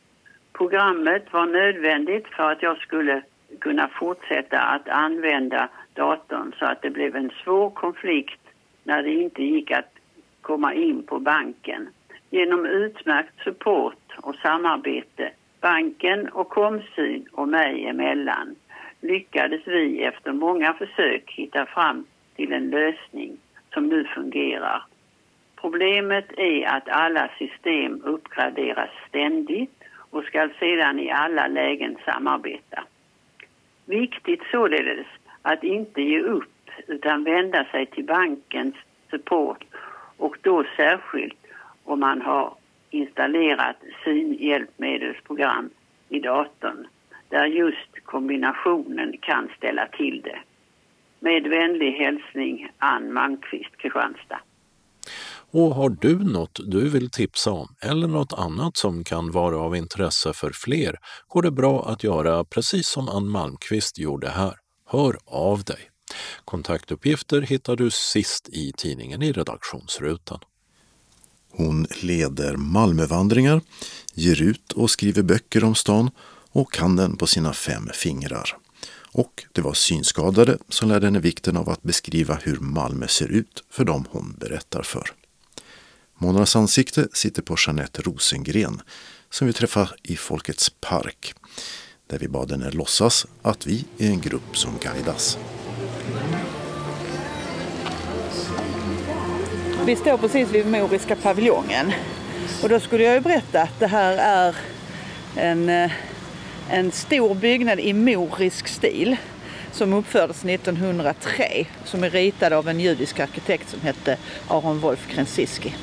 Programmet 0.53 1.33
var 1.33 1.47
nödvändigt 1.47 2.29
för 2.29 2.53
att 2.53 2.63
jag 2.63 2.79
skulle 2.79 3.23
kunna 3.61 3.89
fortsätta 3.89 4.61
att 4.61 4.89
använda 4.89 5.69
datorn 5.95 6.53
så 6.59 6.65
att 6.65 6.83
det 6.83 6.91
blev 6.91 7.17
en 7.17 7.31
svår 7.45 7.71
konflikt 7.71 8.41
när 8.85 9.03
det 9.03 9.11
inte 9.11 9.43
gick 9.43 9.71
att 9.71 9.93
komma 10.41 10.75
in 10.75 11.03
på 11.03 11.19
banken. 11.19 11.89
Genom 12.31 12.67
utmärkt 12.67 13.45
support 13.45 14.17
och 14.17 14.35
samarbete 14.35 15.31
Banken 15.61 16.29
och 16.29 16.49
Komsyn 16.49 17.27
och 17.33 17.49
mig 17.49 17.87
emellan 17.87 18.57
lyckades 19.01 19.61
vi 19.67 20.03
efter 20.03 20.33
många 20.33 20.73
försök 20.75 21.31
hitta 21.31 21.67
fram 21.67 22.07
till 22.37 22.53
en 22.53 22.71
lösning 22.71 23.37
som 23.75 23.87
nu 23.89 24.05
fungerar. 24.05 24.83
Problemet 25.57 26.33
är 26.37 26.67
att 26.67 26.89
alla 26.89 27.31
system 27.39 28.03
uppgraderas 28.05 28.91
ständigt 29.09 29.85
och 30.11 30.25
ska 30.25 30.49
sedan 30.59 30.99
i 30.99 31.11
alla 31.11 31.47
lägen 31.47 31.97
samarbeta. 32.05 32.85
Viktigt 33.85 34.43
således 34.51 35.07
att 35.43 35.65
inte 35.65 36.03
ge 36.03 36.21
upp 36.21 36.71
utan 36.87 37.25
vända 37.25 37.65
sig 37.65 37.87
till 37.87 38.05
bankens 38.05 38.75
support 39.11 39.65
och 40.17 40.37
då 40.43 40.65
särskilt 40.77 41.47
om 41.85 42.01
man 42.01 42.23
har 42.23 42.55
installerat 42.91 43.77
synhjälpmedelsprogram 44.05 45.71
i 46.09 46.21
datorn 46.21 46.87
där 47.29 47.47
just 47.47 48.05
kombinationen 48.05 49.15
kan 49.21 49.49
ställa 49.57 49.87
till 49.87 50.23
det. 50.25 50.39
Med 51.21 51.43
vänlig 51.43 51.93
hälsning 51.93 52.69
Ann 52.79 53.13
Malmqvist, 53.13 53.77
Kristianstad. 53.77 54.41
Och 55.51 55.75
har 55.75 55.91
du 55.91 56.19
något 56.19 56.61
du 56.67 56.89
vill 56.89 57.11
tipsa 57.11 57.51
om 57.51 57.69
eller 57.83 58.09
något 58.09 58.33
annat 58.33 58.77
som 58.77 59.05
kan 59.05 59.31
vara 59.31 59.59
av 59.59 59.77
intresse 59.77 60.33
för 60.33 60.51
fler 60.55 60.97
går 61.29 61.43
det 61.43 61.51
bra 61.51 61.89
att 61.89 62.05
göra 62.05 62.45
precis 62.45 62.89
som 62.89 63.09
Ann 63.09 63.29
Malmqvist 63.29 63.99
gjorde 63.99 64.29
här. 64.29 64.55
Hör 64.87 65.17
av 65.27 65.65
dig. 65.65 65.91
Kontaktuppgifter 66.45 67.41
hittar 67.41 67.77
du 67.77 67.91
sist 67.91 68.49
i 68.49 68.73
tidningen 68.77 69.23
i 69.23 69.33
redaktionsrutan. 69.33 70.39
Hon 71.57 71.87
leder 71.91 72.57
Malmövandringar, 72.57 73.61
ger 74.15 74.43
ut 74.43 74.73
och 74.73 74.91
skriver 74.91 75.23
böcker 75.23 75.65
om 75.65 75.75
stan 75.75 76.11
och 76.53 76.73
kan 76.73 76.97
den 76.97 77.17
på 77.17 77.27
sina 77.27 77.53
fem 77.53 77.91
fingrar. 77.95 78.57
Och 79.13 79.45
det 79.53 79.61
var 79.61 79.75
synskadade 79.75 80.59
som 80.69 80.89
lärde 80.89 81.07
henne 81.07 81.19
vikten 81.19 81.57
av 81.57 81.71
att 81.71 81.83
beskriva 81.83 82.39
hur 82.43 82.57
Malmö 82.57 83.09
ser 83.09 83.29
ut 83.29 83.65
för 83.71 83.85
dem 83.85 84.05
hon 84.11 84.37
berättar 84.39 84.83
för. 84.83 85.11
Monas 86.19 86.57
ansikte 86.57 87.09
sitter 87.13 87.43
på 87.43 87.57
Jeanette 87.67 88.03
Rosengren 88.03 88.83
som 89.31 89.47
vi 89.47 89.53
träffar 89.53 89.97
i 90.03 90.17
Folkets 90.17 90.71
park 90.81 91.35
där 92.07 92.19
vi 92.19 92.29
bad 92.29 92.51
henne 92.51 92.71
låtsas 92.71 93.27
att 93.43 93.67
vi 93.67 93.85
är 93.99 94.11
en 94.11 94.21
grupp 94.21 94.57
som 94.57 94.73
guidas. 94.83 95.39
Vi 99.85 99.97
står 99.97 100.17
precis 100.19 100.51
vid 100.51 100.67
Moriska 100.67 101.17
paviljongen 101.17 101.93
och 102.63 102.69
då 102.69 102.81
skulle 102.81 103.05
jag 103.05 103.15
ju 103.15 103.21
berätta 103.21 103.63
att 103.63 103.81
det 103.81 103.87
här 103.87 104.17
är 104.17 104.57
en, 105.37 105.69
eh, 105.69 105.91
en 106.71 106.93
stor 106.93 107.35
byggnad 107.35 107.81
i 107.81 107.93
morisk 107.93 108.69
stil 108.69 109.17
som 109.73 109.93
uppfördes 109.93 110.45
1903 110.45 111.67
som 111.85 112.05
är 112.05 112.11
ritad 112.11 112.53
av 112.53 112.69
en 112.69 112.81
judisk 112.81 113.21
arkitekt 113.21 113.71
som 113.71 113.81
hette 113.81 114.17
Aron 114.49 114.81
Wolf 114.81 115.07
Krensiski. 115.09 115.75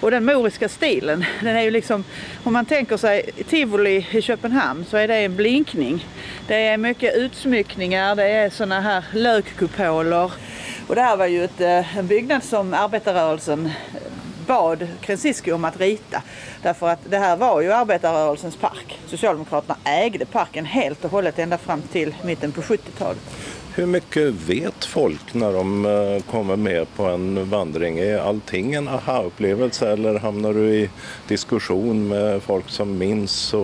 Och 0.00 0.10
den 0.10 0.24
moriska 0.24 0.68
stilen, 0.68 1.24
den 1.40 1.56
är 1.56 1.62
ju 1.62 1.70
liksom, 1.70 2.04
om 2.44 2.52
man 2.52 2.64
tänker 2.64 2.96
sig 2.96 3.30
Tivoli 3.48 4.06
i 4.10 4.22
Köpenhamn 4.22 4.84
så 4.84 4.96
är 4.96 5.08
det 5.08 5.16
en 5.16 5.36
blinkning. 5.36 6.06
Det 6.46 6.54
är 6.54 6.76
mycket 6.76 7.16
utsmyckningar, 7.16 8.14
det 8.14 8.28
är 8.28 8.50
sådana 8.50 8.80
här 8.80 9.04
lökkupoler. 9.12 10.32
Och 10.88 10.94
det 10.94 11.00
här 11.00 11.16
var 11.16 11.26
ju 11.26 11.44
ett, 11.44 11.60
eh, 11.60 11.98
en 11.98 12.06
byggnad 12.06 12.42
som 12.42 12.74
arbetarrörelsen 12.74 13.70
bad 14.46 14.88
Kränsiski 15.00 15.52
om 15.52 15.64
att 15.64 15.80
rita. 15.80 16.22
Därför 16.62 16.88
att 16.88 16.98
det 17.10 17.18
här 17.18 17.36
var 17.36 17.60
ju 17.60 17.72
arbetarrörelsens 17.72 18.56
park. 18.56 18.98
Socialdemokraterna 19.06 19.76
ägde 19.84 20.26
parken 20.26 20.64
helt 20.64 21.04
och 21.04 21.10
hållet 21.10 21.38
ända 21.38 21.58
fram 21.58 21.82
till 21.82 22.14
mitten 22.24 22.52
på 22.52 22.62
70-talet. 22.62 23.22
Hur 23.76 23.86
mycket 23.86 24.32
vet 24.32 24.84
folk 24.84 25.34
när 25.34 25.52
de 25.52 25.86
eh, 25.86 26.22
kommer 26.30 26.56
med 26.56 26.94
på 26.96 27.04
en 27.04 27.50
vandring? 27.50 27.98
Är 27.98 28.18
allting 28.18 28.74
en 28.74 28.88
aha-upplevelse 28.88 29.92
eller 29.92 30.18
hamnar 30.18 30.54
du 30.54 30.74
i 30.74 30.90
diskussion 31.28 32.08
med 32.08 32.42
folk 32.42 32.68
som 32.68 32.98
minns 32.98 33.54
och 33.54 33.60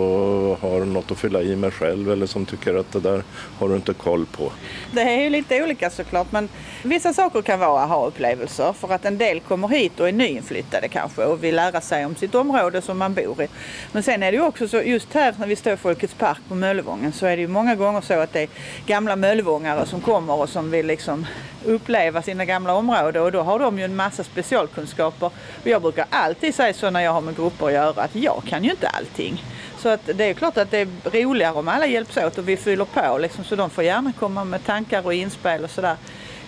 har 0.61 0.85
något 0.85 1.11
att 1.11 1.19
fylla 1.19 1.43
i 1.43 1.57
med 1.57 1.75
själv 1.75 2.13
eller 2.13 2.27
som 2.27 2.47
tycker 2.47 2.75
att 2.75 2.93
det 2.93 3.01
där 3.01 3.23
har 3.59 3.69
du 3.69 3.77
inte 3.77 3.93
koll 3.93 4.27
på? 4.27 4.53
Det 4.93 5.01
är 5.01 5.23
ju 5.23 5.31
lite 5.31 5.63
olika 5.63 5.91
såklart 5.91 6.33
men 6.33 6.49
vissa 6.83 7.13
saker 7.13 7.43
kan 7.43 7.59
vara 7.59 7.83
aha-upplevelser 7.83 8.73
för 8.73 8.93
att 8.93 9.05
en 9.05 9.19
del 9.19 9.41
kommer 9.41 9.69
hit 9.69 10.01
och 10.01 10.09
är 10.09 10.13
nyinflyttade 10.13 10.89
kanske 10.89 11.25
och 11.25 11.45
vill 11.45 11.57
lära 11.57 11.81
sig 11.81 12.07
om 12.07 12.17
sitt 12.17 12.35
område 12.35 12.83
som 12.83 12.99
man 12.99 13.15
bor 13.15 13.43
i. 13.43 13.49
Men 13.93 14.03
sen 14.03 14.23
är 14.23 14.33
det 14.33 14.39
ju 14.39 14.45
också 14.45 14.69
så 14.69 14.83
just 14.83 15.15
här 15.15 15.35
när 15.39 15.47
vi 15.47 15.57
står 15.57 15.73
i 15.73 15.77
Folkets 15.77 16.15
park 16.15 16.39
på 16.49 16.55
Möllevången 16.55 17.13
så 17.13 17.27
är 17.27 17.37
det 17.37 17.43
ju 17.43 17.49
många 17.49 17.75
gånger 17.75 18.01
så 18.01 18.15
att 18.15 18.33
det 18.33 18.41
är 18.41 18.49
gamla 18.87 19.17
möllevångare 19.17 19.87
som 19.87 20.01
kommer 20.01 20.35
och 20.35 20.49
som 20.49 20.71
vill 20.71 20.87
liksom 20.87 21.27
uppleva 21.65 22.23
sina 22.23 22.45
gamla 22.45 22.75
områden 22.75 23.23
och 23.23 23.33
då 23.33 23.43
har 23.43 23.59
de 23.59 23.79
ju 23.79 23.85
en 23.85 23.97
massa 23.97 24.25
specialkunskaper. 24.25 25.27
Och 25.63 25.67
jag 25.67 25.83
brukar 25.83 26.07
alltid 26.11 26.55
säga 26.55 26.75
så 26.75 26.91
när 26.91 27.01
jag 27.01 27.13
har 27.13 27.21
med 27.21 27.37
grupper 27.37 27.67
att 27.67 27.73
göra 27.73 28.03
att 28.03 28.15
jag 28.15 28.43
kan 28.47 28.65
ju 28.65 28.71
inte 28.71 28.89
allting. 28.89 29.45
Så 29.79 29.89
att 29.89 30.01
det 30.15 30.25
är 30.25 30.35
klart 30.35 30.57
att 30.57 30.71
det 30.71 30.79
är 30.79 31.23
roligare 31.23 31.55
om 31.55 31.69
alla 31.69 31.87
hjälps 31.87 32.17
åt 32.17 32.39
och 32.39 32.49
vi 32.49 32.57
fyller 32.57 32.85
på 32.85 33.19
liksom, 33.19 33.45
så 33.45 33.57
de 33.57 33.71
får 33.71 33.85
gärna 33.85 34.13
komma 34.19 34.45
med 34.45 34.65
tankar 34.65 35.07
och 35.07 35.15
inspel 35.15 35.65
och 35.65 35.71
sådär. 35.71 35.97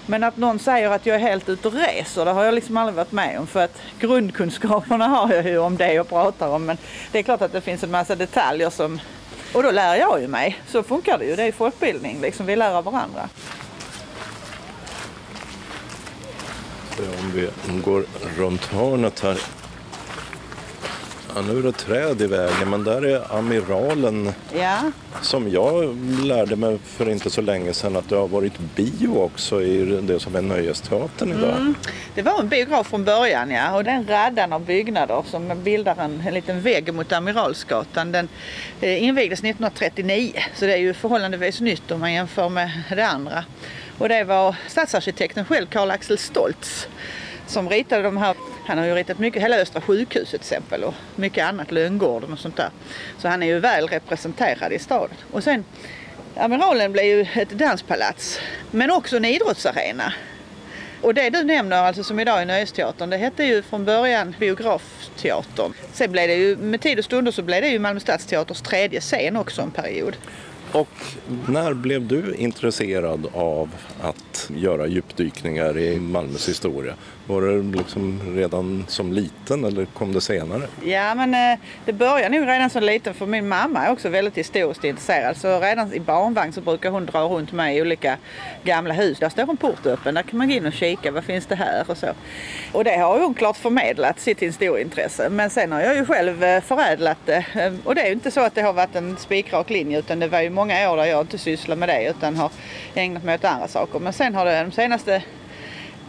Men 0.06 0.22
att 0.22 0.36
någon 0.36 0.58
säger 0.58 0.90
att 0.90 1.06
jag 1.06 1.16
är 1.16 1.20
helt 1.20 1.48
ute 1.48 1.68
och 1.68 1.74
reser, 1.74 2.24
det 2.24 2.30
har 2.30 2.44
jag 2.44 2.54
liksom 2.54 2.76
aldrig 2.76 2.96
varit 2.96 3.12
med 3.12 3.38
om. 3.38 3.46
För 3.46 3.64
att 3.64 3.78
grundkunskaperna 4.00 5.08
har 5.08 5.34
jag 5.34 5.46
ju 5.46 5.58
om 5.58 5.76
det 5.76 5.92
jag 5.92 6.08
pratar 6.08 6.48
om. 6.48 6.64
Men 6.64 6.78
det 7.12 7.18
är 7.18 7.22
klart 7.22 7.42
att 7.42 7.52
det 7.52 7.60
finns 7.60 7.82
en 7.82 7.90
massa 7.90 8.16
detaljer 8.16 8.70
som... 8.70 9.00
Och 9.52 9.62
då 9.62 9.70
lär 9.70 9.96
jag 9.96 10.20
ju 10.20 10.28
mig. 10.28 10.62
Så 10.68 10.82
funkar 10.82 11.18
det 11.18 11.24
ju. 11.24 11.36
Det 11.36 11.42
är 11.42 11.52
folkbildning, 11.52 12.20
liksom. 12.20 12.46
vi 12.46 12.56
lär 12.56 12.74
av 12.74 12.84
varandra. 12.84 13.28
Om 16.98 17.32
vi 17.34 17.50
går 17.84 18.04
runt 18.36 18.64
hörnet 18.64 19.20
här. 19.20 19.61
Ja, 21.34 21.42
nu 21.42 21.58
är 21.58 21.62
det 21.62 21.72
träd 21.72 22.22
i 22.22 22.26
vägen, 22.26 22.70
men 22.70 22.84
där 22.84 23.06
är 23.06 23.38
Amiralen 23.38 24.32
Ja, 24.54 24.78
som 25.22 25.50
jag 25.50 25.96
lärde 26.24 26.56
mig 26.56 26.78
för 26.84 27.08
inte 27.08 27.30
så 27.30 27.40
länge 27.40 27.72
sedan 27.72 27.96
att 27.96 28.08
det 28.08 28.16
har 28.16 28.28
varit 28.28 28.58
bio 28.58 29.08
också 29.08 29.62
i 29.62 30.00
det 30.02 30.20
som 30.20 30.36
är 30.36 30.42
Nöjesteatern 30.42 31.32
idag. 31.32 31.56
Mm. 31.56 31.74
det 32.14 32.22
var 32.22 32.40
en 32.40 32.48
biograf 32.48 32.86
från 32.86 33.04
början 33.04 33.50
ja. 33.50 33.76
Och 33.76 33.84
den 33.84 34.06
raddan 34.06 34.52
av 34.52 34.64
byggnader 34.64 35.22
som 35.30 35.62
bildar 35.62 35.96
en, 35.98 36.22
en 36.26 36.34
liten 36.34 36.60
vägg 36.60 36.94
mot 36.94 37.12
Amiralsgatan. 37.12 38.12
Den 38.12 38.28
eh, 38.80 39.02
invigdes 39.02 39.38
1939 39.38 40.32
så 40.54 40.64
det 40.64 40.72
är 40.72 40.78
ju 40.78 40.94
förhållandevis 40.94 41.60
nytt 41.60 41.90
om 41.90 42.00
man 42.00 42.12
jämför 42.12 42.48
med 42.48 42.70
det 42.90 43.06
andra. 43.06 43.44
Och 43.98 44.08
det 44.08 44.24
var 44.24 44.56
stadsarkitekten 44.68 45.44
själv, 45.44 45.66
Karl-Axel 45.66 46.18
Stoltz, 46.18 46.88
som 47.46 47.68
ritade 47.68 48.02
de 48.02 48.16
här. 48.16 48.36
Han 48.66 48.78
har 48.78 48.84
ju 48.84 48.94
ritat 48.94 49.18
mycket, 49.18 49.42
hela 49.42 49.56
Östra 49.56 49.80
sjukhuset 49.80 50.30
till 50.30 50.40
exempel 50.40 50.84
och 50.84 50.94
mycket 51.16 51.44
annat, 51.44 51.72
Lönngården 51.72 52.32
och 52.32 52.38
sånt 52.38 52.56
där. 52.56 52.70
Så 53.18 53.28
han 53.28 53.42
är 53.42 53.46
ju 53.46 53.58
väl 53.58 53.88
representerad 53.88 54.72
i 54.72 54.78
staden. 54.78 55.16
Och 55.30 55.44
sen, 55.44 55.64
Amiralen 56.36 56.92
blev 56.92 57.04
ju 57.04 57.26
ett 57.34 57.50
danspalats, 57.50 58.40
men 58.70 58.90
också 58.90 59.16
en 59.16 59.24
idrottsarena. 59.24 60.12
Och 61.02 61.14
det 61.14 61.30
du 61.30 61.42
nämner, 61.42 61.76
alltså 61.76 62.04
som 62.04 62.20
idag 62.20 62.42
är 62.42 62.46
Nöjesteatern, 62.46 63.10
det 63.10 63.16
hette 63.16 63.44
ju 63.44 63.62
från 63.62 63.84
början 63.84 64.34
Biografteatern. 64.38 65.72
Sen 65.92 66.12
blev 66.12 66.28
det 66.28 66.34
ju, 66.34 66.56
med 66.56 66.80
tid 66.80 66.98
och 66.98 67.04
stunder 67.04 67.32
så 67.32 67.42
blev 67.42 67.62
det 67.62 67.68
ju 67.68 67.78
Malmö 67.78 68.00
Stadsteaters 68.00 68.60
tredje 68.60 69.00
scen 69.00 69.36
också 69.36 69.62
en 69.62 69.70
period. 69.70 70.16
Och 70.72 70.88
när 71.48 71.74
blev 71.74 72.06
du 72.06 72.34
intresserad 72.34 73.26
av 73.32 73.70
att 74.00 74.50
göra 74.56 74.86
djupdykningar 74.86 75.78
i 75.78 76.00
Malmös 76.00 76.48
historia? 76.48 76.94
Var 77.26 77.42
det 77.42 77.78
liksom 77.78 78.20
redan 78.36 78.84
som 78.88 79.12
liten 79.12 79.64
eller 79.64 79.84
kom 79.84 80.12
det 80.12 80.20
senare? 80.20 80.62
Ja, 80.84 81.14
men 81.14 81.34
eh, 81.34 81.58
det 81.84 81.92
började 81.92 82.38
nog 82.38 82.48
redan 82.48 82.70
som 82.70 82.82
liten 82.82 83.14
för 83.14 83.26
min 83.26 83.48
mamma 83.48 83.86
är 83.86 83.92
också 83.92 84.08
väldigt 84.08 84.38
historiskt 84.38 84.84
intresserad. 84.84 85.36
Så 85.36 85.60
redan 85.60 85.92
i 85.92 86.00
barnvagn 86.00 86.52
så 86.52 86.60
brukar 86.60 86.90
hon 86.90 87.06
dra 87.06 87.20
runt 87.20 87.52
mig 87.52 87.76
i 87.76 87.82
olika 87.82 88.18
gamla 88.64 88.94
hus. 88.94 89.18
Där 89.18 89.28
står 89.28 89.50
en 89.50 89.56
port 89.56 89.86
öppen, 89.86 90.14
där 90.14 90.22
kan 90.22 90.38
man 90.38 90.48
gå 90.48 90.54
in 90.54 90.66
och 90.66 90.72
kika, 90.72 91.10
vad 91.10 91.24
finns 91.24 91.46
det 91.46 91.54
här 91.54 91.84
och 91.90 91.96
så. 91.96 92.08
Och 92.72 92.84
det 92.84 92.96
har 92.96 93.20
hon 93.20 93.34
klart 93.34 93.56
förmedlat, 93.56 94.20
sitt 94.20 94.42
historieintresse. 94.42 95.28
Men 95.28 95.50
sen 95.50 95.72
har 95.72 95.80
jag 95.80 95.96
ju 95.96 96.06
själv 96.06 96.44
eh, 96.44 96.60
förädlat 96.60 97.18
det. 97.24 97.44
Eh, 97.54 97.72
och 97.84 97.94
det 97.94 98.00
är 98.00 98.06
ju 98.06 98.12
inte 98.12 98.30
så 98.30 98.40
att 98.40 98.54
det 98.54 98.62
har 98.62 98.72
varit 98.72 98.96
en 98.96 99.16
spikrak 99.16 99.70
linje 99.70 99.98
utan 99.98 100.20
det 100.20 100.28
var 100.28 100.40
ju 100.40 100.50
många 100.50 100.90
år 100.90 100.96
där 100.96 101.04
jag 101.04 101.20
inte 101.20 101.38
sysslade 101.38 101.78
med 101.78 101.88
det 101.88 102.10
utan 102.10 102.36
har 102.36 102.50
ägnat 102.94 103.24
mig 103.24 103.34
åt 103.34 103.44
andra 103.44 103.68
saker. 103.68 103.98
Men 103.98 104.12
sen 104.12 104.34
har 104.34 104.44
det 104.44 104.60
de 104.64 104.72
senaste 104.72 105.22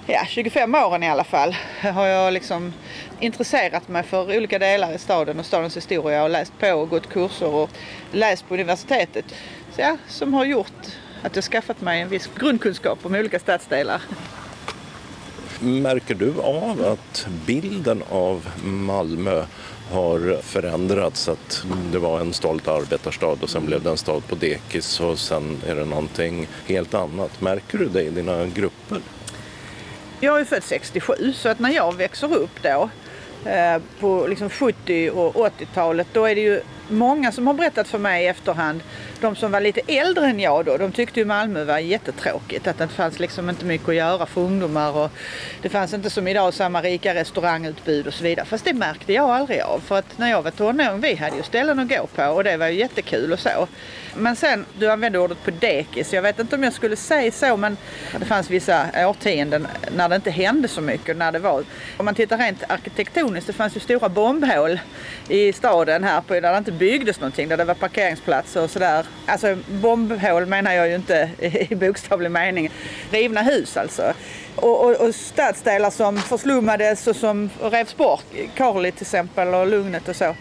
ja, 0.08 0.26
25 0.26 0.76
åren 0.76 1.04
i 1.04 1.10
alla 1.10 1.24
fall 1.24 1.56
har 1.82 2.08
jag 2.08 2.34
liksom 2.34 2.74
intresserat 3.20 3.88
mig 3.88 4.04
för 4.04 4.38
olika 4.38 4.60
delar 4.60 4.96
i 4.96 4.98
staden 4.98 5.40
och 5.40 5.46
stadens 5.46 5.78
historia 5.78 6.24
och 6.24 6.30
läst 6.30 6.54
på 6.60 6.72
och 6.72 6.90
gått 6.90 7.10
kurser 7.10 7.48
och 7.48 7.70
läst 8.12 8.48
på 8.48 8.54
universitetet. 8.54 9.26
Så 9.76 9.82
ja, 9.82 9.98
som 10.08 10.34
har 10.34 10.46
gjort 10.46 10.88
att 11.22 11.36
jag 11.36 11.44
skaffat 11.44 11.82
mig 11.82 12.02
en 12.02 12.10
viss 12.10 12.30
grundkunskap 12.36 13.06
om 13.06 13.16
olika 13.16 13.40
stadsdelar. 13.40 14.02
Märker 15.60 16.16
du 16.16 16.42
av 16.42 16.86
att 16.86 17.28
bilden 17.46 18.04
av 18.10 18.48
Malmö 18.64 19.46
har 19.92 20.42
förändrats? 20.42 21.30
Att 21.30 21.66
det 21.92 22.00
var 22.00 22.20
en 22.20 22.34
stolt 22.34 22.68
arbetarstad 22.68 23.38
och 23.42 23.50
sen 23.50 23.66
blev 23.66 23.84
det 23.84 23.90
en 23.90 23.98
stad 23.98 24.28
på 24.28 24.36
dekis 24.36 25.00
och 25.00 25.20
sen 25.20 25.62
är 25.68 25.76
det 25.76 25.86
någonting 25.86 26.48
helt 26.68 26.94
annat. 26.94 27.42
Märker 27.42 27.78
du 27.78 27.90
det 27.90 28.04
i 28.04 28.10
dina 28.10 28.46
grupper? 28.46 29.02
Jag 30.24 30.40
är 30.40 30.46
född 30.46 30.64
67 30.64 31.34
så 31.34 31.50
att 31.50 31.60
när 31.60 31.70
jag 31.70 31.96
växer 31.96 32.36
upp 32.36 32.64
då 32.64 32.90
eh, 33.50 33.82
på 34.00 34.28
liksom 34.28 34.50
70 34.50 35.10
och 35.10 35.36
80-talet 35.36 36.08
då 36.14 36.26
är 36.26 36.36
det 36.36 36.42
ju 36.42 36.62
många 36.90 37.32
som 37.32 37.48
har 37.48 37.54
berättat 37.54 37.88
för 37.88 37.98
mig 37.98 38.24
i 38.24 38.28
efterhand, 38.28 38.84
de 39.24 39.36
som 39.36 39.52
var 39.52 39.62
lite 39.62 39.82
äldre 39.88 40.26
än 40.26 40.40
jag 40.40 40.66
då, 40.66 40.78
de 40.78 40.92
tyckte 40.92 41.20
ju 41.20 41.26
Malmö 41.26 41.64
var 41.64 41.80
jättetråkigt. 41.80 42.68
Att 42.68 42.78
det 42.78 42.88
fanns 42.88 43.20
liksom 43.20 43.50
inte 43.50 43.66
mycket 43.66 43.90
att 43.90 43.96
göra 43.96 44.26
för 44.26 44.42
ungdomar 44.42 44.98
och 44.98 45.12
det 45.62 45.70
fanns 45.70 45.94
inte 45.94 46.10
som 46.10 46.28
idag 46.28 46.54
samma 46.54 46.82
rika 46.82 47.16
restaurangutbud 47.16 48.08
och 48.08 48.14
så 48.14 48.24
vidare. 48.24 48.46
Fast 48.46 48.66
det 48.66 48.74
märkte 48.74 49.14
jag 49.14 49.30
aldrig 49.30 49.62
av. 49.62 49.80
För 49.80 49.98
att 49.98 50.18
när 50.18 50.30
jag 50.30 50.42
var 50.42 50.52
tonåring, 50.52 51.02
vi 51.02 51.16
hade 51.16 51.38
ju 51.38 51.44
ställen 51.44 51.80
att 51.80 51.90
gå 51.90 52.08
på 52.16 52.24
och 52.24 52.44
det 52.44 52.58
var 52.58 52.68
ju 52.68 52.80
jättekul 52.80 53.34
och 53.34 53.40
så. 53.40 53.68
Men 54.16 54.36
sen, 54.36 54.66
du 54.80 54.92
använde 54.92 55.20
ordet 55.20 55.44
på 55.44 55.52
dekis. 55.52 56.14
Jag 56.14 56.22
vet 56.22 56.40
inte 56.40 56.56
om 56.56 56.64
jag 56.64 56.74
skulle 56.74 56.96
säga 56.96 57.32
så 57.32 57.58
men 57.58 57.78
det 58.20 58.26
fanns 58.26 58.50
vissa 58.50 58.86
årtionden 59.08 59.68
när 59.96 60.10
det 60.10 60.16
inte 60.16 60.32
hände 60.32 60.68
så 60.68 60.82
mycket. 60.82 61.18
När 61.18 61.32
det 61.32 61.40
var, 61.40 61.64
om 61.98 62.06
man 62.06 62.16
tittar 62.16 62.38
rent 62.38 62.64
arkitektoniskt, 62.68 63.48
det 63.48 63.54
fanns 63.54 63.76
ju 63.76 63.80
stora 63.80 64.10
bombhål 64.10 64.80
i 65.30 65.54
staden 65.54 66.04
här 66.04 66.22
på, 66.22 66.34
där 66.34 66.52
det 66.52 66.58
inte 66.58 66.72
byggdes 66.72 67.20
någonting, 67.20 67.50
där 67.50 67.58
det 67.58 67.66
var 67.66 67.74
parkeringsplatser 67.74 68.64
och 68.64 68.70
sådär. 68.70 69.06
Alltså 69.26 69.58
bombhål 69.68 70.46
menar 70.46 70.74
jag 70.74 70.90
ju 70.90 70.96
inte 70.96 71.30
i 71.70 71.76
bokstavlig 71.76 72.32
mening. 72.32 72.70
Rivna 73.12 73.42
hus 73.42 73.78
alltså. 73.78 74.14
Och, 74.56 74.86
och, 74.86 74.96
och 74.96 75.16
stadsdelar 75.16 75.90
som 75.90 76.18
förslummades 76.18 77.08
och 77.08 77.16
som 77.16 77.50
revs 77.62 77.98
bort. 77.98 78.26
Karli 78.56 78.92
till 78.92 79.02
exempel 79.02 79.54
och 79.54 79.68
Lugnet 79.68 80.10
och 80.10 80.16
så. 80.16 80.36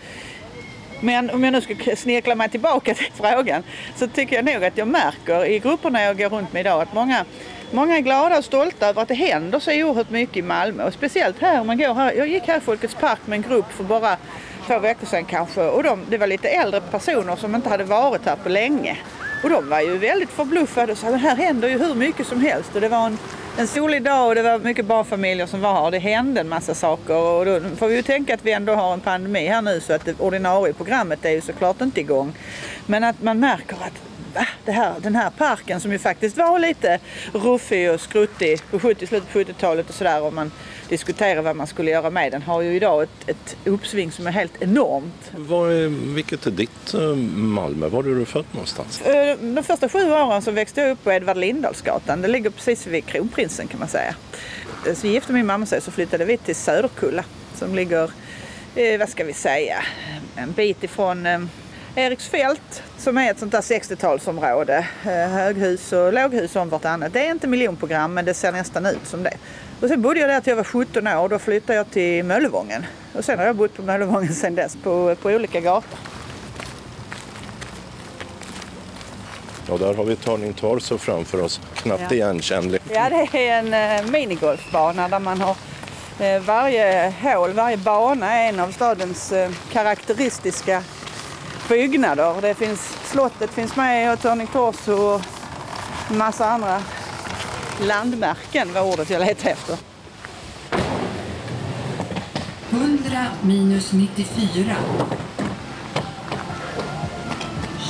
Men 1.00 1.30
om 1.30 1.44
jag 1.44 1.52
nu 1.52 1.60
ska 1.60 1.96
snirkla 1.96 2.34
mig 2.34 2.48
tillbaka 2.48 2.94
till 2.94 3.12
frågan 3.14 3.62
så 3.96 4.06
tycker 4.06 4.36
jag 4.36 4.44
nog 4.44 4.64
att 4.64 4.78
jag 4.78 4.88
märker 4.88 5.44
i 5.44 5.58
grupperna 5.58 6.02
jag 6.02 6.18
går 6.18 6.28
runt 6.28 6.52
med 6.52 6.60
idag 6.60 6.82
att 6.82 6.94
många, 6.94 7.24
många 7.70 7.96
är 7.96 8.00
glada 8.00 8.38
och 8.38 8.44
stolta 8.44 8.88
över 8.88 9.02
att 9.02 9.08
det 9.08 9.14
händer 9.14 9.58
så 9.58 9.70
oerhört 9.70 10.10
mycket 10.10 10.36
i 10.36 10.42
Malmö. 10.42 10.84
Och 10.84 10.92
speciellt 10.92 11.40
här 11.40 11.60
om 11.60 11.66
man 11.66 11.78
går 11.78 11.94
här. 11.94 12.12
Jag 12.12 12.28
gick 12.28 12.46
här 12.46 12.56
i 12.56 12.60
Folkets 12.60 12.94
park 12.94 13.18
med 13.24 13.36
en 13.36 13.42
grupp 13.42 13.72
för 13.72 13.84
bara 13.84 14.16
två 14.66 14.78
veckor 14.78 15.06
sedan 15.06 15.24
kanske 15.24 15.62
och 15.62 15.82
de, 15.82 16.00
det 16.08 16.18
var 16.18 16.26
lite 16.26 16.48
äldre 16.48 16.80
personer 16.80 17.36
som 17.36 17.54
inte 17.54 17.68
hade 17.68 17.84
varit 17.84 18.26
här 18.26 18.36
på 18.36 18.48
länge. 18.48 18.98
Och 19.42 19.50
de 19.50 19.68
var 19.68 19.80
ju 19.80 19.98
väldigt 19.98 20.30
förbluffade 20.30 20.92
och 20.92 20.98
sa 20.98 21.08
att 21.08 21.20
här 21.20 21.36
händer 21.36 21.68
ju 21.68 21.78
hur 21.78 21.94
mycket 21.94 22.26
som 22.26 22.40
helst. 22.40 22.74
Och 22.74 22.80
det 22.80 22.88
var 22.88 23.06
en, 23.06 23.18
en 23.58 23.66
solig 23.66 24.02
dag 24.02 24.28
och 24.28 24.34
det 24.34 24.42
var 24.42 24.58
mycket 24.58 24.86
barnfamiljer 24.86 25.46
som 25.46 25.60
var 25.60 25.74
här 25.74 25.82
och 25.82 25.90
det 25.90 25.98
hände 25.98 26.40
en 26.40 26.48
massa 26.48 26.74
saker. 26.74 27.16
Och 27.16 27.46
då 27.46 27.60
får 27.76 27.88
vi 27.88 27.96
ju 27.96 28.02
tänka 28.02 28.34
att 28.34 28.44
vi 28.44 28.52
ändå 28.52 28.74
har 28.74 28.92
en 28.92 29.00
pandemi 29.00 29.46
här 29.46 29.62
nu 29.62 29.80
så 29.80 29.92
att 29.92 30.04
det 30.04 30.20
ordinarie 30.20 30.72
programmet 30.72 31.24
är 31.24 31.30
ju 31.30 31.40
såklart 31.40 31.80
inte 31.80 32.00
igång. 32.00 32.32
Men 32.86 33.04
att 33.04 33.22
man 33.22 33.40
märker 33.40 33.76
att 33.76 34.02
det 34.64 34.72
här, 34.72 34.94
den 35.00 35.16
här 35.16 35.30
parken 35.30 35.80
som 35.80 35.92
ju 35.92 35.98
faktiskt 35.98 36.36
var 36.36 36.58
lite 36.58 36.98
ruffig 37.32 37.90
och 37.90 38.00
skruttig 38.00 38.60
på 38.70 38.78
70, 38.78 39.06
slutet 39.06 39.32
på 39.32 39.38
70-talet 39.38 39.88
och 39.88 39.94
sådär 39.94 40.30
man 40.30 40.50
diskuterar 40.92 41.42
vad 41.42 41.56
man 41.56 41.66
skulle 41.66 41.90
göra 41.90 42.10
med 42.10 42.32
den 42.32 42.42
har 42.42 42.62
ju 42.62 42.76
idag 42.76 43.02
ett, 43.02 43.28
ett 43.28 43.56
uppsving 43.64 44.12
som 44.12 44.26
är 44.26 44.30
helt 44.30 44.62
enormt. 44.62 45.32
Var 45.36 45.68
är, 45.68 45.88
vilket 46.14 46.46
är 46.46 46.50
ditt 46.50 46.94
eh, 46.94 47.14
Malmö? 47.36 47.88
Var 47.88 48.04
är 48.04 48.14
du 48.14 48.24
född 48.24 48.44
någonstans? 48.52 49.00
Eh, 49.00 49.38
de 49.40 49.62
första 49.62 49.88
sju 49.88 50.12
åren 50.12 50.42
så 50.42 50.50
växte 50.50 50.80
jag 50.80 50.90
upp 50.90 51.04
på 51.04 51.12
Edvard 51.12 51.36
Lindahlsgatan. 51.36 52.22
Det 52.22 52.28
ligger 52.28 52.50
precis 52.50 52.86
vid 52.86 53.06
Kronprinsen 53.06 53.66
kan 53.68 53.78
man 53.78 53.88
säga. 53.88 54.14
Eh, 54.86 54.94
så 54.94 55.06
gifte 55.06 55.32
min 55.32 55.46
mamma 55.46 55.66
sig 55.66 55.80
så 55.80 55.90
flyttade 55.90 56.24
vi 56.24 56.36
till 56.36 56.56
Söderkulla 56.56 57.24
som 57.54 57.74
ligger, 57.74 58.10
vad 58.98 59.08
ska 59.08 59.24
vi 59.24 59.32
säga, 59.32 59.82
en 60.36 60.52
bit 60.52 60.84
ifrån 60.84 61.48
Eriksfält 61.94 62.82
som 62.98 63.18
är 63.18 63.30
ett 63.30 63.38
sånt 63.38 63.52
där 63.52 63.60
60-talsområde. 63.60 64.84
Höghus 65.26 65.92
och 65.92 66.12
låghus 66.12 66.56
om 66.56 66.68
vartannat. 66.68 67.12
Det 67.12 67.26
är 67.26 67.30
inte 67.30 67.46
miljonprogram 67.46 68.14
men 68.14 68.24
det 68.24 68.34
ser 68.34 68.52
nästan 68.52 68.86
ut 68.86 69.06
som 69.06 69.22
det. 69.22 69.36
Och 69.82 69.88
sen 69.88 70.02
bodde 70.02 70.20
jag 70.20 70.28
där 70.28 70.40
till 70.40 70.50
jag 70.50 70.56
var 70.56 70.64
17 70.64 71.06
år. 71.06 71.28
Då 71.28 71.38
flyttade 71.38 71.74
jag 71.74 71.90
till 71.90 72.24
Möllevången. 72.24 72.86
Och 73.14 73.24
sen 73.24 73.38
har 73.38 73.46
jag 73.46 73.56
bott 73.56 73.76
på 73.76 73.82
Möllevången 73.82 74.34
sen 74.34 74.54
dess 74.54 74.76
på, 74.82 75.14
på 75.22 75.28
olika 75.28 75.60
gator. 75.60 75.98
Ja, 79.68 79.76
där 79.76 79.94
har 79.94 80.04
vi 80.04 80.16
Turning 80.16 80.52
Torso 80.52 80.98
framför 80.98 81.42
oss. 81.42 81.60
Knappt 81.74 82.02
Ja. 82.08 82.14
igenkännlig. 82.14 82.80
Ja, 82.90 83.08
det 83.10 83.48
är 83.48 83.58
en 83.58 83.74
eh, 84.04 84.10
minigolfbana 84.10 85.08
där 85.08 85.18
man 85.18 85.40
har 85.40 85.56
eh, 86.18 86.42
varje 86.42 87.14
hål, 87.22 87.52
varje 87.52 87.76
bana 87.76 88.32
är 88.32 88.48
en 88.48 88.60
av 88.60 88.72
stadens 88.72 89.32
eh, 89.32 89.50
karaktäristiska 89.72 90.82
byggnader. 91.68 92.34
Det 92.40 92.54
finns, 92.54 92.98
slottet 93.04 93.50
finns 93.50 93.76
med 93.76 94.12
och 94.12 94.20
Turning 94.20 94.46
Torso 94.46 94.92
och 94.92 95.20
en 96.10 96.18
massa 96.18 96.46
andra 96.46 96.82
landmärken 97.80 98.72
var 98.72 98.82
ordet 98.82 99.10
jag 99.10 99.20
letade 99.20 99.50
efter. 99.50 99.76
100 102.70 103.26
minus 103.42 103.92
94. 103.92 104.76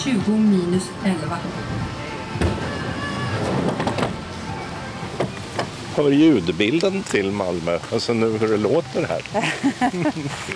20 0.04 0.30
minus 0.30 0.90
11. 1.04 1.38
Hör 5.96 6.10
ljudbilden 6.10 7.02
till 7.02 7.30
Malmö? 7.30 7.78
Alltså 7.92 8.12
nu 8.12 8.38
hur 8.38 8.48
det 8.48 8.56
låter 8.56 9.06
här. 9.06 9.22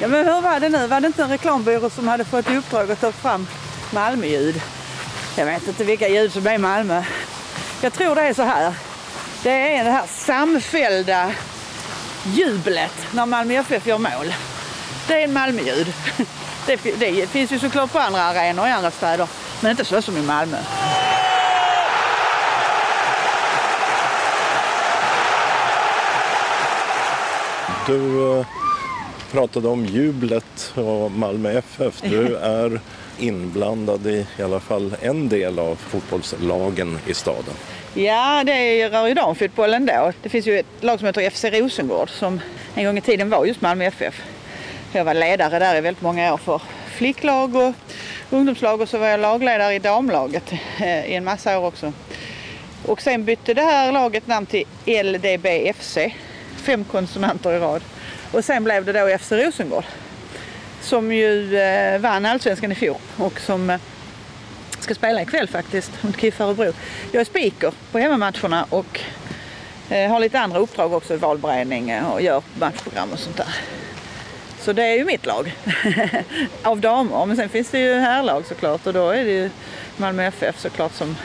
Ja, 0.00 0.08
men 0.08 0.26
hur 0.26 0.40
var 0.40 0.60
det 0.60 0.68
nu? 0.68 0.86
Var 0.86 1.00
det 1.00 1.06
inte 1.06 1.22
en 1.22 1.28
reklambyrå 1.28 1.90
som 1.90 2.08
hade 2.08 2.24
fått 2.24 2.50
i 2.50 2.56
uppdrag 2.56 2.90
att 2.90 3.00
ta 3.00 3.12
fram 3.12 3.46
Malmöljud? 3.94 4.60
Jag 5.36 5.46
vet 5.46 5.68
inte 5.68 5.84
vilka 5.84 6.08
ljud 6.08 6.32
som 6.32 6.46
är 6.46 6.54
i 6.54 6.58
Malmö. 6.58 7.02
Jag 7.80 7.92
tror 7.92 8.14
det 8.14 8.20
är 8.22 8.34
så 8.34 8.42
här. 8.42 8.74
Det 9.46 9.76
är 9.76 9.84
det 9.84 9.90
här 9.90 10.06
samfällda 10.06 11.32
jublet 12.24 12.92
när 13.12 13.26
Malmö 13.26 13.54
FF 13.54 13.86
gör 13.86 13.98
mål. 13.98 14.34
Det 15.08 15.14
är 15.14 15.24
en 15.24 15.32
Malmöljud. 15.32 15.92
Det, 16.66 16.76
det 16.98 17.26
finns 17.26 17.52
ju 17.52 17.58
såklart 17.58 17.92
på 17.92 17.98
andra 17.98 18.22
arenor 18.22 18.66
i 18.66 18.70
andra 18.70 18.90
städer, 18.90 19.28
men 19.60 19.70
inte 19.70 19.84
så 19.84 20.02
som 20.02 20.16
i 20.16 20.22
Malmö. 20.22 20.56
Du 27.86 28.32
eh, 28.38 28.46
pratade 29.32 29.68
om 29.68 29.86
jublet 29.86 30.72
och 30.74 31.10
Malmö 31.10 31.50
FF. 31.50 32.02
Du 32.02 32.36
är 32.36 32.80
inblandad 33.18 34.06
i 34.06 34.26
i 34.36 34.42
alla 34.42 34.60
fall 34.60 34.96
en 35.00 35.28
del 35.28 35.58
av 35.58 35.76
fotbollslagen 35.76 36.98
i 37.06 37.14
staden. 37.14 37.54
Ja, 37.98 38.42
det 38.46 38.88
rör 38.88 39.06
ju 39.06 39.14
damfotbollen 39.14 39.86
då. 39.86 40.12
Det 40.22 40.28
finns 40.28 40.46
ju 40.46 40.58
ett 40.58 40.66
lag 40.80 40.98
som 40.98 41.06
heter 41.06 41.30
FC 41.30 41.44
Rosengård 41.44 42.10
som 42.10 42.40
en 42.74 42.84
gång 42.84 42.98
i 42.98 43.00
tiden 43.00 43.30
var 43.30 43.44
just 43.44 43.60
Malmö 43.60 43.84
FF. 43.84 44.22
Jag 44.92 45.04
var 45.04 45.14
ledare 45.14 45.58
där 45.58 45.76
i 45.76 45.80
väldigt 45.80 46.02
många 46.02 46.34
år 46.34 46.36
för 46.36 46.62
flicklag 46.86 47.56
och 47.56 47.74
ungdomslag 48.30 48.80
och 48.80 48.88
så 48.88 48.98
var 48.98 49.06
jag 49.06 49.20
lagledare 49.20 49.74
i 49.74 49.78
damlaget 49.78 50.52
eh, 50.80 51.06
i 51.06 51.14
en 51.14 51.24
massa 51.24 51.58
år 51.58 51.66
också. 51.66 51.92
Och 52.86 53.02
sen 53.02 53.24
bytte 53.24 53.54
det 53.54 53.62
här 53.62 53.92
laget 53.92 54.26
namn 54.26 54.46
till 54.46 54.64
LDBFC, 54.86 55.98
fem 56.56 56.84
konsonanter 56.84 57.52
i 57.52 57.58
rad. 57.58 57.82
Och 58.32 58.44
sen 58.44 58.64
blev 58.64 58.84
det 58.84 58.92
då 58.92 59.18
FC 59.18 59.32
Rosengård 59.32 59.84
som 60.80 61.12
ju 61.12 61.58
eh, 61.58 61.98
vann 61.98 62.26
allsvenskan 62.26 62.72
i 62.72 62.74
fjol 62.74 62.96
och 63.16 63.40
som 63.40 63.70
eh, 63.70 63.80
ska 64.86 64.94
spela 64.94 65.22
ikväll 65.22 65.48
faktiskt 65.48 66.02
mot 66.02 66.20
KIF 66.20 66.40
Örebro. 66.40 66.72
Jag 67.12 67.20
är 67.20 67.24
speaker 67.24 67.72
på 67.92 67.98
hemmamatcherna 67.98 68.66
och 68.70 69.00
eh, 69.90 70.10
har 70.10 70.20
lite 70.20 70.40
andra 70.40 70.58
uppdrag 70.58 70.92
också 70.92 71.14
i 71.14 71.16
valberedning 71.16 71.90
eh, 71.90 72.12
och 72.12 72.22
gör 72.22 72.42
matchprogram 72.58 73.12
och 73.12 73.18
sånt 73.18 73.36
där. 73.36 73.56
Så 74.60 74.72
det 74.72 74.82
är 74.82 74.94
ju 74.94 75.04
mitt 75.04 75.26
lag 75.26 75.54
av 76.62 76.80
damer. 76.80 77.26
Men 77.26 77.36
sen 77.36 77.48
finns 77.48 77.70
det 77.70 77.78
ju 77.78 77.94
herrlag 77.94 78.46
såklart 78.46 78.86
och 78.86 78.92
då 78.92 79.10
är 79.10 79.24
det 79.24 79.30
ju 79.30 79.50
Malmö 79.96 80.24
FF 80.24 80.60
såklart 80.60 80.92
som, 80.92 81.16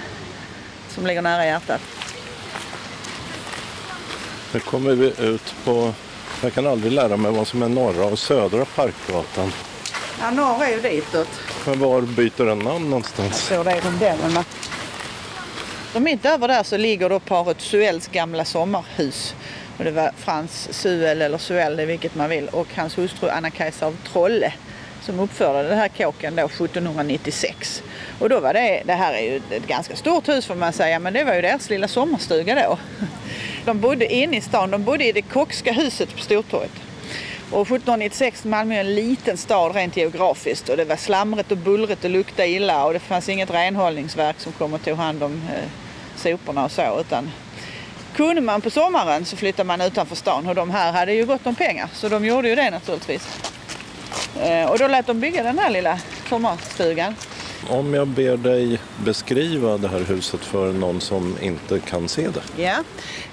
som 0.90 1.06
ligger 1.06 1.22
nära 1.22 1.46
hjärtat. 1.46 1.82
Nu 4.54 4.60
kommer 4.60 4.92
vi 4.92 5.14
ut 5.20 5.56
på, 5.64 5.94
jag 6.44 6.54
kan 6.54 6.68
aldrig 6.68 6.92
lära 6.92 7.18
mig 7.18 7.32
vad 7.32 7.48
som 7.48 7.64
är 7.64 7.70
norra 7.70 8.06
och 8.06 8.20
södra 8.20 8.66
Parkgatan. 8.66 9.52
Ja, 10.22 10.32
norr 10.32 10.64
är 10.64 10.70
ju 10.70 10.82
ditåt. 10.82 11.28
Men 11.66 11.80
var 11.80 12.02
byter 12.02 12.46
den 12.46 12.60
namn 12.60 12.90
någonstans? 12.90 13.40
Så 13.40 13.64
det 13.64 13.72
är 13.72 13.82
rondellerna. 13.82 14.44
Och 15.96 16.02
mitt 16.02 16.26
över 16.26 16.48
där 16.48 16.64
så 16.64 16.78
ligger 16.78 17.10
då 17.10 17.20
paret 17.20 17.62
Suells 17.62 18.08
gamla 18.08 18.46
sommarhus. 18.46 19.36
Och 19.78 19.84
det 19.84 19.92
var 19.92 20.12
Frans 20.18 20.68
Suell, 20.72 21.22
eller 21.22 21.38
Suell, 21.38 21.86
vilket 21.86 22.16
man 22.16 22.30
vill, 22.30 22.48
och 22.48 22.68
hans 22.76 22.98
hustru 22.98 23.30
Anna-Kajsa 23.30 23.86
av 23.86 23.98
Trolle 24.12 24.54
som 25.02 25.20
uppförde 25.20 25.70
den 25.70 25.78
här 25.78 25.88
kåken 25.88 26.36
då 26.36 26.46
1796. 26.46 27.84
Och 28.20 28.30
då 28.30 28.40
var 28.40 28.54
det, 28.54 28.84
det 28.86 28.94
här 28.94 29.14
är 29.14 29.22
ju 29.22 29.42
ett 29.50 29.68
ganska 29.68 29.96
stort 29.96 30.30
hus 30.30 30.46
får 30.46 30.56
man 30.56 30.74
säga, 30.74 31.00
men 31.00 31.14
det 31.14 31.24
var 31.24 31.34
ju 31.34 31.42
deras 31.42 31.70
lilla 31.70 31.88
sommarstuga 31.88 32.56
då. 32.56 32.78
De 33.66 33.80
bodde 33.80 34.14
inne 34.14 34.38
i 34.38 34.42
stan, 34.42 34.72
de 34.72 34.84
bodde 34.84 35.06
i 35.06 35.12
det 35.12 35.22
Kockska 35.22 35.72
huset 35.72 36.16
på 36.16 36.22
Stortorget. 36.22 36.72
Och 37.52 37.62
1796 37.62 38.44
Malmö 38.44 38.76
är 38.76 38.80
en 38.80 38.96
liten 38.96 39.38
stad 39.38 39.76
rent 39.76 39.98
geografiskt 39.98 40.70
och 40.70 40.78
det 40.78 40.86
var 40.86 40.96
slamrigt 40.96 41.52
och 41.52 41.58
bullret 41.58 42.04
och 42.04 42.10
luktade 42.10 42.48
illa 42.48 42.86
och 42.86 42.94
det 42.94 43.00
fanns 43.00 43.30
inget 43.30 43.50
renhållningsverk 43.50 44.40
som 44.40 44.52
kom 44.52 44.74
och 44.74 44.84
tog 44.84 44.98
hand 44.98 45.24
om 45.24 45.32
eh, 45.34 45.70
soporna 46.16 46.66
och 46.66 46.72
så 46.72 47.00
utan 47.00 47.32
kunde 48.16 48.42
man 48.42 48.62
på 48.62 48.70
sommaren 48.70 49.26
så 49.26 49.38
flyttade 49.38 49.68
man 49.68 49.82
utanför 49.82 50.16
stan 50.16 50.48
och 50.48 50.56
de 50.56 50.70
här 50.70 50.92
hade 50.92 51.14
ju 51.14 51.26
gott 51.26 51.48
om 51.48 51.56
pengar 51.56 51.90
så 51.94 52.10
de 52.10 52.26
gjorde 52.26 52.50
ju 52.50 52.56
det 52.56 52.70
naturligtvis. 52.70 53.28
Eh, 54.42 54.70
och 54.70 54.80
då 54.80 54.88
lät 54.88 55.08
de 55.08 55.20
bygga 55.20 55.44
den 55.44 55.60
här 55.60 55.70
lilla 55.70 56.00
sommarstugan. 56.30 57.16
Om 57.70 57.94
jag 57.94 58.08
ber 58.08 58.38
dig 58.38 58.80
beskriva 59.06 59.78
det 59.78 59.88
här 59.88 60.00
huset 60.00 60.42
för 60.42 60.74
någon 60.74 61.02
som 61.02 61.38
inte 61.42 61.80
kan 61.80 62.10
se 62.10 62.28
det. 62.28 62.64
Ja, 62.64 62.84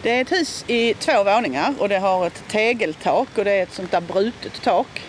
det 0.03 0.11
är 0.11 0.23
ett 0.23 0.33
hus 0.33 0.65
i 0.67 0.95
två 0.95 1.25
våningar 1.25 1.75
och 1.79 1.89
det 1.89 1.99
har 1.99 2.27
ett 2.27 2.43
tegeltak 2.49 3.29
och 3.35 3.45
det 3.45 3.53
är 3.53 3.63
ett 3.63 3.73
sånt 3.73 3.91
där 3.91 4.01
brutet 4.01 4.63
tak 4.63 5.03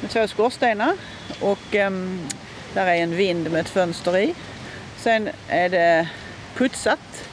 med 0.00 0.10
två 0.10 0.28
skorstenar 0.28 0.92
och 1.40 1.74
um, 1.74 2.20
där 2.74 2.86
är 2.86 2.94
en 2.94 3.16
vind 3.16 3.50
med 3.50 3.60
ett 3.60 3.68
fönster 3.68 4.18
i. 4.18 4.34
Sen 4.98 5.28
är 5.48 5.68
det 5.68 6.08
putsat. 6.54 7.28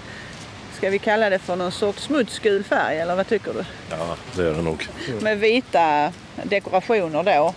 Ska 0.77 0.89
vi 0.89 0.99
kalla 0.99 1.29
det 1.29 1.39
för 1.39 1.55
någon 1.55 1.71
sorts 1.71 2.03
smutsgul 2.03 2.63
färg 2.63 2.97
eller 2.97 3.15
vad 3.15 3.27
tycker 3.27 3.53
du? 3.53 3.63
Ja, 3.89 4.15
det 4.35 4.47
är 4.47 4.53
det 4.53 4.61
nog. 4.61 4.87
Med 5.21 5.39
vita 5.39 6.13
dekorationer 6.43 7.23
då 7.23 7.53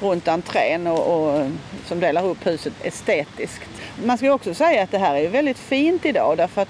runt 0.00 0.28
entrén 0.28 0.86
och, 0.86 0.98
och, 0.98 1.50
som 1.86 2.00
delar 2.00 2.26
upp 2.26 2.46
huset 2.46 2.72
estetiskt. 2.82 3.68
Man 4.04 4.18
ska 4.18 4.32
också 4.32 4.54
säga 4.54 4.82
att 4.82 4.90
det 4.90 4.98
här 4.98 5.14
är 5.14 5.28
väldigt 5.28 5.58
fint 5.58 6.06
idag 6.06 6.36
därför 6.36 6.62
att 6.62 6.68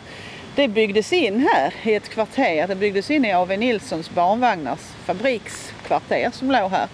det 0.55 0.69
byggdes 0.69 1.13
in 1.13 1.49
här 1.53 1.75
i 1.83 1.95
ett 1.95 2.09
kvarter. 2.09 2.67
Det 2.67 2.75
byggdes 2.75 3.11
in 3.11 3.25
i 3.25 3.33
A.V. 3.33 3.57
Nilssons 3.57 4.11
barnvagnars 4.11 4.81
fabrikskvarter 5.05 6.31
som 6.33 6.51
låg 6.51 6.71
här. 6.71 6.89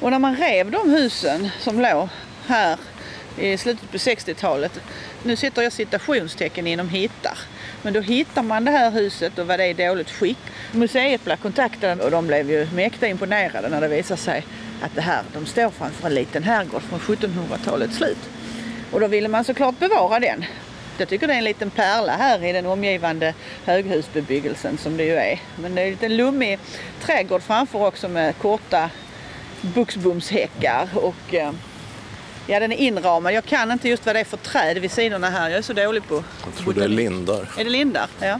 Och 0.00 0.10
när 0.10 0.18
man 0.18 0.36
rev 0.36 0.70
de 0.70 0.90
husen 0.90 1.48
som 1.60 1.80
låg 1.80 2.08
här 2.46 2.78
i 3.38 3.58
slutet 3.58 3.90
på 3.90 3.96
60-talet, 3.96 4.80
nu 5.22 5.36
sitter 5.36 5.62
jag 5.62 5.72
citationstecken 5.72 6.66
inom 6.66 6.88
hittar, 6.88 7.38
men 7.82 7.92
då 7.92 8.00
hittar 8.00 8.42
man 8.42 8.64
det 8.64 8.70
här 8.70 8.90
huset 8.90 9.38
och 9.38 9.46
var 9.46 9.58
det 9.58 9.66
i 9.66 9.72
dåligt 9.72 10.10
skick. 10.10 10.38
Museet 10.72 11.24
blev 11.24 11.36
kontaktade 11.36 12.04
och 12.04 12.10
de 12.10 12.26
blev 12.26 12.50
ju 12.50 12.68
mäkta 12.74 13.08
imponerade 13.08 13.68
när 13.68 13.80
det 13.80 13.88
visade 13.88 14.20
sig 14.20 14.44
att 14.82 14.94
det 14.94 15.00
här, 15.00 15.22
de 15.32 15.46
står 15.46 15.70
framför 15.70 16.06
en 16.08 16.14
liten 16.14 16.42
herrgård 16.42 16.82
från 16.82 16.98
1700-talets 16.98 17.96
slut. 17.96 18.18
Och 18.92 19.00
då 19.00 19.06
ville 19.06 19.28
man 19.28 19.44
såklart 19.44 19.78
bevara 19.78 20.20
den. 20.20 20.44
Jag 20.98 21.08
tycker 21.08 21.26
det 21.26 21.34
är 21.34 21.38
en 21.38 21.44
liten 21.44 21.70
pärla 21.70 22.12
här 22.12 22.44
i 22.44 22.52
den 22.52 22.66
omgivande 22.66 23.34
höghusbebyggelsen 23.64 24.78
som 24.78 24.96
det 24.96 25.04
ju 25.04 25.14
är. 25.14 25.40
Men 25.56 25.74
det 25.74 25.80
är 25.82 25.84
en 25.84 25.90
liten 25.90 26.16
lummig 26.16 26.58
trädgård 27.00 27.42
framför 27.42 27.86
också 27.86 28.08
med 28.08 28.38
korta 28.38 28.90
buxbomshäckar 29.60 30.88
och 30.94 31.34
eh, 31.34 31.52
ja, 32.46 32.60
den 32.60 32.72
är 32.72 32.76
inramad. 32.76 33.32
Jag 33.32 33.44
kan 33.44 33.70
inte 33.70 33.88
just 33.88 34.06
vad 34.06 34.14
det 34.14 34.20
är 34.20 34.24
för 34.24 34.36
träd 34.36 34.78
vid 34.78 34.90
sidorna 34.90 35.30
här. 35.30 35.48
Jag 35.48 35.58
är 35.58 35.62
så 35.62 35.72
dålig 35.72 36.08
på 36.08 36.24
Jag 36.44 36.54
tror 36.54 36.72
det 36.72 36.84
är 36.84 36.88
lindar. 36.88 37.48
Är 37.58 37.64
det 37.64 37.70
lindar? 37.70 38.08
Ja. 38.20 38.38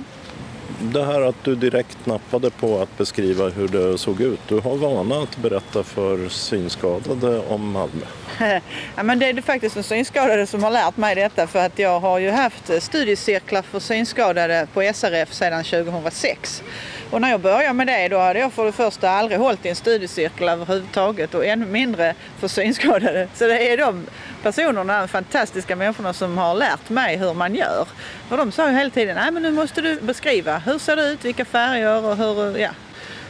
Det 0.81 1.05
här 1.05 1.21
att 1.21 1.45
du 1.45 1.55
direkt 1.55 2.07
nappade 2.07 2.51
på 2.51 2.81
att 2.81 2.99
beskriva 2.99 3.49
hur 3.49 3.69
det 3.69 3.99
såg 3.99 4.21
ut. 4.21 4.41
Du 4.49 4.61
har 4.61 4.77
vana 4.77 5.23
att 5.23 5.37
berätta 5.37 5.83
för 5.83 6.29
synskadade 6.29 7.39
om 7.39 7.71
Malmö. 7.71 8.07
ja, 8.97 9.03
men 9.03 9.19
det 9.19 9.29
är 9.29 9.43
faktiskt 9.43 9.75
de 9.75 9.83
synskadade 9.83 10.47
som 10.47 10.65
har 10.65 10.71
lärt 10.71 10.97
mig 10.97 11.15
detta 11.15 11.47
för 11.47 11.67
att 11.67 11.79
jag 11.79 12.01
har 12.01 12.19
ju 12.19 12.31
haft 12.31 12.83
studiecirklar 12.83 13.63
för 13.63 13.81
synskadade 13.81 14.69
på 14.73 14.91
SRF 14.95 15.33
sedan 15.33 15.65
2006. 15.65 16.63
Och 17.11 17.21
när 17.21 17.31
jag 17.31 17.41
började 17.41 17.73
med 17.73 17.87
det 17.87 18.09
då 18.09 18.19
hade 18.19 18.39
jag 18.39 18.53
för 18.53 18.65
det 18.65 18.73
första 18.73 19.11
aldrig 19.11 19.39
hållit 19.39 19.67
i 19.67 19.69
en 19.69 19.77
studiecirkel 19.77 20.49
överhuvudtaget 20.49 21.35
och 21.35 21.47
ännu 21.47 21.67
mindre 21.67 22.15
för 22.39 22.49
synskadade. 22.49 23.29
Så 23.35 23.47
det 23.47 23.73
är 23.73 23.77
de 23.77 24.07
personerna, 24.43 25.01
de 25.01 25.09
fantastiska 25.09 25.77
människorna 25.77 26.13
som 26.13 26.39
har 26.39 26.55
lärt 26.55 26.91
mig 26.91 27.17
hur 27.17 27.35
man 27.35 27.55
gör. 27.55 27.87
För 28.29 28.37
de 28.37 28.53
sa 28.53 28.71
ju 28.71 28.77
hela 28.77 28.91
tiden, 28.91 29.17
nej 29.17 29.31
men 29.31 29.43
nu 29.43 29.53
måste 29.53 29.81
du 29.81 30.01
beskriva, 30.01 30.59
hur 30.59 30.79
ser 30.79 30.97
det 30.97 31.09
ut, 31.09 31.25
vilka 31.25 31.45
färger 31.45 32.05
och 32.05 32.17
hur, 32.17 32.59
ja. 32.59 32.71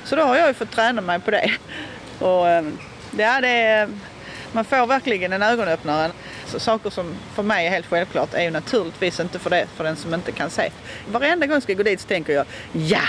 Så 0.05 0.17
då 0.17 0.23
har 0.23 0.37
jag 0.37 0.49
ju 0.49 0.55
fått 0.55 0.71
träna 0.71 1.01
mig 1.01 1.21
på 1.21 1.31
det. 1.31 1.51
Och 2.19 2.49
ehm, 2.49 2.79
ja, 3.19 3.41
det 3.41 3.49
är, 3.49 3.89
man 4.53 4.65
får 4.65 4.87
verkligen 4.87 5.33
en 5.33 5.43
ögonöppnare. 5.43 6.11
Så 6.57 6.61
saker 6.61 6.91
som 6.91 7.15
för 7.35 7.43
mig 7.43 7.67
är 7.67 7.71
helt 7.71 7.87
självklart 7.87 8.35
är 8.35 8.43
ju 8.43 8.51
naturligtvis 8.51 9.21
inte 9.21 9.39
för 9.39 9.51
det, 9.51 9.67
för 9.77 9.85
den 9.85 9.97
som 9.97 10.15
inte 10.15 10.33
kan 10.33 10.51
se. 10.51 10.71
Varenda 11.13 11.47
gång 11.47 11.55
jag 11.55 11.63
ska 11.63 11.75
gå 11.75 11.83
dit 11.83 12.01
så 12.01 12.09
tänker 12.09 12.33
jag, 12.33 12.47
ja, 12.73 13.01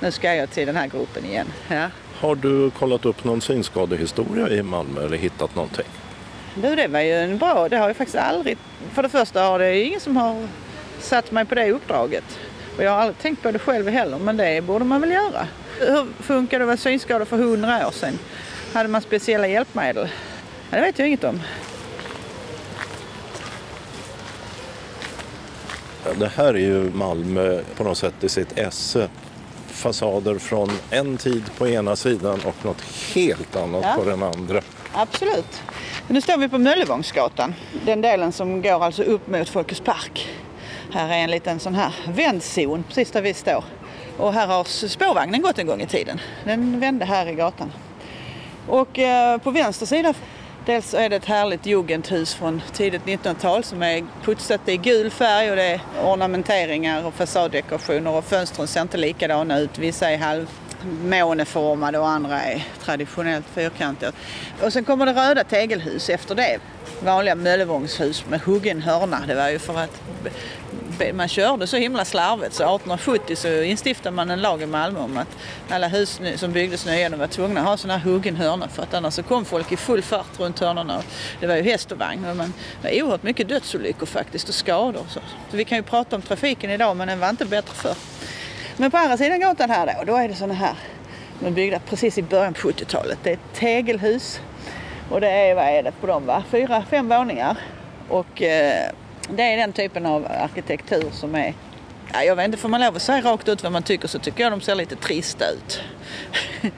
nu 0.00 0.12
ska 0.12 0.34
jag 0.34 0.50
till 0.50 0.66
den 0.66 0.76
här 0.76 0.86
gruppen 0.86 1.24
igen. 1.24 1.46
Ja. 1.68 1.88
Har 2.20 2.34
du 2.34 2.70
kollat 2.70 3.04
upp 3.04 3.24
någon 3.24 3.40
synskadehistoria 3.40 4.48
i 4.48 4.62
Malmö 4.62 5.04
eller 5.04 5.16
hittat 5.16 5.54
någonting? 5.54 5.84
Du, 6.54 6.74
det 6.74 6.88
var 6.88 7.00
ju 7.00 7.12
en 7.12 7.38
bra, 7.38 7.68
det 7.68 7.76
har 7.76 7.88
jag 7.88 7.96
faktiskt 7.96 8.18
aldrig, 8.18 8.58
för 8.92 9.02
det 9.02 9.08
första 9.08 9.42
har 9.42 9.58
det 9.58 9.80
ingen 9.80 10.00
som 10.00 10.16
har 10.16 10.48
satt 11.00 11.30
mig 11.30 11.44
på 11.44 11.54
det 11.54 11.70
uppdraget. 11.70 12.38
Och 12.76 12.84
jag 12.84 12.90
har 12.90 12.98
aldrig 12.98 13.18
tänkt 13.18 13.42
på 13.42 13.50
det 13.50 13.58
själv 13.58 13.88
heller, 13.88 14.18
men 14.18 14.36
det 14.36 14.60
borde 14.60 14.84
man 14.84 15.00
väl 15.00 15.10
göra. 15.10 15.46
Hur 15.78 16.06
funkar 16.22 16.58
det 16.58 16.64
att 16.64 16.66
vara 16.66 16.76
synskadad 16.76 17.28
för 17.28 17.36
hundra 17.36 17.86
år 17.86 17.90
sedan? 17.92 18.18
Hade 18.72 18.88
man 18.88 19.00
speciella 19.00 19.46
hjälpmedel? 19.46 20.08
Ja, 20.70 20.76
det 20.76 20.82
vet 20.82 20.98
jag 20.98 21.08
inget 21.08 21.24
om. 21.24 21.40
Det 26.18 26.28
här 26.36 26.54
är 26.54 26.58
ju 26.58 26.90
Malmö 26.94 27.60
på 27.76 27.84
något 27.84 27.98
sätt 27.98 28.14
i 28.24 28.28
sitt 28.28 28.58
esse. 28.58 29.08
Fasader 29.68 30.38
från 30.38 30.70
en 30.90 31.16
tid 31.16 31.42
på 31.58 31.68
ena 31.68 31.96
sidan 31.96 32.40
och 32.46 32.64
något 32.64 32.80
helt 33.14 33.56
annat 33.56 33.84
Ja. 33.84 33.94
på 33.98 34.04
den 34.10 34.22
andra. 34.22 34.60
Absolut. 34.92 35.62
Nu 36.08 36.20
står 36.20 36.36
vi 36.38 36.48
på 36.48 36.58
Möllevångsgatan. 36.58 37.54
Den 37.86 38.00
delen 38.00 38.32
som 38.32 38.62
går 38.62 38.84
alltså 38.84 39.02
upp 39.02 39.28
mot 39.28 39.48
Folkets 39.48 39.80
park. 39.80 40.28
Här 40.92 41.08
är 41.08 41.18
en 41.24 41.30
liten 41.30 41.58
sån 41.60 41.74
här 41.74 41.92
vändzon 42.08 42.84
precis 42.88 43.10
där 43.10 43.22
vi 43.22 43.34
står. 43.34 43.64
Och 44.16 44.32
här 44.32 44.46
har 44.46 44.64
spårvagnen 44.88 45.42
gått 45.42 45.58
en 45.58 45.66
gång 45.66 45.80
i 45.80 45.86
tiden. 45.86 46.20
Den 46.44 46.80
vände 46.80 47.04
här 47.04 47.26
i 47.26 47.34
gatan. 47.34 47.72
Och 48.68 48.98
eh, 48.98 49.38
på 49.38 49.50
vänster 49.50 49.86
sida 49.86 50.14
dels 50.66 50.94
är 50.94 51.08
det 51.08 51.16
ett 51.16 51.24
härligt 51.24 51.66
jugendhus 51.66 52.34
från 52.34 52.62
tidigt 52.72 53.02
1900-tal 53.04 53.64
som 53.64 53.82
är 53.82 54.04
putsat 54.24 54.68
i 54.68 54.76
gul 54.76 55.10
färg 55.10 55.50
och 55.50 55.56
det 55.56 55.62
är 55.62 55.80
ornamenteringar 56.04 57.06
och 57.06 57.14
fasaddekorationer 57.14 58.10
och 58.10 58.24
fönstren 58.24 58.66
ser 58.66 58.82
inte 58.82 58.96
likadana 58.96 59.58
ut. 59.58 59.78
Vissa 59.78 60.10
är 60.10 60.18
halv 60.18 60.46
måneformade 61.04 61.98
och 61.98 62.08
andra 62.08 62.42
är 62.42 62.66
traditionellt 62.84 63.46
fyrkantiga. 63.54 64.12
Och 64.62 64.72
sen 64.72 64.84
kommer 64.84 65.06
det 65.06 65.12
röda 65.12 65.44
tegelhus 65.44 66.10
efter 66.10 66.34
det. 66.34 66.58
Vanliga 67.02 67.34
Möllevångshus 67.34 68.24
med 68.28 68.40
huggen 68.40 68.82
hörna. 68.82 69.22
Det 69.26 69.34
var 69.34 69.48
ju 69.48 69.58
för 69.58 69.78
att 69.78 70.00
man 71.14 71.28
körde 71.28 71.66
så 71.66 71.76
himla 71.76 72.04
slarvigt 72.04 72.54
så 72.54 72.62
1870 72.62 73.36
så 73.36 73.62
instiftade 73.62 74.16
man 74.16 74.30
en 74.30 74.42
lag 74.42 74.62
i 74.62 74.66
Malmö 74.66 75.00
om 75.00 75.16
att 75.16 75.28
alla 75.70 75.88
hus 75.88 76.20
som 76.36 76.52
byggdes 76.52 76.86
nya 76.86 77.08
de 77.08 77.16
var 77.16 77.26
tvungna 77.26 77.60
att 77.60 77.66
ha 77.66 77.76
sådana 77.76 77.98
här 77.98 78.10
huggen 78.10 78.36
hörna 78.36 78.68
för 78.68 78.82
att 78.82 78.94
annars 78.94 79.14
så 79.14 79.22
kom 79.22 79.44
folk 79.44 79.72
i 79.72 79.76
full 79.76 80.02
fart 80.02 80.40
runt 80.40 80.60
hörnorna. 80.60 81.02
Det 81.40 81.46
var 81.46 81.56
ju 81.56 81.62
häst 81.62 81.92
och 81.92 81.98
vagn 81.98 82.24
och 82.24 82.36
det 82.36 82.52
var 82.82 83.02
oerhört 83.02 83.22
mycket 83.22 83.48
dödsolyckor 83.48 84.06
faktiskt 84.06 84.48
och 84.48 84.54
skador. 84.54 85.00
och 85.00 85.12
Så. 85.12 85.20
så 85.50 85.56
vi 85.56 85.64
kan 85.64 85.78
ju 85.78 85.82
prata 85.82 86.16
om 86.16 86.22
trafiken 86.22 86.70
idag 86.70 86.96
men 86.96 87.08
den 87.08 87.20
var 87.20 87.30
inte 87.30 87.44
bättre 87.44 87.74
förr. 87.74 87.96
Men 88.76 88.90
på 88.90 88.96
andra 88.96 89.16
sidan 89.16 89.40
gatan 89.40 89.70
här 89.70 89.86
då, 89.86 90.04
då 90.12 90.16
är 90.16 90.28
det 90.28 90.34
sådana 90.34 90.54
här. 90.54 90.74
De 91.40 91.46
är 91.46 91.50
byggda 91.50 91.78
precis 91.78 92.18
i 92.18 92.22
början 92.22 92.54
på 92.54 92.60
70-talet. 92.70 93.18
Det 93.22 93.30
är 93.30 93.34
ett 93.34 93.54
tegelhus. 93.54 94.40
Och 95.10 95.20
det 95.20 95.30
är, 95.30 95.54
vad 95.54 95.64
är 95.64 95.82
det 95.82 95.92
på 96.00 96.06
dem 96.06 96.26
va? 96.26 96.44
Fyra, 96.50 96.84
fem 96.90 97.08
våningar. 97.08 97.56
Och 98.08 98.42
eh, 98.42 98.90
det 99.30 99.42
är 99.42 99.56
den 99.56 99.72
typen 99.72 100.06
av 100.06 100.26
arkitektur 100.30 101.10
som 101.12 101.34
är 101.34 101.54
Ja, 102.12 102.22
jag 102.22 102.36
vet 102.36 102.44
inte, 102.44 102.58
får 102.58 102.68
man 102.68 102.80
lov 102.80 102.96
att 102.96 103.02
säga 103.02 103.20
rakt 103.20 103.48
ut 103.48 103.62
vad 103.62 103.72
man 103.72 103.82
tycker 103.82 104.08
så 104.08 104.18
tycker 104.18 104.42
jag 104.42 104.52
de 104.52 104.60
ser 104.60 104.74
lite 104.74 104.96
trista 104.96 105.44
ut. 105.50 105.80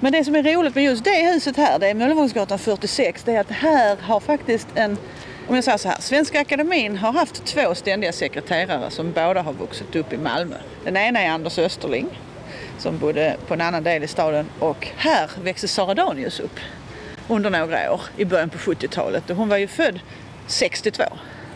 Men 0.00 0.12
det 0.12 0.24
som 0.24 0.34
är 0.34 0.42
roligt 0.42 0.74
med 0.74 0.84
just 0.84 1.04
det 1.04 1.32
huset 1.32 1.56
här, 1.56 1.78
det 1.78 1.88
är 1.88 1.94
Möllevångsgatan 1.94 2.58
46, 2.58 3.22
det 3.22 3.32
är 3.32 3.40
att 3.40 3.50
här 3.50 3.96
har 3.96 4.20
faktiskt 4.20 4.68
en 4.74 4.96
om 5.48 5.54
jag 5.54 5.64
säger 5.64 5.78
så 5.78 5.88
här, 5.88 6.00
Svenska 6.00 6.40
Akademin 6.40 6.96
har 6.96 7.12
haft 7.12 7.44
två 7.44 7.74
ständiga 7.74 8.12
sekreterare 8.12 8.90
som 8.90 9.12
båda 9.12 9.42
har 9.42 9.52
vuxit 9.52 9.96
upp 9.96 10.12
i 10.12 10.16
Malmö. 10.16 10.56
Den 10.84 10.96
ena 10.96 11.20
är 11.20 11.30
Anders 11.30 11.58
Österling 11.58 12.06
som 12.78 12.98
bodde 12.98 13.36
på 13.46 13.54
en 13.54 13.60
annan 13.60 13.82
del 13.82 14.02
i 14.02 14.08
staden 14.08 14.46
och 14.58 14.88
här 14.96 15.30
växte 15.42 15.68
Sara 15.68 15.94
Danius 15.94 16.40
upp 16.40 16.60
under 17.28 17.50
några 17.50 17.92
år 17.92 18.00
i 18.16 18.24
början 18.24 18.50
på 18.50 18.58
70-talet 18.58 19.30
och 19.30 19.36
hon 19.36 19.48
var 19.48 19.56
ju 19.56 19.66
född 19.66 20.00
62. 20.46 21.04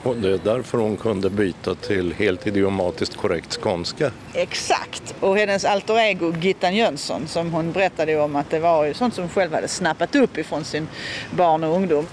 Och 0.03 0.16
det 0.16 0.28
är 0.28 0.40
därför 0.45 0.78
hon 0.78 0.97
kunde 0.97 1.30
byta 1.30 1.74
till 1.74 2.14
helt 2.14 2.47
idiomatiskt 2.47 3.16
korrekt 3.16 3.61
skånska. 3.62 4.11
Exakt! 4.34 5.14
Och 5.20 5.36
hennes 5.36 5.64
alter 5.64 5.99
ego 5.99 6.32
Gittan 6.40 6.76
Jönsson 6.76 7.28
som 7.28 7.53
hon 7.53 7.72
berättade 7.72 8.20
om 8.20 8.36
att 8.36 8.51
det 8.51 8.59
var 8.59 8.84
ju 8.84 8.95
sånt 8.95 9.14
som 9.14 9.24
hon 9.24 9.30
själv 9.30 9.55
hade 9.55 9.68
snappat 9.68 10.14
upp 10.14 10.38
ifrån 10.38 10.64
sin 10.64 10.88
barn 11.30 11.64
och 11.64 11.76
ungdom. 11.76 12.07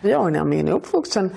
Jag 0.00 0.26
är 0.26 0.30
nämligen 0.30 0.68
uppvuxen 0.68 1.30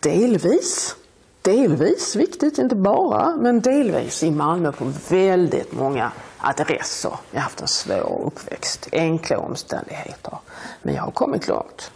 delvis 0.00 0.96
delvis 1.44 2.16
viktigt, 2.16 2.58
inte 2.58 2.74
bara, 2.74 3.36
men 3.36 3.60
delvis 3.60 4.22
i 4.22 4.30
Malmö 4.30 4.72
på 4.72 4.92
väldigt 5.08 5.72
många 5.72 6.12
adresser. 6.38 7.12
Jag 7.30 7.38
har 7.38 7.42
haft 7.42 7.60
en 7.60 7.68
svår 7.68 8.22
uppväxt, 8.26 8.88
enkla 8.92 9.38
omständigheter. 9.38 10.38
Men 10.82 10.94
jag 10.94 11.02
har 11.02 11.10
kommit 11.10 11.48
långt. 11.48 11.90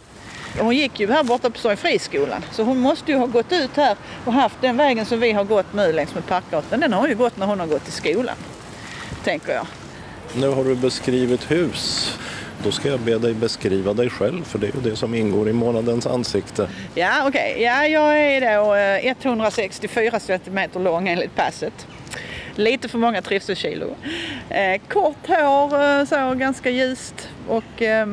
Hon 0.59 0.75
gick 0.75 0.99
ju 0.99 1.11
här 1.11 1.23
borta 1.23 1.49
på 1.49 1.75
friskolan 1.75 2.45
så 2.51 2.63
hon 2.63 2.79
måste 2.79 3.11
ju 3.11 3.17
ha 3.17 3.25
gått 3.25 3.51
ut 3.51 3.75
här 3.75 3.97
och 4.25 4.33
haft 4.33 4.61
den 4.61 4.77
vägen 4.77 5.05
som 5.05 5.19
vi 5.19 5.31
har 5.31 5.43
gått 5.43 5.73
nu 5.73 5.93
längs 5.93 6.15
med 6.15 6.25
Parkgatan. 6.25 6.79
Den 6.79 6.93
har 6.93 7.07
ju 7.07 7.15
gått 7.15 7.37
när 7.37 7.45
hon 7.45 7.59
har 7.59 7.67
gått 7.67 7.87
i 7.87 7.91
skolan, 7.91 8.35
tänker 9.23 9.53
jag. 9.53 9.67
Nu 10.35 10.49
har 10.49 10.63
du 10.63 10.75
beskrivit 10.75 11.51
hus. 11.51 12.13
Då 12.63 12.71
ska 12.71 12.89
jag 12.89 12.99
be 12.99 13.17
dig 13.17 13.33
beskriva 13.33 13.93
dig 13.93 14.09
själv 14.09 14.43
för 14.43 14.59
det 14.59 14.67
är 14.67 14.71
ju 14.71 14.89
det 14.89 14.95
som 14.95 15.15
ingår 15.15 15.49
i 15.49 15.53
månadens 15.53 16.07
ansikte. 16.07 16.69
Ja, 16.95 17.27
okej. 17.27 17.51
Okay. 17.51 17.63
Ja, 17.63 17.87
jag 17.87 18.19
är 18.19 18.57
då 18.57 18.75
eh, 18.75 19.11
164 19.11 20.19
cm 20.19 20.59
lång 20.73 21.07
enligt 21.07 21.35
passet. 21.35 21.87
Lite 22.55 22.87
för 22.89 22.97
många 22.97 23.21
trivselkilo. 23.21 23.95
Eh, 24.49 24.81
kort 24.87 25.27
hår, 25.27 25.83
eh, 25.83 26.05
så 26.05 26.33
ganska 26.35 26.69
ljust 26.69 27.29
och 27.47 27.81
eh, 27.81 28.07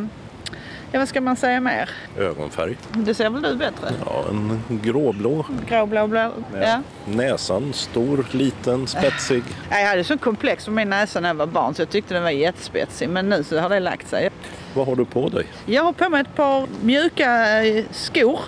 Ja, 0.97 1.01
vad 1.01 1.09
ska 1.09 1.21
man 1.21 1.37
säga 1.37 1.61
mer? 1.61 1.91
Ögonfärg. 2.19 2.77
Det 2.93 3.15
ser 3.15 3.31
väl 3.31 3.43
du 3.43 3.57
bättre? 3.57 3.89
Ja, 4.07 4.25
en 4.31 4.63
gråblå. 4.83 5.47
Gråblå, 5.69 6.07
blå. 6.07 6.33
Ja. 6.61 6.83
Näsan, 7.05 7.73
stor, 7.73 8.27
liten, 8.31 8.87
spetsig. 8.87 9.43
Ja, 9.71 9.79
jag 9.79 9.89
hade 9.89 10.05
så 10.05 10.19
komplex 10.19 10.65
för 10.65 10.73
min 10.73 10.91
näsa 10.91 11.21
när 11.21 11.29
jag 11.29 11.35
var 11.35 11.47
barn 11.47 11.75
så 11.75 11.83
jag 11.83 11.91
tyckte 11.91 12.15
den 12.15 12.23
var 12.23 12.31
jättespetsig. 12.31 13.09
Men 13.09 13.29
nu 13.29 13.45
så 13.45 13.59
har 13.59 13.69
det 13.69 13.81
lagt 13.81 14.09
sig. 14.09 14.31
Vad 14.75 14.87
har 14.87 14.97
du 14.97 15.05
på 15.05 15.29
dig? 15.29 15.47
Jag 15.67 15.83
har 15.83 15.93
på 15.93 16.09
mig 16.09 16.21
ett 16.21 16.35
par 16.35 16.67
mjuka 16.83 17.63
eh, 17.65 17.85
skor 17.91 18.41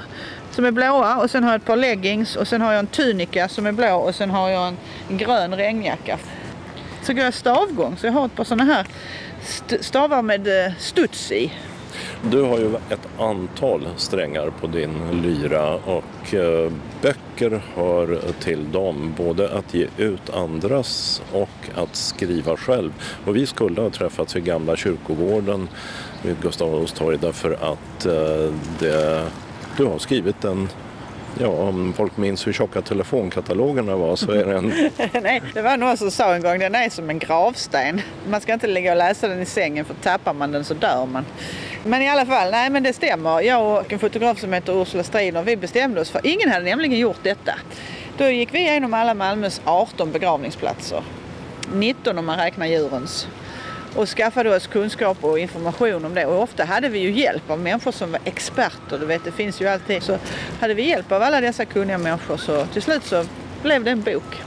som 0.51 0.64
är 0.64 0.70
blåa 0.70 1.16
och 1.16 1.30
sen 1.30 1.44
har 1.44 1.51
jag 1.51 1.59
ett 1.59 1.66
par 1.66 1.76
leggings 1.76 2.36
och 2.36 2.49
sen 2.49 2.61
har 2.61 2.72
jag 2.72 2.78
en 2.78 2.86
tunika 2.86 3.49
som 3.49 3.66
är 3.66 3.72
blå 3.72 3.96
och 3.96 4.14
sen 4.14 4.30
har 4.30 4.49
jag 4.49 4.74
en 5.09 5.18
grön 5.18 5.57
regnjacka. 5.57 6.18
Så 7.03 7.12
går 7.12 7.24
jag 7.24 7.34
stavgång 7.34 7.96
så 7.96 8.07
jag 8.07 8.12
har 8.12 8.26
ett 8.26 8.36
par 8.36 8.44
sådana 8.44 8.64
här 8.74 8.86
stavar 9.80 10.22
med 10.22 10.66
eh, 10.66 10.72
studs 10.78 11.32
i. 11.32 11.53
Du 12.22 12.42
har 12.42 12.59
ju 12.59 12.74
ett 12.74 13.09
antal 13.18 13.88
strängar 13.96 14.53
på 14.61 14.66
din 14.66 15.22
lyra 15.22 15.74
och 15.74 16.34
eh, 16.34 16.72
böcker 17.03 17.61
hör 17.74 18.20
till 18.40 18.72
dem. 18.72 19.14
Både 19.16 19.53
att 19.59 19.74
ge 19.74 19.86
ut 19.96 20.30
andras 20.30 21.22
och 21.32 21.68
att 21.74 21.96
skriva 21.96 22.57
själv. 22.57 22.92
Och 23.24 23.36
vi 23.36 23.46
skulle 23.46 23.80
ha 23.80 23.90
träffats 23.90 24.36
vid 24.36 24.44
gamla 24.44 24.76
kyrkogården 24.76 25.68
vid 26.22 26.40
Gustav 26.42 26.74
Adolfs 26.74 26.92
torg 26.92 27.18
därför 27.20 27.53
att 27.53 28.07
eh, 28.07 28.55
det, 28.78 29.24
du 29.76 29.84
har 29.84 29.99
skrivit 29.99 30.44
en 30.44 30.68
Ja, 31.40 31.49
om 31.49 31.92
folk 31.96 32.16
minns 32.16 32.46
hur 32.46 32.53
tjocka 32.53 32.82
telefonkatalogerna 32.82 33.96
var 33.96 34.16
så 34.16 34.32
är 34.32 34.44
den... 34.44 34.72
nej, 35.22 35.42
det 35.55 35.62
var 35.62 35.76
någon 35.76 35.96
som 35.96 36.11
sa 36.11 36.34
en 36.34 36.42
gång 36.42 36.59
den 36.59 36.74
är 36.74 36.88
som 36.88 37.11
en 37.11 37.18
gravsten. 37.18 38.01
Man 38.28 38.40
ska 38.40 38.53
inte 38.53 38.66
ligga 38.66 38.90
och 38.90 38.96
läsa 38.96 39.28
den 39.28 39.40
i 39.40 39.46
sängen 39.46 39.84
för 39.84 39.94
tappar 39.94 40.34
man 40.34 40.53
den 40.53 40.64
så 40.64 40.74
dör 40.74 41.07
man. 41.07 41.24
Men 41.89 42.03
i 42.03 42.09
alla 42.09 42.26
fall, 42.26 42.51
nej 42.51 42.70
men 42.70 42.82
det 42.82 42.93
stämmer. 42.93 43.41
Jag 43.41 43.78
och 43.78 43.93
en 43.93 43.99
fotograf 43.99 44.41
som 44.41 44.53
heter 44.53 44.82
Ursula 44.82 45.03
Stridner, 45.03 45.43
vi 45.43 45.57
bestämde 45.57 46.01
oss 46.01 46.11
för, 46.11 46.20
ingen 46.24 46.51
hade 46.51 46.64
nämligen 46.64 46.99
gjort 46.99 47.22
detta. 47.22 47.55
Då 48.18 48.28
gick 48.28 48.55
vi 48.55 48.59
igenom 48.59 48.95
alla 48.95 49.14
Malmös 49.14 49.61
18 49.64 50.12
begravningsplatser. 50.12 51.03
19 51.72 52.18
om 52.18 52.26
man 52.26 52.39
räknar 52.39 52.66
djurens 52.66 53.28
och 53.97 54.09
skaffade 54.09 54.57
oss 54.57 54.66
kunskap 54.66 55.24
och 55.24 55.39
information 55.39 56.05
om 56.05 56.14
det. 56.14 56.26
Och 56.26 56.43
ofta 56.43 56.64
hade 56.64 56.89
vi 56.89 56.99
ju 56.99 57.11
hjälp 57.11 57.51
av 57.51 57.61
människor 57.61 57.93
som 57.93 58.12
var 58.12 58.20
experter. 58.24 58.99
Du 58.99 59.07
vet, 59.07 59.24
det 59.24 59.32
finns 59.32 59.61
ju 59.61 59.68
alltid. 59.68 60.03
Så 60.03 60.18
hade 60.61 60.74
vi 60.74 60.89
hjälp 60.89 61.12
av 61.12 61.22
alla 61.22 61.41
dessa 61.41 61.64
kunniga 61.64 61.99
människor 61.99 62.36
så 62.36 62.66
till 62.66 62.82
slut 62.82 63.05
så 63.05 63.24
blev 63.62 63.84
det 63.84 63.91
en 63.91 64.03
bok 64.03 64.43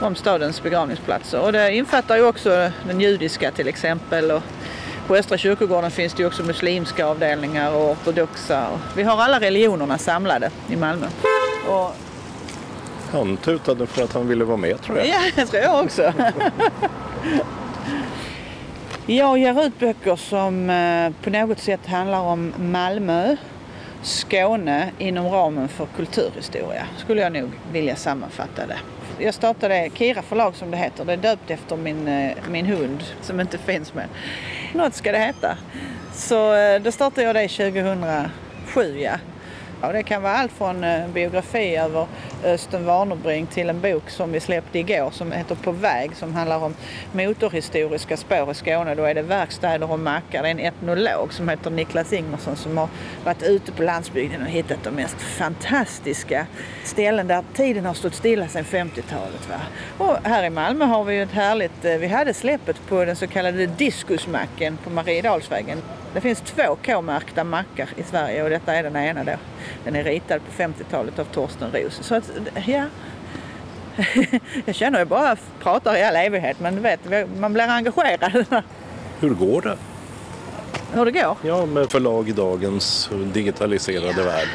om 0.00 0.14
stadens 0.14 0.62
begravningsplatser. 0.62 1.40
Och 1.40 1.52
det 1.52 1.74
infattar 1.74 2.16
ju 2.16 2.26
också 2.26 2.70
den 2.86 3.00
judiska 3.00 3.50
till 3.50 3.68
exempel. 3.68 4.30
Och 4.30 4.42
på 5.06 5.16
Östra 5.16 5.38
kyrkogården 5.38 5.90
finns 5.90 6.14
det 6.14 6.26
också 6.26 6.42
muslimska 6.42 7.06
avdelningar 7.06 7.74
och 7.74 7.90
ortodoxa. 7.90 8.66
Vi 8.96 9.02
har 9.02 9.22
alla 9.22 9.40
religionerna 9.40 9.98
samlade 9.98 10.50
i 10.70 10.76
Malmö. 10.76 11.06
Och 11.68 11.94
han 13.12 13.36
tutade 13.36 13.86
för 13.86 14.04
att 14.04 14.12
han 14.12 14.28
ville 14.28 14.44
vara 14.44 14.56
med 14.56 14.82
tror 14.82 14.98
jag. 14.98 15.06
Ja, 15.06 15.20
det 15.34 15.46
tror 15.46 15.62
jag 15.62 15.84
också. 15.84 16.12
Jag 19.06 19.38
ger 19.38 19.66
ut 19.66 19.78
böcker 19.78 20.16
som 20.16 20.70
eh, 20.70 21.12
på 21.24 21.30
något 21.30 21.58
sätt 21.58 21.86
handlar 21.86 22.20
om 22.20 22.54
Malmö, 22.58 23.36
Skåne 24.02 24.90
inom 24.98 25.28
ramen 25.28 25.68
för 25.68 25.86
kulturhistoria. 25.96 26.86
Skulle 26.96 27.20
jag 27.20 27.32
nog 27.32 27.50
vilja 27.72 27.96
sammanfatta 27.96 28.66
det. 28.66 28.78
Jag 29.18 29.34
startade 29.34 29.90
Kira 29.94 30.22
förlag 30.22 30.56
som 30.56 30.70
det 30.70 30.76
heter. 30.76 31.04
Det 31.04 31.12
är 31.12 31.16
döpt 31.16 31.50
efter 31.50 31.76
min, 31.76 32.08
eh, 32.08 32.32
min 32.50 32.66
hund 32.66 33.04
som 33.22 33.40
inte 33.40 33.58
finns 33.58 33.94
med. 33.94 34.06
Något 34.72 34.94
ska 34.94 35.12
det 35.12 35.18
heta. 35.18 35.56
Så 36.12 36.54
eh, 36.54 36.82
då 36.82 36.92
startade 36.92 37.22
jag 37.22 37.34
det 37.34 37.48
2007 37.48 38.98
ja. 38.98 39.12
ja 39.82 39.92
det 39.92 40.02
kan 40.02 40.22
vara 40.22 40.32
allt 40.32 40.52
från 40.52 40.84
eh, 40.84 41.08
biografi 41.08 41.76
över 41.76 42.06
Östen 42.44 42.84
Warnerbring 42.84 43.46
till 43.46 43.70
en 43.70 43.80
bok 43.80 44.10
som 44.10 44.32
vi 44.32 44.40
släppte 44.40 44.78
igår 44.78 45.10
som 45.10 45.32
heter 45.32 45.54
På 45.54 45.72
väg 45.72 46.16
som 46.16 46.34
handlar 46.34 46.58
om 46.58 46.74
motorhistoriska 47.12 48.16
spår 48.16 48.50
i 48.50 48.54
Skåne. 48.54 48.94
Då 48.94 49.04
är 49.04 49.14
det 49.14 49.22
verkstäder 49.22 49.90
och 49.92 49.98
mackar. 49.98 50.42
Det 50.42 50.48
är 50.48 50.50
en 50.50 50.58
etnolog 50.58 51.32
som 51.32 51.48
heter 51.48 51.70
Niklas 51.70 52.12
Ingmarsson 52.12 52.56
som 52.56 52.78
har 52.78 52.88
varit 53.24 53.42
ute 53.42 53.72
på 53.72 53.82
landsbygden 53.82 54.42
och 54.42 54.48
hittat 54.48 54.84
de 54.84 54.90
mest 54.90 55.20
fantastiska 55.20 56.46
ställen 56.84 57.26
där 57.26 57.44
tiden 57.54 57.84
har 57.84 57.94
stått 57.94 58.14
stilla 58.14 58.48
sedan 58.48 58.64
50-talet. 58.64 59.48
Va? 59.48 59.60
Och 59.98 60.16
här 60.22 60.44
i 60.44 60.50
Malmö 60.50 60.84
har 60.84 61.04
vi 61.04 61.14
ju 61.14 61.22
ett 61.22 61.32
härligt, 61.32 61.84
eh, 61.84 61.96
vi 61.96 62.06
hade 62.06 62.34
släppet 62.34 62.86
på 62.88 63.04
den 63.04 63.16
så 63.16 63.26
kallade 63.26 63.66
diskusmacken 63.66 64.76
på 64.84 64.90
Mariedalsvägen. 64.90 65.82
Det 66.14 66.20
finns 66.20 66.40
två 66.40 66.76
K-märkta 66.86 67.44
mackar 67.44 67.88
i 67.96 68.02
Sverige 68.02 68.42
och 68.42 68.50
detta 68.50 68.74
är 68.74 68.82
den 68.82 68.96
ena 68.96 69.24
då. 69.24 69.32
Den 69.84 69.96
är 69.96 70.04
ritad 70.04 70.40
på 70.46 70.62
50-talet 70.62 71.18
av 71.18 71.24
Torsten 71.24 71.70
Roos. 71.72 72.00
Så 72.02 72.14
att, 72.14 72.30
ja. 72.66 72.84
Jag 74.64 74.74
känner 74.74 74.98
ju 74.98 75.04
bara 75.04 75.36
pratar 75.60 75.96
i 75.96 76.02
all 76.02 76.16
evighet 76.16 76.60
men 76.60 76.74
du 76.74 76.80
vet, 76.80 77.00
man 77.38 77.52
blir 77.52 77.68
engagerad. 77.68 78.46
Hur 79.20 79.30
går 79.30 79.62
det? 79.62 79.76
Hur 80.92 81.04
det 81.04 81.10
går? 81.10 81.36
Ja, 81.42 81.66
med 81.66 81.90
förlag 81.90 82.28
i 82.28 82.32
dagens 82.32 83.10
digitaliserade 83.32 84.14
ja. 84.16 84.24
värld. 84.24 84.48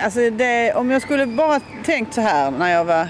Alltså 0.00 0.30
det, 0.30 0.72
om 0.74 0.90
jag 0.90 1.02
skulle 1.02 1.26
bara 1.26 1.60
tänkt 1.84 2.14
så 2.14 2.20
här 2.20 2.50
när 2.50 2.72
jag 2.72 2.84
var 2.84 3.08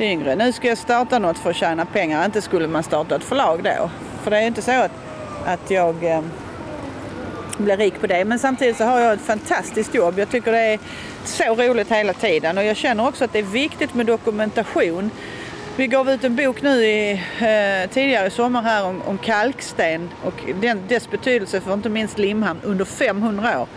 yngre. 0.00 0.36
Nu 0.36 0.52
ska 0.52 0.68
jag 0.68 0.78
starta 0.78 1.18
något 1.18 1.38
för 1.38 1.50
att 1.50 1.56
tjäna 1.56 1.84
pengar. 1.84 2.24
Inte 2.24 2.42
skulle 2.42 2.68
man 2.68 2.82
starta 2.82 3.16
ett 3.16 3.24
förlag 3.24 3.62
då. 3.62 3.90
För 4.22 4.30
det 4.30 4.38
är 4.38 4.46
inte 4.46 4.62
så 4.62 4.70
att, 4.70 4.90
att 5.46 5.70
jag 5.70 6.04
eh, 6.04 6.20
bli 7.58 7.76
rik 7.76 8.00
på 8.00 8.06
det. 8.06 8.24
Men 8.24 8.38
samtidigt 8.38 8.76
så 8.76 8.84
har 8.84 9.00
jag 9.00 9.12
ett 9.12 9.20
fantastiskt 9.20 9.94
jobb. 9.94 10.18
Jag 10.18 10.30
tycker 10.30 10.52
det 10.52 10.58
är 10.58 10.78
så 11.28 11.54
roligt 11.54 11.92
hela 11.92 12.12
tiden 12.12 12.58
och 12.58 12.64
jag 12.64 12.76
känner 12.76 13.08
också 13.08 13.24
att 13.24 13.32
det 13.32 13.38
är 13.38 13.42
viktigt 13.42 13.94
med 13.94 14.06
dokumentation. 14.06 15.10
Vi 15.76 15.86
gav 15.86 16.10
ut 16.10 16.24
en 16.24 16.36
bok 16.36 16.62
nu 16.62 16.84
i, 16.84 17.12
eh, 17.12 17.90
tidigare 17.90 18.26
i 18.26 18.30
sommar 18.30 18.62
här 18.62 18.84
om, 18.84 19.02
om 19.02 19.18
kalksten 19.18 20.10
och 20.24 20.34
den, 20.60 20.82
dess 20.88 21.10
betydelse 21.10 21.60
för 21.60 21.74
inte 21.74 21.88
minst 21.88 22.18
Limhamn 22.18 22.60
under 22.62 22.84
500 22.84 23.60
år. 23.60 23.68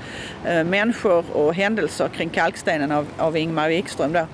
Eh, 0.46 0.64
människor 0.64 1.26
och 1.34 1.54
händelser 1.54 2.08
kring 2.08 2.30
kalkstenen 2.30 2.92
av, 2.92 3.08
av 3.18 3.38
Ingmar 3.38 3.70
Wikström. 3.70 4.14
Då. 4.14 4.28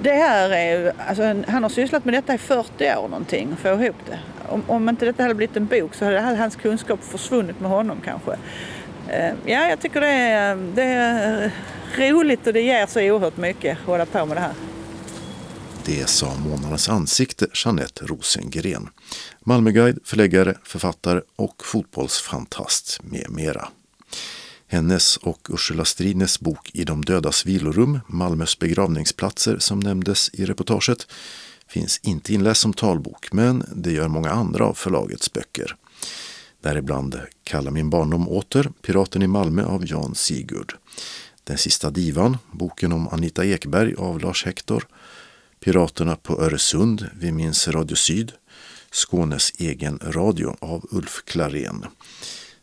Det 0.00 0.12
här 0.12 0.50
är, 0.50 0.92
alltså, 1.08 1.22
han 1.48 1.62
har 1.62 1.70
sysslat 1.70 2.04
med 2.04 2.14
detta 2.14 2.34
i 2.34 2.38
40 2.38 2.84
år 2.84 3.08
någonting, 3.08 3.56
få 3.62 3.68
ihop 3.68 3.96
det 4.10 4.18
om, 4.52 4.62
om 4.66 4.88
inte 4.88 5.04
detta 5.04 5.22
hade 5.22 5.34
blivit 5.34 5.56
en 5.56 5.66
bok 5.66 5.94
så 5.94 6.04
hade 6.04 6.36
hans 6.36 6.56
kunskap 6.56 7.04
försvunnit 7.04 7.60
med 7.60 7.70
honom 7.70 8.00
kanske. 8.04 8.32
Eh, 9.08 9.32
ja, 9.44 9.68
jag 9.68 9.80
tycker 9.80 10.00
det 10.00 10.06
är, 10.06 10.56
det 10.74 10.82
är 10.82 11.50
roligt 11.98 12.46
och 12.46 12.52
det 12.52 12.60
ger 12.60 12.86
så 12.86 13.00
oerhört 13.00 13.36
mycket 13.36 13.78
att 13.78 13.86
hålla 13.86 14.06
på 14.06 14.26
med 14.26 14.36
det 14.36 14.40
här. 14.40 14.54
Det 15.84 16.08
sa 16.08 16.34
månadens 16.34 16.88
ansikte 16.88 17.46
Jeanette 17.64 18.06
Rosengren. 18.06 18.88
Malmöguide, 19.40 19.98
förläggare, 20.04 20.54
författare 20.64 21.20
och 21.36 21.64
fotbollsfantast 21.64 23.00
med 23.02 23.30
mera. 23.30 23.68
Hennes 24.68 25.16
och 25.16 25.48
Ursula 25.50 25.84
Stridnes 25.84 26.40
bok 26.40 26.70
I 26.74 26.84
de 26.84 27.04
dödas 27.04 27.46
vilorum, 27.46 28.00
Malmös 28.06 28.58
begravningsplatser 28.58 29.58
som 29.58 29.80
nämndes 29.80 30.30
i 30.32 30.44
reportaget, 30.44 31.06
finns 31.68 32.00
inte 32.02 32.34
inläst 32.34 32.60
som 32.60 32.72
talbok 32.72 33.32
men 33.32 33.64
det 33.74 33.92
gör 33.92 34.08
många 34.08 34.30
andra 34.30 34.64
av 34.64 34.74
förlagets 34.74 35.32
böcker. 35.32 35.76
Däribland 36.60 37.20
Kalla 37.44 37.70
min 37.70 37.90
barndom 37.90 38.28
åter, 38.28 38.70
Piraten 38.82 39.22
i 39.22 39.26
Malmö 39.26 39.64
av 39.64 39.86
Jan 39.86 40.14
Sigurd. 40.14 40.74
Den 41.44 41.58
sista 41.58 41.90
divan, 41.90 42.38
boken 42.52 42.92
om 42.92 43.08
Anita 43.08 43.44
Ekberg 43.44 43.94
av 43.94 44.20
Lars 44.20 44.44
Hector. 44.44 44.86
Piraterna 45.60 46.16
på 46.16 46.42
Öresund, 46.42 47.06
Vi 47.14 47.32
minns 47.32 47.68
Radio 47.68 47.96
Syd. 47.96 48.32
Skånes 48.90 49.52
egen 49.58 49.98
radio 50.02 50.56
av 50.60 50.86
Ulf 50.90 51.22
Klarén. 51.24 51.84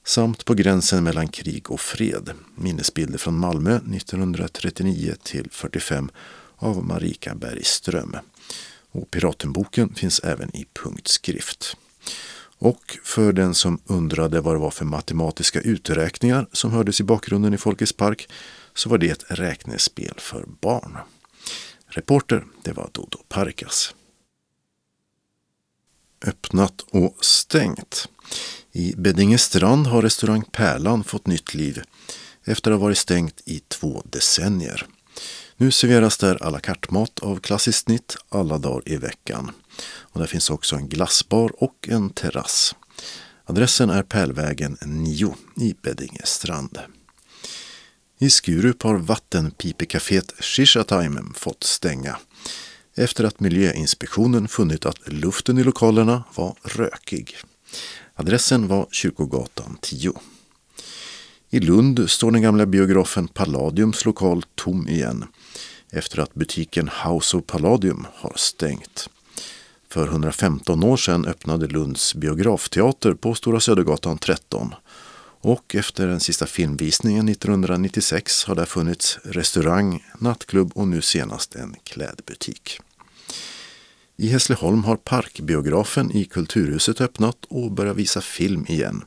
Samt 0.04 0.46
På 0.46 0.54
gränsen 0.54 1.04
mellan 1.04 1.28
krig 1.28 1.72
och 1.72 1.80
fred, 1.80 2.32
minnesbilder 2.56 3.18
från 3.18 3.38
Malmö 3.38 3.76
1939 3.76 5.16
till 5.24 5.48
45 5.52 6.10
av 6.56 6.86
Marika 6.86 7.36
Bergström. 7.36 8.16
Och 8.92 9.12
Piratenboken 9.12 9.94
finns 9.94 10.20
även 10.20 10.56
i 10.56 10.66
punktskrift. 10.84 11.78
Och 12.58 12.98
för 13.04 13.34
den 13.34 13.56
som 13.56 13.80
undrade 13.86 14.42
vad 14.42 14.56
det 14.56 14.60
var 14.60 14.72
för 14.72 14.86
matematiska 14.86 15.62
uträkningar 15.62 16.48
som 16.52 16.72
hördes 16.72 17.00
i 17.00 17.04
bakgrunden 17.04 17.54
i 17.54 17.58
Folkets 17.58 17.94
park 17.94 18.30
så 18.80 18.90
var 18.90 18.98
det 18.98 19.10
ett 19.10 19.26
räknespel 19.28 20.14
för 20.18 20.46
barn. 20.62 20.98
Reporter, 21.88 22.46
det 22.64 22.74
var 22.74 22.90
Dodo 22.94 23.18
Parkas. 23.30 23.96
Öppnat 26.26 26.82
och 26.82 27.26
stängt. 27.26 28.10
I 28.72 28.94
Beddingestrand 28.98 29.88
har 29.88 30.02
restaurang 30.02 30.44
Pärlan 30.52 31.04
fått 31.04 31.28
nytt 31.28 31.54
liv 31.54 31.82
efter 32.44 32.72
att 32.72 32.78
ha 32.78 32.86
varit 32.86 32.98
stängt 32.98 33.42
i 33.46 33.60
två 33.60 34.04
decennier. 34.06 34.86
Nu 35.58 35.72
serveras 35.72 36.18
där 36.18 36.44
à 36.44 36.50
la 36.50 36.60
carte-mat 36.60 37.20
av 37.20 37.40
klassiskt 37.40 37.86
snitt 37.86 38.18
alla 38.30 38.58
dagar 38.58 38.90
i 38.90 38.98
veckan. 38.98 39.52
Och 39.84 40.20
där 40.20 40.28
finns 40.28 40.50
också 40.50 40.76
en 40.76 40.90
glassbar 40.90 41.64
och 41.64 41.90
en 41.90 42.10
terrass. 42.10 42.76
Adressen 43.46 43.90
är 43.90 44.04
Pärlvägen 44.04 44.78
9 44.82 45.36
i 45.58 45.76
Beddingestrand. 45.82 46.80
I 48.22 48.30
Skurup 48.30 48.84
har 48.84 48.96
vattenpipekaféet 48.96 50.44
Shisha 50.44 50.84
Time 50.84 51.22
fått 51.36 51.64
stänga 51.64 52.18
efter 52.96 53.24
att 53.24 53.40
Miljöinspektionen 53.40 54.48
funnit 54.48 54.86
att 54.86 55.08
luften 55.14 55.58
i 55.58 55.64
lokalerna 55.64 56.24
var 56.36 56.56
rökig. 56.64 57.38
Adressen 58.16 58.68
var 58.68 58.88
Kyrkogatan 58.92 59.78
10. 59.82 60.14
I 61.50 61.60
Lund 61.60 62.10
står 62.10 62.32
den 62.32 62.42
gamla 62.42 62.66
biografen 62.66 63.28
Palladiums 63.28 64.06
lokal 64.06 64.44
tom 64.56 64.88
igen 64.88 65.26
efter 65.92 66.20
att 66.20 66.34
butiken 66.34 66.90
House 67.06 67.38
of 67.38 67.46
Palladium 67.46 68.08
har 68.14 68.34
stängt. 68.36 69.10
För 69.90 70.08
115 70.08 70.84
år 70.84 70.98
sedan 70.98 71.26
öppnade 71.26 71.68
Lunds 71.68 72.16
biografteater 72.16 73.14
på 73.14 73.36
Stora 73.36 73.60
Södergatan 73.60 74.18
13 74.18 74.76
och 75.42 75.76
efter 75.76 76.08
den 76.08 76.20
sista 76.20 76.46
filmvisningen 76.46 77.30
1996 77.30 78.46
har 78.46 78.56
där 78.56 78.66
funnits 78.66 79.20
restaurang, 79.24 80.04
nattklubb 80.20 80.72
och 80.76 80.88
nu 80.88 81.02
senast 81.02 81.56
en 81.56 81.76
klädbutik. 81.84 82.80
I 84.18 84.28
Hässleholm 84.28 84.84
har 84.84 84.96
Parkbiografen 84.96 86.12
i 86.12 86.26
Kulturhuset 86.26 87.02
öppnat 87.02 87.38
och 87.50 87.72
börjar 87.72 87.94
visa 87.94 88.22
film 88.22 88.66
igen. 88.68 89.04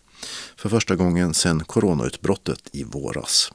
För 0.57 0.69
första 0.69 0.97
gången 0.97 1.35
sedan 1.35 1.65
coronautbrottet 1.65 2.69
i 2.73 2.85
våras. 2.85 3.53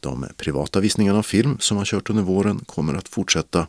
De 0.00 0.26
privata 0.36 0.80
visningarna 0.80 1.18
av 1.18 1.22
film 1.22 1.56
som 1.60 1.76
har 1.76 1.84
kört 1.84 2.10
under 2.10 2.22
våren 2.22 2.58
kommer 2.66 2.94
att 2.94 3.08
fortsätta 3.08 3.66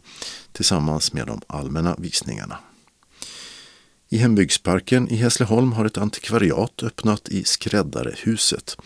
tillsammans 0.52 1.14
med 1.14 1.28
de 1.28 1.42
allmänna 1.48 1.96
visningarna. 1.98 2.58
I 4.12 4.18
Hembygdsparken 4.18 5.10
i 5.10 5.16
Hässleholm 5.16 5.72
har 5.72 5.86
ett 5.86 5.98
antikvariat 5.98 6.84
öppnat 6.84 7.30
i 7.30 7.44
Skräddarehuset. 7.44 8.78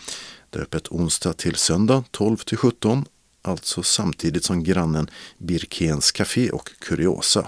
Det 0.50 0.60
är 0.60 0.64
öppet 0.64 0.88
onsdag 0.88 1.34
till 1.34 1.56
söndag 1.56 2.04
12 2.12 2.38
till 2.38 2.58
17, 2.58 3.06
alltså 3.42 3.84
samtidigt 3.84 4.44
som 4.44 4.64
grannen 4.64 5.10
Birkens 5.38 6.12
Café 6.12 6.50
och 6.50 6.70
Kuriosa. 6.80 7.48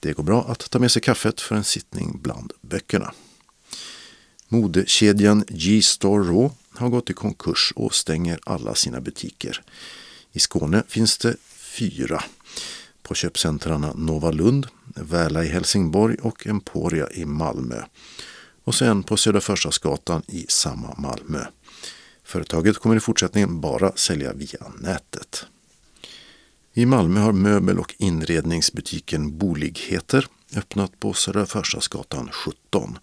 Det 0.00 0.12
går 0.12 0.22
bra 0.22 0.44
att 0.48 0.70
ta 0.70 0.78
med 0.78 0.92
sig 0.92 1.02
kaffet 1.02 1.40
för 1.40 1.54
en 1.54 1.64
sittning 1.64 2.18
bland 2.22 2.52
böckerna. 2.60 3.14
Modekedjan 4.48 5.44
G-Store 5.48 6.24
Raw 6.24 6.54
har 6.70 6.88
gått 6.88 7.10
i 7.10 7.14
konkurs 7.14 7.72
och 7.76 7.94
stänger 7.94 8.40
alla 8.44 8.74
sina 8.74 9.00
butiker. 9.00 9.62
I 10.32 10.38
Skåne 10.38 10.82
finns 10.88 11.18
det 11.18 11.36
fyra. 11.48 12.24
På 13.02 13.14
köpcentrarna 13.14 13.92
Nova 13.94 14.30
Lund, 14.30 14.68
Väla 14.96 15.44
i 15.44 15.48
Helsingborg 15.48 16.16
och 16.22 16.46
Emporia 16.46 17.10
i 17.10 17.24
Malmö. 17.24 17.82
Och 18.64 18.74
sen 18.74 19.02
på 19.02 19.16
Södra 19.16 19.40
Förstadsgatan 19.40 20.22
i 20.26 20.46
samma 20.48 20.94
Malmö. 20.98 21.44
Företaget 22.24 22.78
kommer 22.78 22.96
i 22.96 23.00
fortsättningen 23.00 23.60
bara 23.60 23.92
sälja 23.96 24.32
via 24.32 24.72
nätet. 24.78 25.46
I 26.74 26.86
Malmö 26.86 27.20
har 27.20 27.32
möbel 27.32 27.78
och 27.78 27.94
inredningsbutiken 27.98 29.38
Boligheter 29.38 30.26
öppnat 30.56 31.00
på 31.00 31.12
Södra 31.12 31.46
Förstadsgatan 31.46 32.28
17 32.32 32.98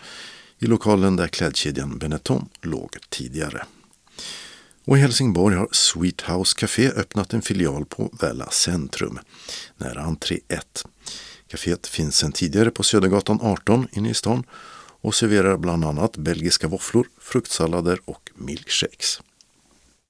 i 0.59 0.65
lokalen 0.65 1.15
där 1.15 1.27
klädkedjan 1.27 1.97
Benetton 1.97 2.49
låg 2.61 2.97
tidigare. 3.09 3.65
Och 4.85 4.97
i 4.97 5.01
Helsingborg 5.01 5.55
har 5.55 5.67
Sweet 5.71 6.21
House 6.21 6.55
Café 6.57 6.89
öppnat 6.89 7.33
en 7.33 7.41
filial 7.41 7.85
på 7.85 8.09
Välla 8.21 8.49
centrum, 8.49 9.19
nära 9.77 10.01
entré 10.01 10.39
1. 10.47 10.85
Caféet 11.53 11.87
finns 11.87 12.17
sedan 12.17 12.31
tidigare 12.31 12.71
på 12.71 12.83
Södergatan 12.83 13.39
18 13.41 13.87
inne 13.91 14.09
i 14.09 14.13
stan 14.13 14.43
och 15.01 15.15
serverar 15.15 15.57
bland 15.57 15.85
annat 15.85 16.17
belgiska 16.17 16.67
våfflor, 16.67 17.07
fruktsallader 17.21 17.99
och 18.05 18.31
milkshakes. 18.35 19.21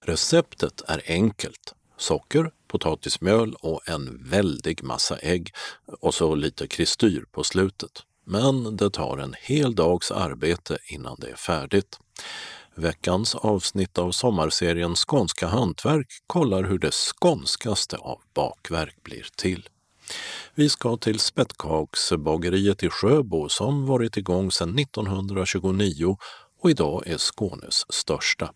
Receptet 0.05 0.81
är 0.87 1.01
enkelt. 1.05 1.73
Socker, 1.97 2.51
potatismjöl 2.67 3.53
och 3.53 3.89
en 3.89 4.29
väldig 4.29 4.83
massa 4.83 5.17
ägg 5.17 5.53
och 6.01 6.13
så 6.13 6.35
lite 6.35 6.67
kristyr 6.67 7.25
på 7.31 7.43
slutet. 7.43 8.03
Men 8.25 8.77
det 8.77 8.89
tar 8.89 9.17
en 9.17 9.35
hel 9.41 9.75
dags 9.75 10.11
arbete 10.11 10.77
innan 10.85 11.15
det 11.19 11.29
är 11.29 11.35
färdigt. 11.35 11.99
Veckans 12.75 13.35
avsnitt 13.35 13.97
av 13.97 14.11
sommarserien 14.11 14.95
Skånska 14.95 15.47
hantverk 15.47 16.07
kollar 16.27 16.63
hur 16.63 16.79
det 16.79 16.93
skånskaste 16.93 17.97
av 17.97 18.21
bakverk 18.33 19.03
blir 19.03 19.27
till. 19.35 19.69
Vi 20.55 20.69
ska 20.69 20.97
till 20.97 21.19
Spettkaksbageriet 21.19 22.83
i 22.83 22.89
Sjöbo 22.89 23.49
som 23.49 23.85
varit 23.85 24.17
igång 24.17 24.51
sedan 24.51 24.79
1929 24.79 26.17
och 26.61 26.69
idag 26.69 27.07
är 27.07 27.17
Skånes 27.17 27.93
största. 27.93 28.51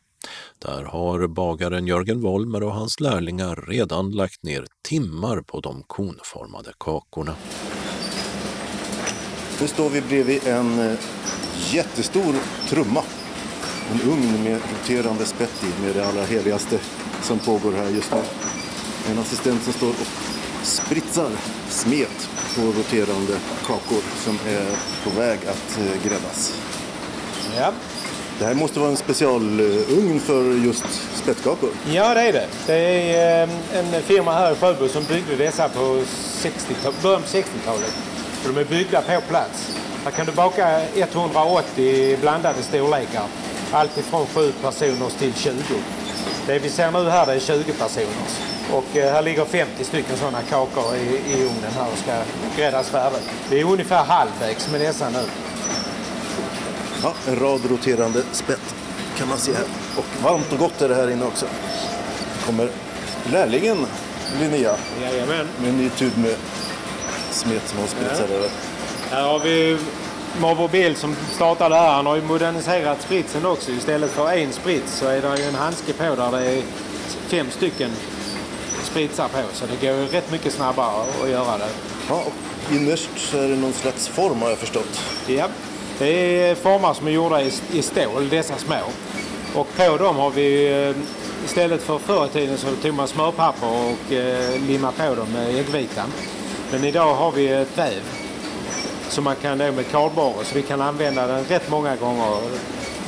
Där 0.60 0.84
har 0.84 1.28
bagaren 1.28 1.88
Jörgen 1.88 2.22
Wollmer 2.22 2.64
och 2.64 2.74
hans 2.74 3.00
lärlingar 3.00 3.66
redan 3.68 4.12
lagt 4.12 4.44
ner 4.44 4.66
timmar 4.88 5.42
på 5.42 5.60
de 5.60 5.84
konformade 5.88 6.72
kakorna. 6.78 7.36
Nu 9.62 9.68
står 9.68 9.90
vi 9.90 10.02
bredvid 10.02 10.48
en 10.48 10.80
eh, 10.80 11.00
jättestor 11.74 12.36
trumma. 12.70 13.04
En 13.92 14.02
ugn 14.02 14.44
med 14.44 14.62
roterande 14.72 15.26
spett 15.26 15.64
i 15.64 15.82
med 15.82 15.96
det 15.96 16.08
allra 16.08 16.24
heligaste 16.24 16.80
som 17.22 17.40
pågår 17.40 17.72
här 17.72 17.90
just 17.90 18.12
nu. 18.12 18.22
En 19.12 19.20
assistent 19.20 19.64
som 19.64 19.74
står 19.74 19.90
och 19.90 20.37
spritsar 20.64 21.30
smet 21.70 22.30
på 22.56 22.62
roterande 22.62 23.34
kakor 23.66 24.02
som 24.24 24.40
är 24.48 24.66
på 25.04 25.20
väg 25.20 25.40
att 25.40 25.78
eh, 25.78 26.10
gräddas. 26.10 26.54
Ja. 27.58 27.72
Det 28.40 28.46
här 28.46 28.54
måste 28.54 28.80
vara 28.80 28.90
en 28.90 28.98
specialugn 28.98 30.20
för 30.20 30.66
just 30.66 30.86
spettkakor. 31.16 31.70
Ja, 31.92 32.14
det 32.14 32.22
är 32.22 32.34
det. 32.34 32.48
Det 32.66 32.74
är 33.16 33.44
eh, 33.44 33.80
en 33.80 34.02
firma 34.02 34.32
här 34.34 34.52
i 34.52 34.56
Sjöbo 34.56 34.88
som 34.88 35.04
byggde 35.04 35.36
dessa 35.36 35.70
på 35.70 36.04
60 36.08 36.74
början 37.02 37.22
på 37.22 37.28
60-talet. 37.28 37.94
De 38.46 38.58
är 38.58 38.66
byggda 38.66 39.02
på 39.02 39.22
plats. 39.30 39.78
Här 40.04 40.12
kan 40.12 40.26
du 40.26 40.32
baka 40.32 40.82
180 40.96 42.18
blandade 42.22 42.64
storlekar. 42.64 43.24
Allt 43.72 43.98
ifrån 43.98 44.26
7 44.34 44.52
personers 44.62 45.14
till 45.14 45.34
20. 45.34 45.52
Det 46.48 46.60
vi 46.60 46.70
ser 46.70 46.92
nu 46.92 47.10
här 47.10 47.26
det 47.26 47.34
är 47.34 47.40
20 47.40 47.74
personers. 47.74 48.40
Och 48.74 48.98
eh, 48.98 49.14
här 49.14 49.22
ligger 49.22 49.46
50 49.46 49.84
stycken 49.84 50.18
sådana 50.18 50.42
kakor 50.50 50.96
i, 50.96 51.32
i 51.32 51.44
ugnen 51.44 51.72
här 51.76 51.88
och 51.92 51.98
ska 51.98 52.12
gräddas 52.58 52.90
färdigt. 52.90 53.30
Vi 53.50 53.60
är 53.60 53.64
ungefär 53.66 54.04
halvvägs 54.04 54.72
med 54.72 54.82
dessa 54.82 55.10
nu. 55.10 55.24
Ja, 57.04 57.14
en 57.28 57.40
rad 57.40 57.62
roterande 57.70 58.22
spett 58.32 58.76
kan 59.18 59.28
man 59.28 59.38
se 59.38 59.52
här. 59.54 59.66
Och 59.98 60.06
varmt 60.24 60.52
och 60.54 60.60
gott 60.60 60.82
är 60.82 60.90
det 60.90 60.96
här 60.96 61.12
inne 61.12 61.26
också. 61.26 61.46
kommer 62.46 62.70
lärlingen 63.32 63.86
Linnea 64.40 64.76
Jajamän. 65.02 65.48
med 65.62 65.70
en 65.70 65.78
ny 65.78 65.90
tub 65.90 66.18
med 66.18 66.36
smet 67.32 67.68
som 67.68 67.80
hon 67.80 67.88
spritsar 67.88 68.26
Ja. 68.30 68.36
över. 68.36 68.50
Här 69.12 69.24
har 69.24 69.40
vi 69.40 69.78
Marvo 70.42 70.68
Bill 70.68 70.96
som 70.96 71.16
startade 71.32 71.76
här. 71.76 71.94
Han 71.94 72.06
har 72.06 72.16
ju 72.16 72.22
moderniserat 72.22 73.02
spritsen 73.02 73.46
också. 73.46 73.72
Istället 73.72 74.12
för 74.12 74.32
en 74.32 74.52
sprits 74.52 74.98
så 74.98 75.08
är 75.08 75.22
det 75.22 75.38
ju 75.38 75.44
en 75.44 75.56
handske 75.56 75.94
på 75.94 76.04
där 76.04 76.32
det 76.32 76.46
är 76.46 76.62
fem 77.28 77.48
stycken 77.50 77.92
spritsar 78.84 79.28
på. 79.28 79.42
Så 79.54 79.66
det 79.66 79.88
går 79.88 79.98
ju 79.98 80.06
rätt 80.06 80.32
mycket 80.32 80.54
snabbare 80.54 81.04
att 81.24 81.30
göra 81.30 81.58
det. 81.58 81.70
Ja, 82.10 82.24
och 82.26 82.74
innerst 82.74 83.10
så 83.16 83.38
är 83.38 83.48
det 83.48 83.56
någon 83.56 83.74
slags 83.74 84.08
form 84.08 84.42
har 84.42 84.50
jag 84.50 84.58
förstått. 84.58 85.02
Ja, 85.28 85.48
det 86.00 86.42
är 86.42 86.56
formar 86.56 86.94
som 86.94 87.08
är 87.08 87.12
gjorda 87.12 87.42
i, 87.42 87.52
i 87.72 87.82
stål, 87.82 88.30
dessa 88.30 88.58
små. 88.58 88.80
Och 89.56 89.68
på 89.78 89.98
dem 89.98 90.16
har 90.16 90.30
vi 90.30 90.82
eh, 90.88 90.96
istället 91.46 91.82
för 91.82 91.98
förr 91.98 92.26
i 92.26 92.30
tiden 92.30 92.58
så 92.58 92.68
tog 92.82 92.94
man 92.94 93.08
smörpapper 93.08 93.68
och 93.68 94.14
eh, 94.14 94.62
limmade 94.68 94.94
på 94.98 95.16
dem 95.16 95.28
med 95.34 95.56
äggvitan. 95.56 96.14
Men 96.72 96.84
idag 96.84 97.16
har 97.16 97.32
vi 97.32 97.48
ett 97.48 97.78
väv 97.78 98.27
som 99.10 99.24
man 99.24 99.36
kan 99.36 99.58
då 99.58 99.72
med 99.72 99.92
kardborre 99.92 100.46
så 100.46 100.56
vi 100.56 100.62
kan 100.62 100.82
använda 100.82 101.28
den 101.28 101.44
rätt 101.46 101.70
många 101.70 101.96
gånger 101.96 102.38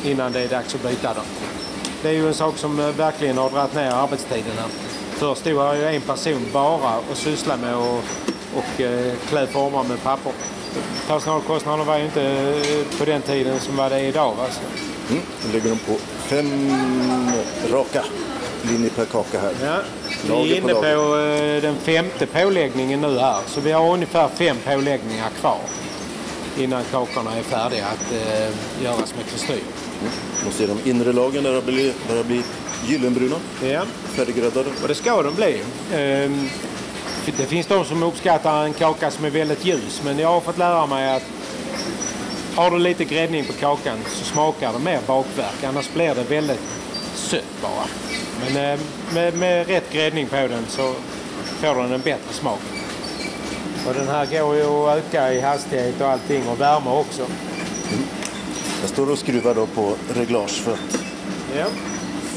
innan 0.03 0.31
det 0.31 0.39
är 0.39 0.47
dags 0.47 0.75
att 0.75 0.83
byta 0.83 1.13
den. 1.13 1.23
Det 2.01 2.09
är 2.09 2.13
ju 2.13 2.27
en 2.27 2.33
sak 2.33 2.57
som 2.57 2.79
eh, 2.79 2.87
verkligen 2.87 3.37
har 3.37 3.49
dragit 3.49 3.75
ner 3.75 3.91
arbetstiderna. 3.91 4.63
Förr 5.11 5.35
stod 5.35 5.57
här 5.57 5.75
ju 5.75 5.85
en 5.85 6.01
person 6.01 6.45
bara 6.53 6.97
och 7.11 7.17
sysslade 7.17 7.61
med 7.61 7.75
att 7.75 8.03
och, 8.55 8.81
eh, 8.81 9.13
klä 9.29 9.47
former 9.47 9.83
med 9.83 10.03
papper. 10.03 10.31
Personalkostnaderna 11.07 11.83
var 11.83 11.97
ju 11.97 12.05
inte 12.05 12.23
eh, 12.23 12.99
på 12.99 13.05
den 13.05 13.21
tiden 13.21 13.59
som 13.59 13.77
var 13.77 13.89
det 13.89 13.99
idag. 13.99 14.35
Va? 14.35 14.45
Mm. 15.09 15.21
Nu 15.45 15.53
lägger 15.53 15.69
de 15.69 15.79
på 15.79 15.97
fem 16.27 16.71
raka 17.71 18.03
linjer 18.61 18.89
per 18.89 19.05
kaka 19.05 19.39
här. 19.39 19.53
Ja. 19.63 19.75
Vi 20.27 20.57
är 20.57 20.61
på 20.61 20.69
inne 20.69 20.73
på 20.73 21.17
eh, 21.17 21.61
den 21.61 21.75
femte 21.75 22.25
påläggningen 22.25 23.01
nu 23.01 23.19
här. 23.19 23.39
Så 23.47 23.61
vi 23.61 23.71
har 23.71 23.93
ungefär 23.93 24.27
fem 24.27 24.57
påläggningar 24.65 25.29
kvar 25.39 25.57
innan 26.59 26.83
kakorna 26.91 27.35
är 27.37 27.43
färdiga 27.43 27.85
att 27.85 28.11
eh, 28.13 28.83
göras 28.83 29.13
med 29.17 29.25
kristyr. 29.31 29.61
Och 30.47 30.53
så 30.53 30.63
är 30.63 30.67
de 30.67 30.89
inre 30.89 31.13
lagren 31.13 31.43
där 31.43 31.61
börjar 31.61 31.93
börjar 32.07 32.23
bli 32.23 32.43
gyllenbruna, 32.87 33.35
Ja. 33.63 33.81
färdiggräddade. 34.05 34.69
Och 34.81 34.87
det 34.87 34.95
ska 34.95 35.21
de 35.21 35.35
bli. 35.35 35.61
Ehm, 35.93 36.49
Det 37.37 37.45
finns 37.45 37.67
de 37.67 37.85
som 37.85 38.03
uppskattar 38.03 38.63
en 38.65 38.73
kaka 38.73 39.11
som 39.11 39.25
är 39.25 39.29
väldigt 39.29 39.65
ljus 39.65 40.01
men 40.05 40.19
jag 40.19 40.29
har 40.29 40.41
fått 40.41 40.57
lära 40.57 40.85
mig 40.85 41.15
att 41.15 41.23
har 42.55 42.71
du 42.71 42.79
lite 42.79 43.05
gräddning 43.05 43.45
på 43.45 43.53
kakan 43.53 43.97
så 44.07 44.25
smakar 44.25 44.73
det 44.73 44.79
mer 44.79 44.99
bakverk. 45.07 45.63
Annars 45.63 45.89
blir 45.93 46.15
det 46.15 46.23
väldigt 46.23 46.59
sött 47.15 47.61
bara. 47.61 47.85
Men 48.53 48.73
eh, 48.73 48.79
med, 49.13 49.33
med 49.37 49.67
rätt 49.67 49.91
gräddning 49.93 50.27
på 50.27 50.35
den 50.35 50.65
så 50.69 50.93
får 51.61 51.75
den 51.75 51.91
en 51.91 52.01
bättre 52.01 52.33
smak. 52.33 52.59
Och 53.89 53.95
den 53.95 54.07
här 54.07 54.25
går 54.25 54.55
ju 54.55 54.63
att 54.65 54.97
öka 54.97 55.33
i 55.33 55.39
hastighet 55.41 56.01
och 56.01 56.07
allting 56.07 56.47
och 56.47 56.61
värme 56.61 56.89
också. 56.89 57.21
Jag 58.81 58.89
står 58.89 59.11
och 59.11 59.17
skruvar 59.17 59.55
då 59.55 59.65
på 59.65 59.93
reglage 60.15 60.49
för 60.63 60.73
att 60.73 60.99
Ja. 61.57 61.65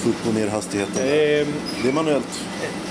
få 0.02 0.08
upp 0.08 0.26
och 0.28 0.34
ner 0.34 0.48
hastigheten. 0.48 1.02
Ehm, 1.02 1.54
Det 1.82 1.88
är 1.88 1.92
manuellt. 1.92 2.40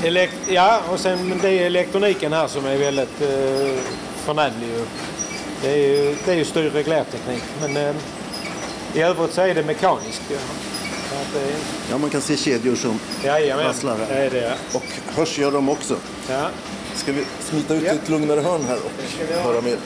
Elekt 0.03 0.33
ja, 0.49 0.81
och 0.91 0.99
sen 0.99 1.39
det 1.41 1.49
är 1.49 1.65
elektroniken 1.65 2.33
här 2.33 2.47
som 2.47 2.65
är 2.65 2.77
väldigt 2.77 3.21
eh, 3.21 3.77
förnämlig. 4.25 4.69
Det 5.61 5.71
är 5.71 5.77
ju, 5.77 6.15
det 6.25 6.31
är 6.31 6.35
ju 6.35 6.45
styr 6.45 6.69
reglerteknik. 6.69 7.43
Men 7.61 7.77
eh, 7.77 7.95
i 8.93 9.01
övrigt 9.01 9.33
så 9.33 9.41
är 9.41 9.55
det 9.55 9.63
mekaniskt. 9.63 10.21
Ja. 10.29 10.37
Det 11.33 11.53
Ja, 11.91 11.97
man 11.97 12.09
kan 12.09 12.21
se 12.21 12.37
kedjor 12.37 12.75
som 12.75 12.99
jajamän, 13.23 13.65
rasslar 13.65 13.97
det 13.97 14.05
här. 14.13 14.21
är 14.21 14.29
det. 14.29 14.53
Och 14.73 14.83
hörs 15.15 15.37
gör 15.37 15.51
de 15.51 15.69
också. 15.69 15.95
Ja. 16.29 16.47
Ska 16.95 17.11
vi 17.11 17.25
smita 17.39 17.75
ut 17.75 17.83
Ja. 17.85 17.93
i 17.93 17.95
ett 17.95 18.09
lugnare 18.09 18.39
hörn 18.39 18.61
här 18.67 18.77
och 18.77 19.43
höra 19.43 19.61
mer? 19.61 19.77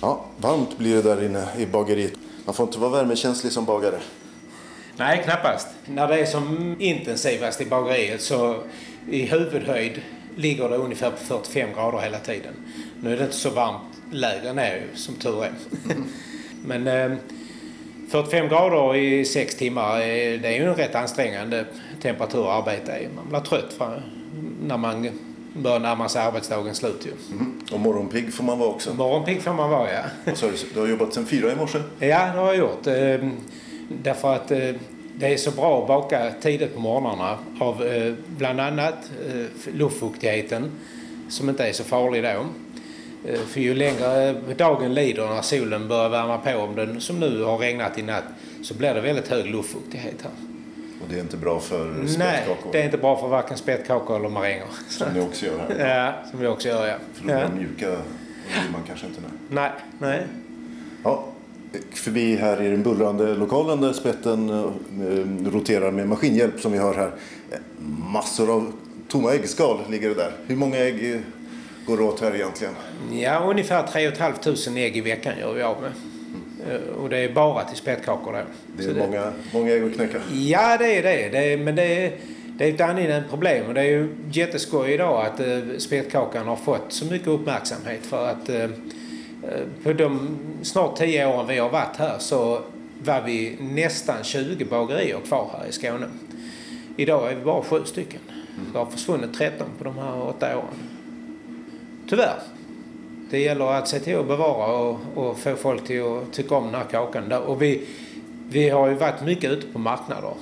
Ja, 0.00 0.24
varmt 0.38 0.78
blir 0.78 0.94
det 0.96 1.02
där 1.02 1.24
inne 1.24 1.44
i 1.58 1.66
bageriet. 1.66 2.12
Man 2.44 2.54
får 2.54 2.66
inte 2.66 2.78
vara 2.78 2.90
värmekänslig 2.90 3.52
som 3.52 3.64
bagare. 3.64 3.98
Nej, 4.96 5.22
knappast. 5.24 5.68
När 5.86 6.08
det 6.08 6.18
är 6.20 6.26
som 6.26 6.76
intensivast 6.78 7.60
i 7.60 7.64
bageriet 7.66 8.22
så 8.22 8.62
i 9.10 9.22
huvudhöjd 9.26 10.02
ligger 10.36 10.68
det 10.68 10.76
ungefär 10.76 11.10
på 11.10 11.16
45 11.16 11.72
grader 11.74 11.98
hela 11.98 12.18
tiden. 12.18 12.54
Nu 13.02 13.12
är 13.12 13.16
det 13.16 13.24
inte 13.24 13.36
så 13.36 13.50
varmt 13.50 13.82
lägre 14.12 14.52
ner 14.52 14.82
som 14.94 15.14
tur 15.14 15.44
är. 15.44 15.52
Men 16.64 16.86
eh, 16.86 17.18
45 18.10 18.48
grader 18.48 18.96
i 18.96 19.24
sex 19.24 19.54
timmar, 19.54 19.94
eh, 20.00 20.40
det 20.40 20.48
är 20.48 20.52
ju 20.52 20.64
en 20.64 20.74
rätt 20.74 20.94
ansträngande 20.94 21.64
temperatur 22.02 22.50
att 22.50 22.68
arbeta 22.68 23.00
i. 23.00 23.08
Man 23.16 23.28
blir 23.28 23.40
trött 23.40 23.80
när 24.62 24.76
man 24.76 25.08
börjar 25.56 25.78
närma 25.78 26.08
sig 26.08 26.22
arbetsdagens 26.22 26.78
slut 26.78 27.06
ju. 27.06 27.10
Och 27.74 27.80
morgonpigg 27.80 28.34
får 28.34 28.44
man 28.44 28.58
vara 28.58 28.68
också. 28.68 28.94
Morgonpigg 28.94 29.42
får 29.42 29.52
man 29.52 29.70
vara, 29.70 29.88
ja. 29.92 30.34
Sa 30.34 30.46
du? 30.74 30.80
Har 30.80 30.86
jobbat 30.86 31.14
sedan 31.14 31.26
fyra 31.26 31.52
i 31.52 31.56
morse? 31.56 31.78
Ja, 31.98 32.06
det 32.06 32.38
har 32.40 32.54
jag 32.54 32.56
gjort. 32.56 32.86
Eh, 32.86 33.28
Därför 34.02 34.34
att 34.34 34.50
eh, 34.50 34.70
det 35.14 35.26
är 35.26 35.36
så 35.36 35.50
bra 35.50 35.82
att 35.82 35.88
baka 35.88 36.32
tidigt 36.40 36.74
på 36.74 36.80
morgnarna 36.80 37.38
av 37.60 37.86
eh, 37.86 38.14
bland 38.26 38.60
annat 38.60 39.10
eh, 39.28 39.74
luftfuktigheten 39.74 40.70
som 41.28 41.48
inte 41.48 41.68
är 41.68 41.72
så 41.72 41.84
farlig 41.84 42.22
då. 42.22 42.46
För 43.46 43.60
ju 43.60 43.74
längre 43.74 44.32
dagen 44.56 44.94
lider 44.94 45.26
när 45.26 45.42
solen 45.42 45.88
börjar 45.88 46.08
värma 46.08 46.38
på, 46.38 46.58
om 46.58 46.74
den 46.76 47.00
som 47.00 47.20
nu 47.20 47.42
har 47.42 47.58
regnat 47.58 47.98
i 47.98 48.02
natt, 48.02 48.24
så 48.62 48.74
blir 48.74 48.94
det 48.94 49.00
väldigt 49.00 49.28
hög 49.28 49.46
luftfuktighet 49.46 50.22
här. 50.22 50.32
Och 51.02 51.08
det 51.08 51.16
är 51.16 51.20
inte 51.20 51.36
bra 51.36 51.60
för 51.60 51.84
Nej, 51.84 52.08
spettkakor? 52.08 52.72
det 52.72 52.80
är 52.80 52.84
inte 52.84 52.98
bra 52.98 53.16
för 53.20 53.28
varken 53.28 53.56
spettkakor 53.56 54.16
eller 54.16 54.28
maränger. 54.28 54.66
Som 54.88 55.08
ni 55.14 55.20
också 55.20 55.46
gör 55.46 55.58
här. 55.58 55.96
Ja, 55.96 56.30
som 56.30 56.40
vi 56.40 56.46
också 56.46 56.68
gör, 56.68 56.86
ja. 56.86 56.94
Förlorar 57.14 57.40
ja. 57.40 57.48
de 57.48 57.58
mjuka 57.58 57.90
vill 57.90 58.72
man 58.72 58.82
kanske 58.86 59.06
inte. 59.06 59.20
Nej. 59.20 59.30
Nej, 59.48 59.70
nej. 59.98 60.26
Ja, 61.04 61.24
förbi 61.94 62.36
här 62.36 62.62
i 62.62 62.70
den 62.70 62.82
bullrande 62.82 63.34
lokalen 63.34 63.80
där 63.80 63.92
spetten 63.92 64.50
eh, 64.50 65.52
roterar 65.52 65.90
med 65.90 66.08
maskinhjälp 66.08 66.60
som 66.60 66.72
vi 66.72 66.78
hör 66.78 66.94
här. 66.94 67.10
Massor 68.12 68.54
av 68.54 68.72
tomma 69.08 69.32
äggskal 69.32 69.78
ligger 69.90 70.08
det 70.08 70.14
där. 70.14 70.32
Hur 70.46 70.56
många 70.56 70.76
ägg 70.76 71.14
eh, 71.14 71.20
går 71.86 72.00
åt 72.00 72.20
här 72.20 72.34
egentligen? 72.34 72.74
Ja, 73.12 73.44
ungefär 73.50 73.86
3 73.86 74.10
500 74.10 74.80
ägg 74.80 74.96
i 74.96 75.00
veckan 75.00 75.34
gör 75.40 75.52
vi 75.54 75.62
av 75.62 75.82
med. 75.82 75.92
Eh, 76.68 76.94
Och 77.02 77.08
det 77.08 77.18
är 77.18 77.32
bara 77.32 77.64
till 77.64 77.76
spettkakor. 77.76 78.44
Det 78.76 78.82
Så 78.82 78.90
är 78.90 78.94
många, 78.94 79.32
många 79.52 79.72
ägg 79.72 79.82
att 79.84 79.94
knäcka. 79.94 80.20
Ja, 80.32 80.76
det 80.78 80.98
är 80.98 81.02
det. 81.02 81.28
det 81.28 81.52
är, 81.52 81.56
men 81.56 81.76
det 81.76 82.04
är, 82.06 82.12
det 82.58 82.64
är 82.68 82.74
ett 82.74 82.80
angenämt 82.80 83.28
problem. 83.30 83.66
Och 83.66 83.74
det 83.74 83.80
är 83.80 83.84
ju 83.84 84.08
jätteskoj 84.32 84.92
idag 84.92 85.26
att 85.26 85.40
eh, 85.40 85.58
spetkakan 85.78 86.46
har 86.46 86.56
fått 86.56 86.92
så 86.92 87.04
mycket 87.04 87.28
uppmärksamhet. 87.28 88.06
För 88.06 88.28
att 88.28 88.48
eh, 88.48 88.62
eh, 88.64 88.70
på 89.82 89.92
de 89.92 90.38
snart 90.62 90.96
10 90.96 91.26
åren 91.26 91.46
vi 91.48 91.58
har 91.58 91.68
varit 91.70 91.96
här 91.96 92.18
så 92.18 92.60
var 93.04 93.22
vi 93.26 93.56
nästan 93.60 94.16
20 94.24 94.64
bagerier 94.64 95.18
kvar 95.26 95.50
här 95.58 95.68
i 95.68 95.72
Skåne. 95.72 96.06
Idag 96.96 97.32
är 97.32 97.36
vi 97.36 97.44
bara 97.44 97.62
sju 97.62 97.80
stycken. 97.84 98.20
Det 98.72 98.78
har 98.78 98.86
försvunnit 98.86 99.34
13 99.34 99.66
på 99.78 99.84
de 99.84 99.98
här 99.98 100.22
åtta 100.28 100.56
åren. 100.56 100.88
Tyvärr. 102.08 102.34
Det 103.30 103.38
gäller 103.38 103.72
att 103.72 103.88
se 103.88 104.00
till 104.00 104.18
att 104.18 104.28
bevara 104.28 104.72
och, 104.72 104.98
och 105.14 105.38
få 105.38 105.56
folk 105.56 105.84
till 105.84 106.02
att 106.02 106.32
tycka 106.32 106.54
om 106.54 106.64
den 106.64 106.74
här 106.74 106.84
kakan. 106.90 107.32
Och 107.32 107.62
vi, 107.62 107.86
vi 108.48 108.68
har 108.68 108.88
ju 108.88 108.94
varit 108.94 109.24
mycket 109.24 109.50
ute 109.50 109.66
på 109.66 109.78
marknader 109.78 110.34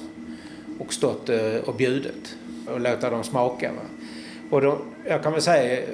och 0.78 0.92
stått 0.92 1.28
eh, 1.28 1.56
och 1.64 1.74
bjudit 1.74 2.36
och 2.66 2.80
låta 2.80 3.10
dem 3.10 3.24
smaka. 3.24 3.70
Va? 3.72 3.82
Och 4.50 4.60
de, 4.60 4.78
jag 5.04 5.22
kan 5.22 5.32
väl 5.32 5.42
säga 5.42 5.86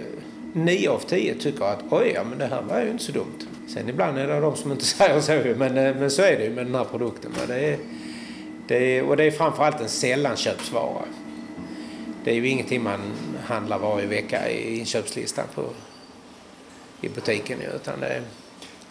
nio 0.53 0.91
av 0.91 0.99
tio 0.99 1.35
tycker 1.35 1.65
att 1.65 1.85
oj, 1.91 2.13
ja, 2.15 2.25
men 2.25 2.39
det 2.39 2.47
här 2.47 2.63
var 2.63 2.83
ju 2.83 2.91
inte 2.91 3.05
så 3.05 3.13
dumt. 3.13 3.39
Sen 3.69 3.89
ibland 3.89 4.19
är 4.19 4.27
det 4.27 4.41
de 4.41 4.57
som 4.57 4.73
inte 4.73 4.85
säger 4.85 5.21
så 5.21 5.59
men, 5.59 5.79
eh, 5.79 5.97
men 5.97 6.11
så 6.11 6.23
är 6.23 6.37
det 6.39 6.45
ju 6.45 6.51
med 6.51 6.67
den 6.67 6.75
här 6.75 6.85
produkten. 6.85 7.33
Va? 7.33 7.43
Det 7.49 7.73
är, 7.73 7.79
det 8.69 8.99
är, 8.99 9.05
och 9.05 9.17
det 9.17 9.25
är 9.25 9.31
framförallt 9.31 9.81
en 9.81 9.89
sällanköpsvara. 9.89 11.05
Det 12.25 12.31
är 12.31 12.35
ju 12.35 12.49
ingenting 12.49 12.83
man 12.83 13.01
handlar 13.45 13.79
varje 13.79 14.07
vecka 14.07 14.51
i 14.51 14.79
inköpslistan 14.79 15.45
på, 15.55 15.63
i 17.05 17.09
butiken 17.09 17.59
utan 17.75 18.01
det 18.01 18.23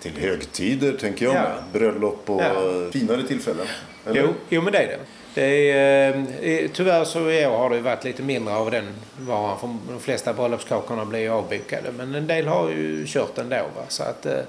Till 0.01 0.17
högtider 0.21 0.93
tänker 0.97 1.25
jag 1.25 1.35
Ja. 1.35 1.39
med. 1.41 1.63
Bröllop 1.73 2.29
och 2.29 2.41
Ja. 2.41 2.91
finare 2.91 3.23
tillfällen. 3.27 3.67
Eller? 4.05 4.21
Jo, 4.21 4.33
jo, 4.49 4.61
men 4.61 4.73
det 4.73 4.79
är 4.79 4.87
det. 4.87 4.99
det 5.33 5.71
är, 5.71 6.25
eh, 6.41 6.69
tyvärr 6.73 7.03
så 7.05 7.29
i 7.31 7.45
år 7.45 7.57
har 7.57 7.69
det 7.69 7.79
varit 7.81 8.03
lite 8.03 8.21
mindre 8.21 8.53
av 8.55 8.71
den 8.71 8.87
varan. 9.19 9.57
För 9.59 9.67
de 9.93 9.99
flesta 9.99 10.33
bröllopskakorna 10.33 11.05
blir 11.05 11.19
ju 11.19 11.29
avbokade. 11.29 11.91
Men 11.97 12.15
en 12.15 12.27
del 12.27 12.47
har 12.47 12.69
ju 12.69 13.03
kört 13.07 13.37
ändå. 13.37 13.55
Va? 13.55 13.83
Så 13.87 14.03
att, 14.03 14.25
eh, 14.25 14.39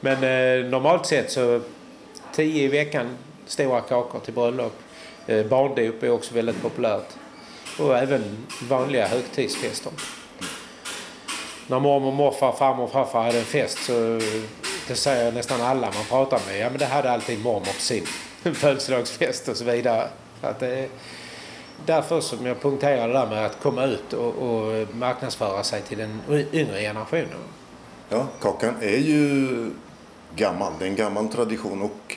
men 0.00 0.14
eh, 0.14 0.70
normalt 0.70 1.06
sett 1.06 1.30
så 1.30 1.60
10 2.34 2.64
i 2.64 2.68
veckan 2.68 3.06
stora 3.46 3.80
kakor 3.80 4.20
till 4.20 4.34
bröllop. 4.34 4.72
Barndop 5.48 6.02
är 6.02 6.10
också 6.10 6.34
väldigt 6.34 6.62
populärt. 6.62 7.08
Och 7.78 7.98
även 7.98 8.46
vanliga 8.68 9.06
högtidsfester. 9.06 9.92
När 11.70 11.80
mormor, 11.80 12.12
morfar, 12.12 12.52
farmor 12.52 12.84
och 12.84 12.90
farfar 12.90 13.22
hade 13.22 13.38
en 13.38 13.44
fest 13.44 13.78
så 13.78 14.20
det 14.88 14.94
säger 14.94 15.32
nästan 15.32 15.60
alla 15.60 15.90
man 15.94 16.04
pratar 16.08 16.40
med. 16.46 16.58
Ja 16.58 16.70
men 16.70 16.78
det 16.78 16.86
hade 16.86 17.10
alltid 17.10 17.42
mormor 17.42 17.60
på 17.60 17.80
sin 17.80 18.06
födelsedagsfest 18.54 19.48
och 19.48 19.56
så 19.56 19.64
vidare. 19.64 20.08
Att 20.42 20.60
det 20.60 20.66
är 20.66 20.88
därför 21.86 22.20
som 22.20 22.46
jag 22.46 22.60
punkterade 22.60 23.06
det 23.06 23.18
där 23.18 23.26
med 23.26 23.46
att 23.46 23.62
komma 23.62 23.84
ut 23.84 24.12
och, 24.12 24.34
och 24.34 24.94
marknadsföra 24.94 25.62
sig 25.62 25.82
till 25.82 25.98
den 25.98 26.20
yngre 26.52 26.80
generationen. 26.80 27.38
Ja, 28.08 28.26
kakan 28.40 28.74
är 28.80 28.98
ju 28.98 29.70
gammal. 30.36 30.72
Det 30.78 30.84
är 30.84 30.88
en 30.88 30.96
gammal 30.96 31.28
tradition 31.28 31.82
och 31.82 32.16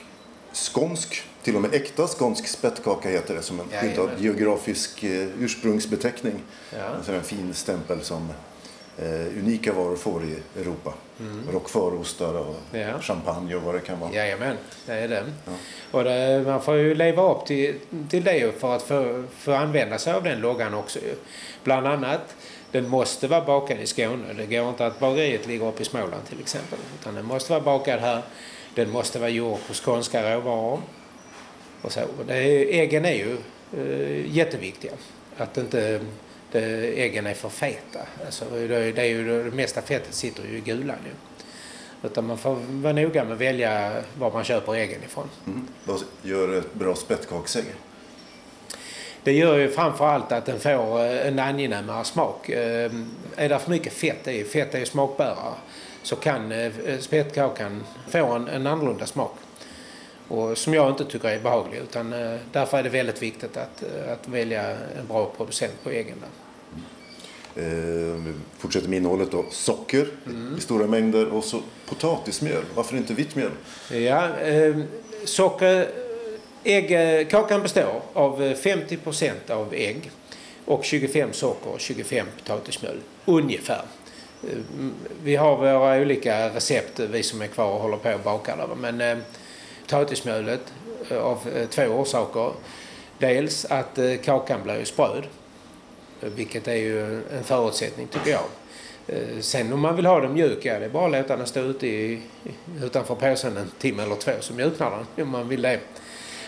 skånsk, 0.52 1.22
till 1.42 1.56
och 1.56 1.62
med 1.62 1.74
äkta 1.74 2.06
skånsk 2.06 2.46
spettkaka 2.46 3.08
heter 3.08 3.34
det 3.34 3.42
som 3.42 3.60
en 3.60 3.68
skyddad 3.80 4.10
geografisk 4.18 5.04
eh, 5.04 5.28
ursprungsbeteckning. 5.38 6.34
Ja. 6.70 6.84
Alltså 6.96 7.12
en 7.12 7.22
fin 7.22 7.54
stämpel 7.54 8.00
som 8.00 8.28
eh, 8.98 9.38
unika 9.38 9.72
varor 9.72 9.96
får 9.96 10.22
i 10.24 10.60
Europa. 10.60 10.92
Mm. 11.20 11.42
Roquefortostar 11.52 12.34
och 12.34 12.56
Ja. 12.72 13.00
champagne 13.00 13.54
och 13.54 13.62
vad 13.62 13.74
det 13.74 13.80
kan 13.80 14.00
vara. 14.00 14.12
Jajamän, 14.12 14.56
det 14.86 14.92
är 14.92 15.08
det. 15.08 15.24
Och 15.90 16.04
det, 16.04 16.42
man 16.46 16.62
får 16.62 16.76
ju 16.76 16.94
leva 16.94 17.32
upp 17.32 17.46
till, 17.46 17.74
till 18.10 18.24
det 18.24 18.60
för 18.60 18.76
att 18.76 18.82
få, 18.82 19.24
få 19.38 19.52
använda 19.52 19.98
sig 19.98 20.12
av 20.12 20.22
den 20.22 20.40
loggan 20.40 20.74
också. 20.74 20.98
Bland 21.64 21.86
annat, 21.86 22.34
den 22.70 22.88
måste 22.88 23.28
vara 23.28 23.44
bakad 23.44 23.78
i 23.80 23.86
Skåne. 23.86 24.32
Det 24.36 24.46
går 24.46 24.68
inte 24.68 24.86
att 24.86 25.00
bageriet 25.00 25.46
ligger 25.46 25.66
uppe 25.68 25.82
i 25.82 25.84
Småland 25.84 26.24
till 26.28 26.40
exempel. 26.40 26.78
Utan 27.00 27.14
den 27.14 27.24
måste 27.24 27.52
vara 27.52 27.60
bakad 27.62 28.00
här. 28.00 28.22
Den 28.74 28.90
måste 28.90 29.18
vara 29.18 29.30
gjord 29.30 29.58
på 29.68 29.74
skånska 29.74 30.34
råvaror. 30.34 30.80
och 31.82 31.92
så. 31.92 32.00
Det 32.26 32.80
äggen 32.80 33.04
är 33.04 33.12
ju 33.14 33.36
eh, 33.76 34.36
jätteviktiga. 34.36 34.92
Att 35.36 35.58
inte 35.58 36.00
det, 36.52 37.02
äggen 37.02 37.26
är 37.26 37.34
för 37.34 37.48
feta. 37.48 38.00
Alltså, 38.26 38.44
det, 38.50 38.92
det 38.92 39.02
är 39.02 39.06
ju, 39.06 39.44
det 39.44 39.56
mesta 39.56 39.82
fettet 39.82 40.14
sitter 40.14 40.42
ju 40.42 40.56
i 40.56 40.60
gulan 40.60 40.96
ju. 41.04 41.12
Utan 42.08 42.26
man 42.26 42.38
får 42.38 42.54
vara 42.54 42.92
noga 42.92 43.24
med 43.24 43.32
att 43.32 43.40
välja 43.40 43.92
var 44.18 44.32
man 44.32 44.44
köper 44.44 44.74
äggen 44.74 45.02
ifrån. 45.04 45.28
Mm. 45.46 45.68
Vad 45.84 46.00
gör 46.22 46.58
ett 46.58 46.74
bra 46.74 46.94
spettkaksägg? 46.94 47.64
Det 49.24 49.32
gör 49.32 49.58
ju 49.58 49.70
framförallt 49.70 50.32
att 50.32 50.46
den 50.46 50.60
får 50.60 51.00
eh, 51.00 51.26
en 51.26 51.38
angenämare 51.38 52.04
smak. 52.04 52.48
Eh, 52.48 52.90
Är 53.36 53.48
det 53.48 53.58
för 53.58 53.70
mycket 53.70 53.92
fett 53.92 54.28
i, 54.28 54.44
fett 54.44 54.74
är 54.74 54.78
ju 54.78 54.86
smakbärare, 54.86 55.54
så 56.02 56.16
kan 56.16 56.52
eh, 56.52 56.72
spettkakan 57.00 57.84
få 58.08 58.32
en, 58.32 58.48
en 58.48 58.66
annorlunda 58.66 59.06
smak. 59.06 59.34
Och 60.28 60.58
som 60.58 60.74
jag 60.74 60.90
inte 60.90 61.04
tycker 61.04 61.28
är 61.28 61.40
behaglig. 61.40 61.78
Utan 61.78 62.12
eh, 62.12 62.40
därför 62.52 62.78
är 62.78 62.82
det 62.82 62.88
väldigt 62.88 63.22
viktigt 63.22 63.56
att, 63.56 63.82
eh, 63.82 64.12
att 64.12 64.28
välja 64.28 64.70
en 64.70 65.06
bra 65.08 65.30
producent 65.36 65.74
på 65.82 65.90
äggen. 65.90 66.16
Där. 66.20 66.28
Eh, 67.56 67.62
vi 67.64 68.32
fortsätter 68.58 68.88
med 68.88 68.96
innehållet 68.96 69.30
då. 69.30 69.44
Socker 69.50 70.06
i 70.58 70.60
stora 70.60 70.86
mängder 70.86 71.26
och 71.28 71.44
så 71.44 71.60
potatismjöl. 71.86 72.64
Varför 72.74 72.96
inte 72.96 73.14
vitt 73.14 73.36
mjöl? 73.36 73.50
Ja, 73.90 74.38
eh, 74.38 74.76
socker, 75.24 75.88
ägg, 76.64 77.30
kakan 77.30 77.62
består 77.62 78.02
av 78.12 78.42
eh, 78.42 78.56
50% 78.56 79.50
av 79.50 79.74
ägg 79.74 80.10
och 80.64 80.84
25 80.84 81.32
socker 81.32 81.70
och 81.70 81.80
25 81.80 82.26
potatismjöl. 82.38 82.96
Ungefär. 83.24 83.82
Ehm, 84.42 84.94
vi 85.22 85.36
har 85.36 85.56
våra 85.56 86.00
olika 86.00 86.48
recept, 86.48 87.00
vi 87.00 87.22
som 87.22 87.42
är 87.42 87.46
kvar 87.46 87.72
och 87.72 87.80
håller 87.80 87.96
på 87.96 88.14
och 88.14 88.20
bakar. 88.20 88.56
Där. 88.56 88.74
Men 88.74 89.00
ehm, 89.00 89.18
eh, 89.18 89.24
potatismjölet 89.82 90.72
av 91.10 91.38
eh, 91.56 91.68
två 91.68 91.82
orsaker. 91.82 92.52
Dels 93.18 93.64
att 93.64 93.98
eh, 93.98 94.14
kakan 94.24 94.62
blir 94.62 94.78
ju 94.78 94.84
spröd 94.84 95.24
eh, 96.22 96.28
Vilket 96.28 96.68
är 96.68 96.74
ju 96.76 97.16
en 97.16 97.44
förutsättning 97.44 98.06
tycker 98.06 98.30
jag. 98.30 98.44
Eh, 99.06 99.40
Sen 99.40 99.72
om 99.72 99.80
man 99.80 99.96
vill 99.96 100.06
ha 100.06 100.20
den 100.20 100.32
mjuk, 100.32 100.64
ja 100.64 100.78
det 100.78 100.84
är 100.84 100.88
bara 100.88 101.04
att 101.06 101.12
låta 101.12 101.36
den 101.36 101.46
stå 101.46 101.60
ute 101.60 101.86
i, 101.86 102.20
utanför 102.82 103.14
påsen 103.14 103.56
en 103.56 103.70
timme 103.78 104.02
eller 104.02 104.14
två 104.16 104.32
så 104.40 104.54
mjuknar 104.54 104.90
den 104.90 105.24
om 105.24 105.30
man 105.32 105.48
vill 105.48 105.62
det. 105.62 105.80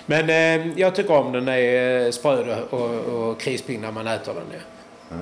Men 0.06 0.30
eh, 0.30 0.78
jag 0.78 0.94
tycker 0.94 1.14
om 1.14 1.32
den 1.32 1.48
är 1.48 2.04
eh, 2.04 2.10
spröd 2.10 2.58
och, 2.70 2.90
och, 2.90 3.40
krispig 3.40 3.78
när 3.80 3.92
man 3.92 4.06
äter 4.06 4.34
den. 4.34 4.60
Ja. 5.10 5.16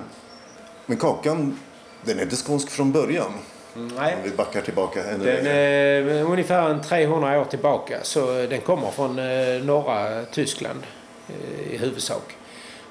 Men 0.86 0.96
kakan, 0.96 1.59
den 2.05 2.18
är 2.18 2.22
inte 2.22 2.36
skånsk 2.36 2.70
från 2.70 2.92
början. 2.92 3.32
Nej. 3.74 4.14
Om 4.16 4.22
vi 4.24 4.30
backar 4.30 4.61
tillbaka 4.61 5.05
ännu 5.05 5.24
Den 5.24 5.44
längre. 5.44 5.53
är 5.53 6.18
eh, 6.20 6.30
ungefär 6.30 6.70
en 6.70 6.82
300 6.82 7.40
år 7.40 7.44
tillbaka 7.44 7.98
så 8.03 8.46
den 8.46 8.61
kommer 8.61 8.90
från 8.90 9.18
eh, 9.18 9.64
norra 9.64 10.24
Tyskland 10.24 10.82
eh, 11.28 11.74
i 11.74 11.76
huvudsak. 11.76 12.22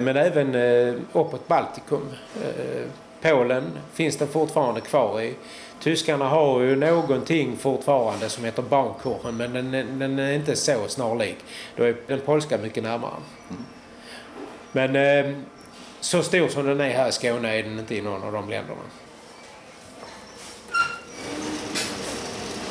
Men 0.04 0.18
även 0.18 0.56
eh, 0.56 0.94
uppåt 1.14 1.48
Baltikum. 1.48 2.10
Eh, 2.44 2.82
Polen 3.22 3.64
finns 3.94 4.18
den 4.18 4.28
fortfarande 4.28 4.82
kvar 4.82 5.22
i. 5.22 5.34
Tyskarna 5.80 6.28
har 6.30 6.62
ju 6.62 6.76
någonting 6.76 7.58
fortfarande 7.58 8.30
som 8.30 8.46
heter 8.46 8.62
barnkorren 8.62 9.38
men 9.38 9.54
den, 9.54 9.74
är- 9.74 9.84
den 9.84 10.20
är 10.20 10.34
inte 10.34 10.56
så 10.56 10.88
snarlik. 10.88 11.38
Då 11.76 11.84
är 11.84 11.96
den 12.08 12.20
polska 12.20 12.58
mycket 12.58 12.84
närmare. 12.84 13.12
Men 14.72 14.96
eh, 14.96 15.32
så 16.00 16.24
stor 16.24 16.48
som 16.48 16.66
den 16.66 16.82
är 16.82 16.90
här 16.90 17.10
i 17.10 17.12
Skåne 17.12 17.60
är 17.60 17.64
den 17.64 17.80
inte 17.80 17.96
i 17.96 18.02
någon 18.02 18.24
av 18.24 18.32
de 18.34 18.50
länderna. 18.50 18.80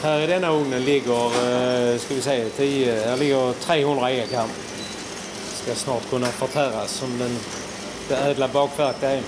Här 0.02 0.20
i 0.20 0.26
denna 0.26 0.50
ugnen 0.52 0.84
ligger, 0.84 1.98
ska 1.98 2.14
vi 2.14 2.20
säga, 2.20 2.48
10, 2.56 3.00
här 3.00 3.16
ligger 3.16 3.52
300 3.52 4.10
ägg 4.10 4.28
här. 4.32 4.46
Ska 5.62 5.74
snart 5.74 6.10
kunna 6.10 6.26
förtäras 6.26 6.90
som 6.90 7.18
den, 7.18 7.38
det 8.08 8.16
ädla 8.16 8.48
bakverk 8.48 8.96
det 9.00 9.06
är. 9.06 9.22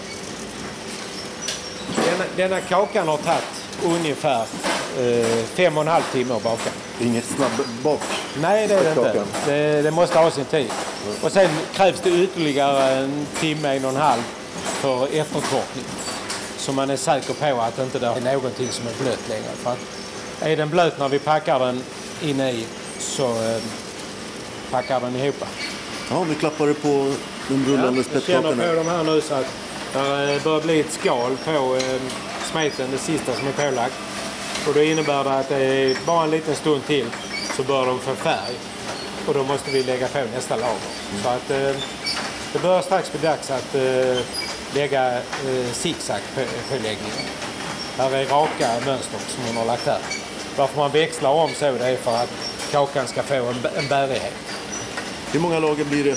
Denna, 1.96 2.24
denna 2.36 2.60
kakan 2.60 3.08
har 3.08 3.16
tagit 3.16 3.44
ungefär 3.84 4.46
eh, 4.98 5.44
fem 5.44 5.76
och 5.76 5.82
en 5.82 5.88
halv 5.88 6.02
timme 6.12 6.34
att 6.34 6.42
baka. 6.42 6.70
Inget 7.00 7.24
snabbbak. 7.24 8.00
Nej, 8.40 8.68
det 8.68 8.74
är 8.74 8.84
det 8.84 8.90
inte. 8.90 9.24
Det, 9.46 9.82
det 9.82 9.90
måste 9.90 10.18
ha 10.18 10.30
sin 10.30 10.44
tid. 10.44 10.70
Och 11.22 11.32
sen 11.32 11.48
krävs 11.74 12.00
det 12.00 12.10
ytterligare 12.10 12.92
en 12.92 13.26
timme, 13.40 13.76
en 13.76 13.84
och 13.84 13.90
en 13.90 13.96
halv 13.96 14.22
för 14.54 15.04
eftertorkning. 15.04 15.84
Så 16.56 16.72
man 16.72 16.90
är 16.90 16.96
säker 16.96 17.34
på 17.34 17.60
att 17.60 17.78
inte 17.78 17.98
det 17.98 18.06
är 18.06 18.34
någonting 18.34 18.68
som 18.68 18.86
är 18.86 19.04
blött 19.04 19.28
längre. 19.28 19.50
För 19.62 19.70
att 19.70 19.78
är 20.40 20.56
den 20.56 20.70
blöt 20.70 20.98
när 20.98 21.08
vi 21.08 21.18
packar 21.18 21.58
den 21.58 21.82
inne 22.22 22.50
i 22.50 22.66
så 22.98 23.26
eh, 23.26 23.62
packar 24.70 25.00
den 25.00 25.16
ihop. 25.16 25.44
Ja, 26.12 26.24
nu 26.28 26.34
klappar 26.34 26.66
det 26.66 26.74
på 26.74 27.12
de 27.48 27.64
rullande 27.66 28.04
jag 28.12 28.22
känner 28.22 28.50
på 28.50 28.74
de 28.74 28.88
här 28.88 29.04
nu 29.04 29.20
så 29.20 29.34
att 29.34 29.46
det 29.92 30.44
börjar 30.44 30.60
bli 30.60 30.80
ett 30.80 30.92
skal 30.92 31.36
på 31.44 31.76
eh, 31.76 32.00
smeten, 32.52 32.90
det 32.90 32.98
sista 32.98 33.32
som 33.34 33.48
är 33.48 33.52
pålagt. 33.52 33.94
Och 34.68 34.74
då 34.74 34.82
innebär 34.82 35.24
det 35.24 35.30
att 35.30 35.48
det 35.48 35.56
är 35.56 35.96
bara 36.06 36.24
en 36.24 36.30
liten 36.30 36.54
stund 36.54 36.86
till 36.86 37.06
så 37.56 37.62
börjar 37.62 37.86
de 37.86 37.98
få 37.98 38.14
färg. 38.14 38.54
Och 39.26 39.34
då 39.34 39.44
måste 39.44 39.70
vi 39.70 39.82
lägga 39.82 40.08
på 40.08 40.18
nästa 40.34 40.56
lager. 40.56 40.78
Så 41.22 41.28
att 41.28 41.50
eh, 41.50 41.76
det 42.52 42.62
börjar 42.62 42.82
strax 42.82 43.12
bli 43.12 43.20
dags 43.20 43.50
att 43.50 43.74
eh, 43.74 44.18
lägga 44.74 45.16
eh, 45.16 45.72
zigzag 45.72 46.20
på, 46.34 46.74
läggningen. 46.74 47.26
Här 47.98 48.10
är 48.10 48.26
raka 48.26 48.86
mönster 48.86 49.18
som 49.28 49.44
hon 49.46 49.56
har 49.56 49.64
lagt 49.64 49.86
här. 49.86 50.00
Varför 50.56 50.78
man 50.78 50.90
växlar 50.90 51.30
om 51.30 51.50
så 51.54 51.72
det 51.72 51.86
är 51.86 51.96
för 51.96 52.16
att 52.16 52.32
kakan 52.72 53.06
ska 53.06 53.22
få 53.22 53.34
en, 53.34 53.56
en 53.76 53.88
bärighet. 53.88 54.61
Hur 55.32 55.40
många 55.40 55.58
lager 55.58 55.84
blir 55.84 56.04
det? 56.04 56.16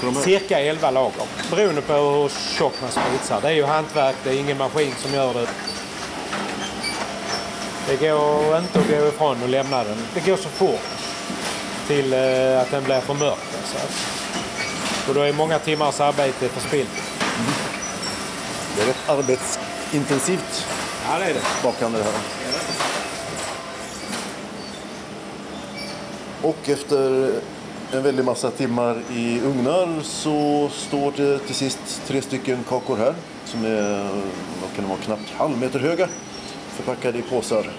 De? 0.00 0.14
Cirka 0.14 0.60
11 0.60 0.90
lager. 0.90 1.22
Beroende 1.50 1.80
på 1.82 1.92
hur 1.92 2.28
tjock 2.28 2.72
man 2.82 2.90
spritsar. 2.90 3.40
Det 3.40 3.48
är 3.48 3.52
ju 3.52 3.64
hantverk, 3.64 4.16
det 4.24 4.30
är 4.30 4.34
ingen 4.38 4.58
maskin 4.58 4.94
som 4.98 5.14
gör 5.14 5.34
det. 5.34 5.46
Det 7.88 7.96
går 7.96 8.58
inte 8.58 8.78
att 8.80 8.88
gå 8.88 9.08
ifrån 9.08 9.42
och 9.42 9.48
lämna 9.48 9.84
den. 9.84 9.96
Det 10.14 10.26
går 10.26 10.36
så 10.36 10.48
fort 10.48 10.80
till 11.86 12.12
eh, 12.12 12.60
att 12.60 12.70
den 12.70 12.84
blir 12.84 13.00
för 13.00 13.14
mörk. 13.14 13.38
Så 13.64 13.76
att, 13.76 15.08
och 15.08 15.14
då 15.14 15.20
är 15.20 15.32
många 15.32 15.58
timmars 15.58 16.00
arbete 16.00 16.48
förspillt. 16.48 16.90
Det 18.76 18.82
är 18.82 18.86
rätt 18.86 19.08
arbetsintensivt 19.08 20.66
Ja, 21.10 21.18
det 21.18 21.24
är 21.24 21.34
det. 21.34 21.40
bakande 21.62 21.98
det 21.98 22.04
här. 22.04 22.12
Och 26.42 26.68
efter 26.68 27.30
en 27.94 28.02
väldig 28.02 28.24
massa 28.24 28.50
timmar 28.50 28.96
i 29.16 29.40
ugnar 29.40 30.02
så 30.02 30.68
står 30.72 31.12
det 31.16 31.38
till 31.38 31.54
sist 31.54 32.02
tre 32.06 32.22
stycken 32.22 32.64
kakor 32.68 32.96
här 32.96 33.14
som 33.44 33.64
är 33.64 33.98
vad 34.60 34.74
kan 34.74 34.84
det 34.84 34.88
vara, 34.88 34.98
knappt 34.98 35.30
halv 35.30 35.58
meter 35.58 35.78
höga 35.78 36.08
förpackade 36.68 37.18
i 37.18 37.22
påsar. 37.22 37.70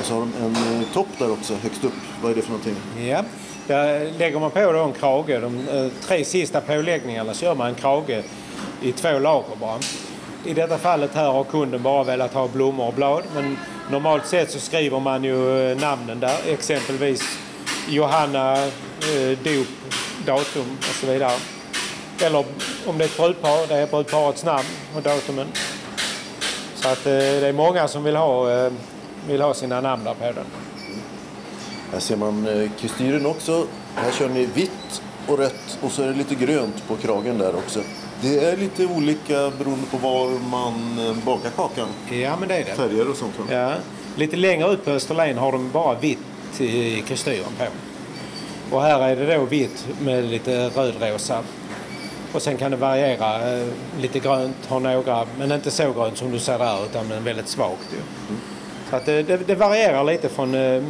Och 0.00 0.04
så 0.04 0.14
har 0.14 0.20
de 0.20 0.32
en 0.44 0.80
eh, 0.80 0.88
topp 0.92 1.08
där 1.18 1.32
också 1.32 1.54
högst 1.54 1.84
upp. 1.84 1.92
Vad 2.22 2.32
är 2.32 2.36
det 2.36 2.42
för 2.42 2.50
någonting? 2.50 2.76
Ja. 3.08 3.24
Där 3.66 4.12
lägger 4.18 4.40
man 4.40 4.50
på 4.50 4.72
då 4.72 4.84
en 4.84 4.92
krage. 4.92 5.40
De 5.40 5.68
eh, 5.68 5.88
tre 6.02 6.24
sista 6.24 6.60
påläggningarna 6.60 7.34
så 7.34 7.44
gör 7.44 7.54
man 7.54 7.66
en 7.66 7.74
krage 7.74 8.22
i 8.82 8.92
två 8.92 9.18
lager 9.18 9.56
bara. 9.60 9.78
I 10.44 10.54
detta 10.54 10.78
fallet 10.78 11.14
här 11.14 11.32
har 11.32 11.44
kunden 11.44 11.82
bara 11.82 12.04
velat 12.04 12.34
ha 12.34 12.48
blommor 12.48 12.86
och 12.86 12.94
blad. 12.94 13.22
Men 13.34 13.58
normalt 13.90 14.26
sett 14.26 14.50
så 14.50 14.58
skriver 14.58 15.00
man 15.00 15.24
ju 15.24 15.70
eh, 15.70 15.78
namnen 15.78 16.20
där. 16.20 16.36
Exempelvis 16.46 17.22
Johanna, 17.88 18.70
dop, 19.44 19.68
datum 20.26 20.76
och 20.78 20.94
så 21.00 21.06
vidare. 21.06 21.32
Eller 22.22 22.44
om 22.86 22.98
det 22.98 23.04
är 23.04 23.08
ett 23.08 23.16
brudpar, 23.16 23.68
det 23.68 23.74
är 23.74 23.86
brudparets 23.86 24.44
namn 24.44 24.68
och 24.96 25.02
datumen. 25.02 25.46
Så 26.74 26.88
att 26.88 27.06
eh, 27.06 27.12
det 27.12 27.46
är 27.46 27.52
många 27.52 27.88
som 27.88 28.04
vill 28.04 28.16
ha, 28.16 28.50
eh, 28.50 28.72
vill 29.28 29.40
ha 29.42 29.54
sina 29.54 29.80
namn 29.80 30.04
där 30.04 30.14
på 30.14 30.24
den. 30.24 30.44
Här 31.92 32.00
ser 32.00 32.16
man 32.16 32.46
eh, 32.46 32.70
kristyren 32.80 33.26
också. 33.26 33.66
Här 33.94 34.12
kör 34.12 34.28
ni 34.28 34.46
vitt 34.46 35.02
och 35.26 35.38
rött 35.38 35.78
och 35.80 35.92
så 35.92 36.02
är 36.02 36.06
det 36.06 36.14
lite 36.14 36.34
grönt 36.34 36.88
på 36.88 36.96
kragen 36.96 37.38
där 37.38 37.56
också. 37.56 37.80
Det 38.20 38.44
är 38.44 38.56
lite 38.56 38.86
olika 38.86 39.50
beroende 39.58 39.86
på 39.90 39.96
var 39.96 40.28
man 40.50 40.98
eh, 40.98 41.24
bakar 41.24 41.50
kakan. 41.50 41.88
Ja, 42.10 42.36
men 42.40 42.48
det 42.48 42.54
är 42.54 42.64
det. 42.64 42.74
Färger 42.74 43.10
och 43.10 43.16
sånt. 43.16 43.34
Ja. 43.50 43.72
Lite 44.16 44.36
längre 44.36 44.72
ut 44.72 44.84
på 44.84 44.90
Österlen 44.90 45.38
har 45.38 45.52
de 45.52 45.70
bara 45.70 45.98
vitt 45.98 46.18
i 46.60 47.02
kristyren 47.06 47.52
på. 47.58 47.64
Och 48.70 48.82
här 48.82 49.00
är 49.08 49.16
det 49.16 49.34
då 49.34 49.44
vitt 49.44 49.86
med 50.00 50.24
lite 50.24 50.68
rödrosa. 50.68 51.42
Och 52.32 52.42
sen 52.42 52.56
kan 52.56 52.70
det 52.70 52.76
variera. 52.76 53.56
eh, 53.58 53.66
Lite 54.00 54.18
grönt 54.18 54.56
har 54.68 54.80
några, 54.80 55.26
men 55.38 55.52
inte 55.52 55.70
så 55.70 55.92
grönt 55.92 56.16
som 56.18 56.30
du 56.32 56.38
ser 56.38 56.58
där 56.58 56.84
utan 56.84 57.08
men 57.08 57.24
väldigt 57.24 57.48
svagt. 57.48 57.88
Ju. 57.92 57.98
Så 58.90 58.96
att 58.96 59.06
det, 59.06 59.22
det, 59.22 59.36
det 59.36 59.54
varierar 59.54 60.04
lite 60.04 60.28
från, 60.28 60.54
eh, 60.54 60.82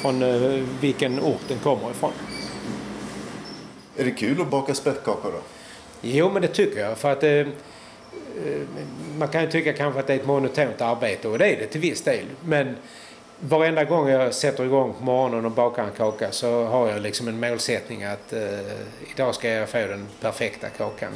från 0.00 0.22
eh, 0.22 0.62
vilken 0.80 1.20
ort 1.20 1.40
den 1.48 1.58
kommer 1.58 1.90
ifrån. 1.90 2.12
Är 3.96 4.04
det 4.04 4.10
kul 4.10 4.40
att 4.40 4.50
baka 4.50 4.74
spettkakor 4.74 5.32
då? 5.32 5.38
Jo, 6.02 6.30
men 6.32 6.42
det 6.42 6.48
tycker 6.48 6.80
jag. 6.80 6.98
För 6.98 7.12
att 7.12 7.22
eh, 7.24 7.46
man 9.18 9.28
kan 9.28 9.40
ju 9.42 9.50
tycka 9.50 9.72
kanske 9.72 10.00
att 10.00 10.06
det 10.06 10.12
är 10.14 10.18
ett 10.18 10.26
monotont 10.26 10.80
arbete 10.80 11.28
och 11.28 11.38
det 11.38 11.46
är 11.46 11.56
det 11.56 11.66
till 11.66 11.80
viss 11.80 12.02
del. 12.02 12.24
Men 12.44 12.76
varenda 13.40 13.84
gång 13.84 14.08
jag 14.08 14.34
sätter 14.34 14.64
igång 14.64 14.94
på 14.98 15.04
morgonen 15.04 15.44
och 15.44 15.50
bakar 15.50 15.84
en 15.84 15.92
kaka 15.92 16.32
så 16.32 16.64
har 16.64 16.88
jag 16.88 17.02
liksom 17.02 17.28
en 17.28 17.40
målsättning 17.40 18.04
att 18.04 18.32
eh, 18.32 18.40
idag 19.14 19.34
ska 19.34 19.48
jag 19.48 19.68
få 19.68 19.78
den 19.78 20.06
perfekta 20.20 20.68
kakan. 20.68 21.12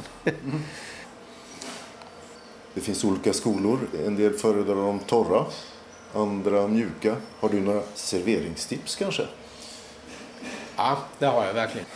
Det 2.73 2.81
finns 2.81 3.03
olika 3.03 3.33
skolor. 3.33 3.79
En 4.05 4.15
del 4.15 4.33
föredrar 4.33 4.75
de 4.75 4.99
torra, 4.99 5.45
andra 6.13 6.67
mjuka. 6.67 7.15
Har 7.39 7.49
du 7.49 7.61
några 7.61 7.81
serveringstips 7.95 8.95
kanske? 8.95 9.23
Ja, 10.75 10.97
det 11.19 11.25
har 11.25 11.45
jag 11.45 11.53
verkligen. 11.53 11.87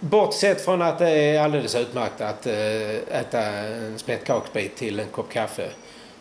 Bortsett 0.00 0.64
från 0.64 0.82
att 0.82 0.98
det 0.98 1.10
är 1.10 1.40
alldeles 1.40 1.74
utmärkt 1.74 2.20
att 2.20 2.46
eh, 2.46 3.18
äta 3.20 3.40
en 3.42 3.98
spettkakbit 3.98 4.76
till 4.76 5.00
en 5.00 5.08
kopp 5.08 5.32
kaffe 5.32 5.70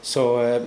så 0.02 0.42
eh, 0.42 0.62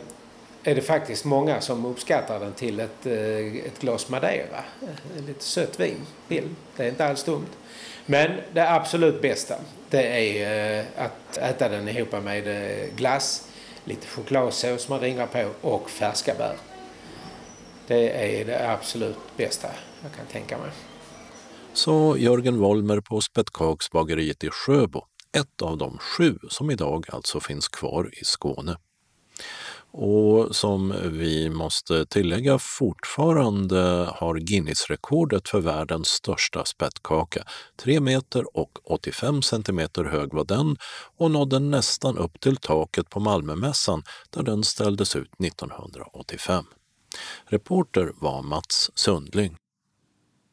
är 0.62 0.74
det 0.74 0.82
faktiskt 0.82 1.24
många 1.24 1.60
som 1.60 1.86
uppskattar 1.86 2.40
den 2.40 2.52
till 2.52 2.80
ett, 2.80 3.06
eh, 3.06 3.66
ett 3.66 3.80
glas 3.80 4.08
Madeira. 4.08 4.64
Eh, 4.82 5.24
lite 5.26 5.44
sött 5.44 5.80
vin 5.80 6.06
till. 6.28 6.48
Det 6.76 6.84
är 6.84 6.88
inte 6.88 7.06
alls 7.06 7.24
dumt. 7.24 7.46
Men 8.06 8.30
det 8.52 8.70
absolut 8.70 9.22
bästa 9.22 9.54
det 9.90 10.02
är 10.02 10.78
eh, 10.78 10.84
att 10.96 11.36
äta 11.36 11.68
den 11.68 11.88
ihop 11.88 12.12
med 12.24 12.44
glass, 12.96 13.48
lite 13.84 14.06
chokladsås 14.06 14.88
man 14.88 15.00
ringar 15.00 15.26
på 15.26 15.50
och 15.60 15.90
färska 15.90 16.34
bär. 16.34 16.56
Det 17.86 18.40
är 18.40 18.44
det 18.44 18.70
absolut 18.70 19.18
bästa 19.36 19.68
jag 20.02 20.12
kan 20.12 20.26
tänka 20.26 20.58
mig 20.58 20.70
sa 21.78 22.16
Jörgen 22.16 22.58
Wollmer 22.58 23.00
på 23.00 23.20
Spettkaksbageriet 23.20 24.44
i 24.44 24.50
Sjöbo, 24.50 25.00
ett 25.36 25.62
av 25.62 25.78
de 25.78 25.98
sju 25.98 26.38
som 26.48 26.70
idag 26.70 27.04
alltså 27.12 27.40
finns 27.40 27.68
kvar 27.68 28.10
i 28.12 28.24
Skåne. 28.24 28.76
Och 30.00 30.56
som 30.56 30.94
vi 31.04 31.50
måste 31.50 32.06
tillägga 32.06 32.58
fortfarande 32.58 34.08
har 34.14 34.34
Guinness-rekordet 34.38 35.48
för 35.48 35.60
världens 35.60 36.08
största 36.08 36.64
spettkaka. 36.64 37.44
3 37.76 38.00
meter 38.00 38.56
och 38.56 38.78
85 38.84 39.42
centimeter 39.42 40.04
hög 40.04 40.34
var 40.34 40.44
den 40.44 40.76
och 41.16 41.30
nådde 41.30 41.58
nästan 41.58 42.18
upp 42.18 42.40
till 42.40 42.56
taket 42.56 43.10
på 43.10 43.20
Malmömässan 43.20 44.02
där 44.30 44.42
den 44.42 44.64
ställdes 44.64 45.16
ut 45.16 45.30
1985. 45.44 46.64
Reporter 47.46 48.12
var 48.20 48.42
Mats 48.42 48.90
Sundling. 48.94 49.56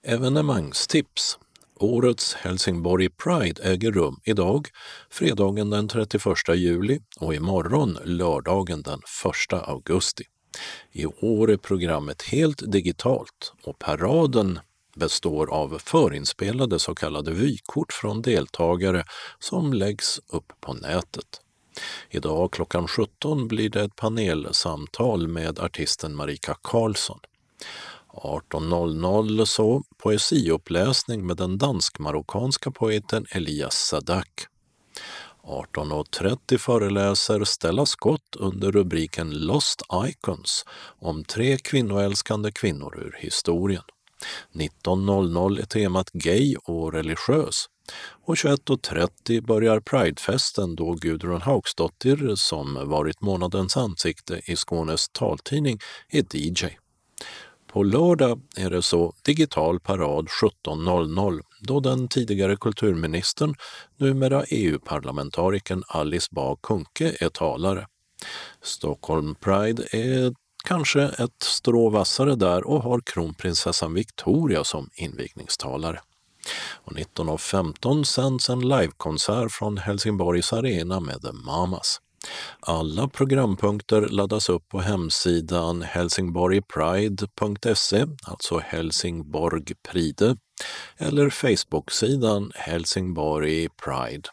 Evenemangstips. 0.08 1.38
Årets 1.80 2.34
Helsingborg 2.34 3.10
Pride 3.10 3.64
äger 3.64 3.92
rum 3.92 4.20
idag, 4.24 4.68
fredagen 5.10 5.70
den 5.70 5.88
31 5.88 6.24
juli 6.56 7.00
och 7.20 7.36
imorgon, 7.36 7.98
lördagen 8.04 8.82
den 8.82 9.00
1 9.50 9.54
augusti. 9.54 10.24
I 10.92 11.06
år 11.06 11.52
är 11.52 11.58
programmet 11.58 12.22
helt 12.22 12.72
digitalt 12.72 13.54
och 13.64 13.80
paraden 13.80 14.60
består 14.96 15.54
av 15.54 15.80
förinspelade 15.84 16.80
så 16.80 16.96
kallade 16.96 17.32
vykort 17.32 17.94
från 17.94 18.22
deltagare 18.22 19.06
som 19.40 19.74
läggs 19.74 20.20
upp 20.28 20.54
på 20.62 20.74
nätet. 20.74 21.42
Idag 22.10 22.52
klockan 22.52 22.88
17 22.88 23.48
blir 23.48 23.70
det 23.70 23.82
ett 23.82 23.96
panelsamtal 23.96 25.28
med 25.28 25.60
artisten 25.60 26.16
Marika 26.16 26.56
Karlsson. 26.62 27.20
18.00 28.16 29.46
så 29.46 29.84
poesiuppläsning 29.98 31.28
med 31.28 31.38
den 31.38 31.58
dansk-marockanska 31.58 32.72
poeten 32.72 33.26
Elias 33.32 33.76
Sadak. 33.76 34.48
18.30 35.44 36.58
föreläser 36.58 37.44
Stella 37.44 37.86
Scott 37.86 38.36
under 38.40 38.72
rubriken 38.72 39.30
Lost 39.30 39.82
Icons 40.06 40.66
om 41.00 41.24
tre 41.24 41.58
kvinnoälskande 41.58 42.52
kvinnor 42.52 42.98
ur 42.98 43.16
historien. 43.20 43.84
19.00 44.54 45.62
är 45.62 45.66
temat 45.66 46.10
gay 46.12 46.56
och 46.56 46.94
religiös. 46.94 47.66
Och 48.26 48.36
21.30 48.36 49.46
börjar 49.46 49.80
Pridefesten 49.80 50.76
då 50.76 50.94
Gudrun 50.94 51.42
Hauksdottir, 51.42 52.36
som 52.36 52.90
varit 52.90 53.22
månadens 53.22 53.78
ansikte 53.78 54.42
i 54.46 54.56
Skånes 54.56 55.10
taltidning, 55.10 55.80
är 56.10 56.36
DJ. 56.36 56.85
På 57.76 57.84
lördag 57.84 58.42
är 58.58 58.70
det 58.70 58.82
så 58.82 59.14
digital 59.22 59.80
parad 59.80 60.28
17.00 60.28 61.42
då 61.60 61.80
den 61.80 62.08
tidigare 62.08 62.56
kulturministern, 62.56 63.56
numera 63.98 64.44
EU-parlamentarikern 64.44 65.84
Alice 65.88 66.28
Bah 66.32 66.56
Kuhnke 66.64 67.16
är 67.20 67.30
talare. 67.30 67.88
Stockholm 68.64 69.36
Pride 69.36 69.84
är 69.92 70.34
kanske 70.64 71.02
ett 71.02 71.44
strå 71.44 71.90
vassare 71.90 72.36
där 72.36 72.68
och 72.68 72.84
har 72.84 73.02
kronprinsessan 73.06 73.94
Victoria 73.94 74.64
som 74.64 74.90
invigningstalare. 74.96 76.00
Och 76.74 76.92
19.15 76.94 78.04
sänds 78.04 78.50
en 78.50 78.68
livekonsert 78.68 79.52
från 79.52 79.78
Helsingborgs 79.78 80.54
arena 80.54 81.00
med 81.00 81.22
The 81.22 81.32
Mamas. 81.32 82.02
Alla 82.60 83.08
programpunkter 83.08 84.02
laddas 84.02 84.50
upp 84.50 84.70
på 84.70 84.80
hemsidan 84.80 85.82
helsingborgpride.se, 85.82 88.06
alltså 88.24 88.60
Helsingborg 88.60 89.74
Pride, 89.92 90.38
eller 90.98 91.30
Facebook-sidan 91.30 92.52
Helsingborg 92.56 93.70
Pride. 93.70 94.30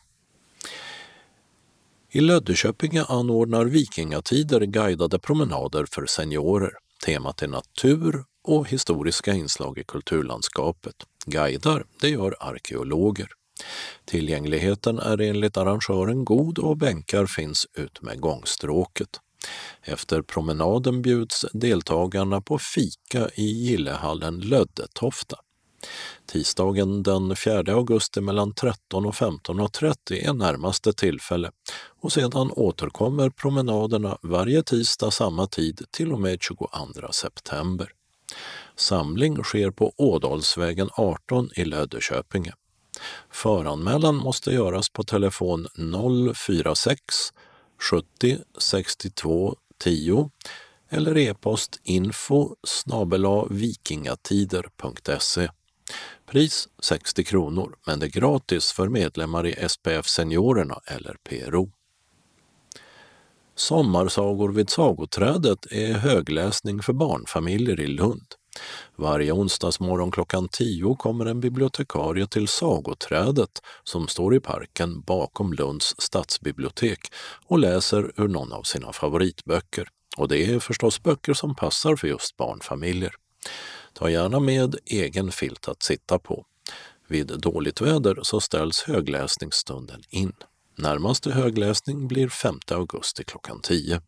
I 2.10 2.20
Löddeköpinge 2.20 3.04
anordnar 3.08 3.64
Vikingatider 3.64 4.60
guidade 4.60 5.18
promenader 5.18 5.86
för 5.90 6.06
seniorer. 6.06 6.72
Temat 7.06 7.42
är 7.42 7.48
natur 7.48 8.24
och 8.44 8.68
historiska 8.68 9.32
inslag 9.32 9.78
i 9.78 9.84
kulturlandskapet. 9.84 10.94
Guidar, 11.26 11.84
det 12.00 12.08
gör 12.08 12.36
arkeologer. 12.40 13.28
Tillgängligheten 14.04 14.98
är 14.98 15.20
enligt 15.20 15.56
arrangören 15.56 16.24
god 16.24 16.58
och 16.58 16.76
bänkar 16.76 17.26
finns 17.26 17.66
ut 17.74 18.02
med 18.02 18.20
gångstråket. 18.20 19.20
Efter 19.82 20.22
promenaden 20.22 21.02
bjuds 21.02 21.46
deltagarna 21.52 22.40
på 22.40 22.58
fika 22.58 23.28
i 23.34 23.44
gillehallen 23.44 24.40
Löddetofta. 24.40 25.36
Tisdagen 26.26 27.02
den 27.02 27.36
4 27.36 27.72
augusti 27.72 28.20
mellan 28.20 28.54
13 28.54 29.06
och 29.06 29.14
15.30 29.14 30.28
är 30.28 30.32
närmaste 30.32 30.92
tillfälle 30.92 31.50
och 32.02 32.12
sedan 32.12 32.50
återkommer 32.52 33.30
promenaderna 33.30 34.18
varje 34.22 34.62
tisdag 34.62 35.10
samma 35.10 35.46
tid 35.46 35.82
till 35.90 36.12
och 36.12 36.20
med 36.20 36.38
22 36.42 36.68
september. 37.12 37.88
Samling 38.76 39.44
sker 39.44 39.70
på 39.70 39.92
Ådalsvägen 39.96 40.88
18 40.92 41.50
i 41.56 41.64
Löddeköpinge. 41.64 42.52
Föranmälan 43.30 44.16
måste 44.16 44.50
göras 44.50 44.88
på 44.88 45.02
telefon 45.02 45.66
046 46.34 46.98
70 47.90 48.38
62 48.58 49.56
10 49.78 50.30
eller 50.90 51.18
e-post 51.18 51.80
info 51.82 52.56
vikingatider.se. 53.50 55.48
Pris 56.26 56.68
60 56.82 57.24
kronor, 57.24 57.76
men 57.86 57.98
det 57.98 58.06
är 58.06 58.10
gratis 58.10 58.72
för 58.72 58.88
medlemmar 58.88 59.46
i 59.46 59.68
SPF 59.68 60.06
Seniorerna 60.06 60.80
eller 60.86 61.16
PRO. 61.24 61.70
Sommarsagor 63.54 64.52
vid 64.52 64.70
Sagoträdet 64.70 65.66
är 65.72 65.92
högläsning 65.92 66.82
för 66.82 66.92
barnfamiljer 66.92 67.80
i 67.80 67.86
Lund. 67.86 68.34
Varje 68.96 69.32
onsdagsmorgon 69.32 70.10
klockan 70.10 70.48
10 70.48 70.96
kommer 70.96 71.26
en 71.26 71.40
bibliotekarie 71.40 72.26
till 72.26 72.48
Sagoträdet 72.48 73.62
som 73.84 74.08
står 74.08 74.34
i 74.34 74.40
parken 74.40 75.00
bakom 75.00 75.52
Lunds 75.52 75.94
stadsbibliotek 75.98 77.00
och 77.46 77.58
läser 77.58 78.20
ur 78.20 78.28
någon 78.28 78.52
av 78.52 78.62
sina 78.62 78.92
favoritböcker. 78.92 79.88
Och 80.16 80.28
det 80.28 80.44
är 80.44 80.58
förstås 80.58 81.02
böcker 81.02 81.34
som 81.34 81.54
passar 81.54 81.96
för 81.96 82.08
just 82.08 82.36
barnfamiljer. 82.36 83.14
Ta 83.92 84.10
gärna 84.10 84.40
med 84.40 84.76
egen 84.84 85.32
filt 85.32 85.68
att 85.68 85.82
sitta 85.82 86.18
på. 86.18 86.44
Vid 87.08 87.26
dåligt 87.26 87.80
väder 87.80 88.18
så 88.22 88.40
ställs 88.40 88.82
högläsningsstunden 88.82 90.02
in. 90.10 90.32
Närmaste 90.78 91.30
högläsning 91.30 92.08
blir 92.08 92.28
5 92.28 92.58
augusti 92.70 93.24
klockan 93.24 93.60
10. 93.60 94.00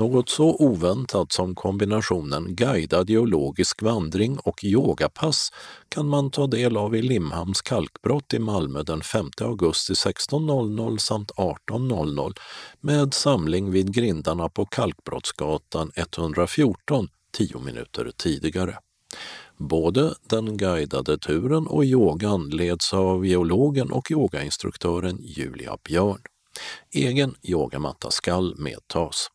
Något 0.00 0.28
så 0.28 0.56
oväntat 0.56 1.32
som 1.32 1.54
kombinationen 1.54 2.54
guidad 2.54 3.10
geologisk 3.10 3.82
vandring 3.82 4.38
och 4.38 4.64
yogapass 4.64 5.52
kan 5.88 6.08
man 6.08 6.30
ta 6.30 6.46
del 6.46 6.76
av 6.76 6.96
i 6.96 7.02
Limhamns 7.02 7.62
kalkbrott 7.62 8.34
i 8.34 8.38
Malmö 8.38 8.82
den 8.82 9.02
5 9.02 9.30
augusti 9.40 9.92
16.00 9.92 10.98
samt 10.98 11.30
18.00 11.30 12.32
med 12.80 13.14
samling 13.14 13.70
vid 13.70 13.94
grindarna 13.94 14.48
på 14.48 14.66
Kalkbrottsgatan 14.66 15.92
114 15.94 17.08
tio 17.32 17.58
minuter 17.58 18.12
tidigare. 18.16 18.78
Både 19.56 20.14
den 20.22 20.56
guidade 20.56 21.18
turen 21.18 21.66
och 21.66 21.84
yogan 21.84 22.50
leds 22.50 22.92
av 22.92 23.26
geologen 23.26 23.90
och 23.90 24.10
yogainstruktören 24.10 25.18
Julia 25.22 25.76
Björn. 25.84 26.20
Egen 26.90 27.34
yogamatta 27.42 28.10
skall 28.10 28.54
medtas. 28.58 29.30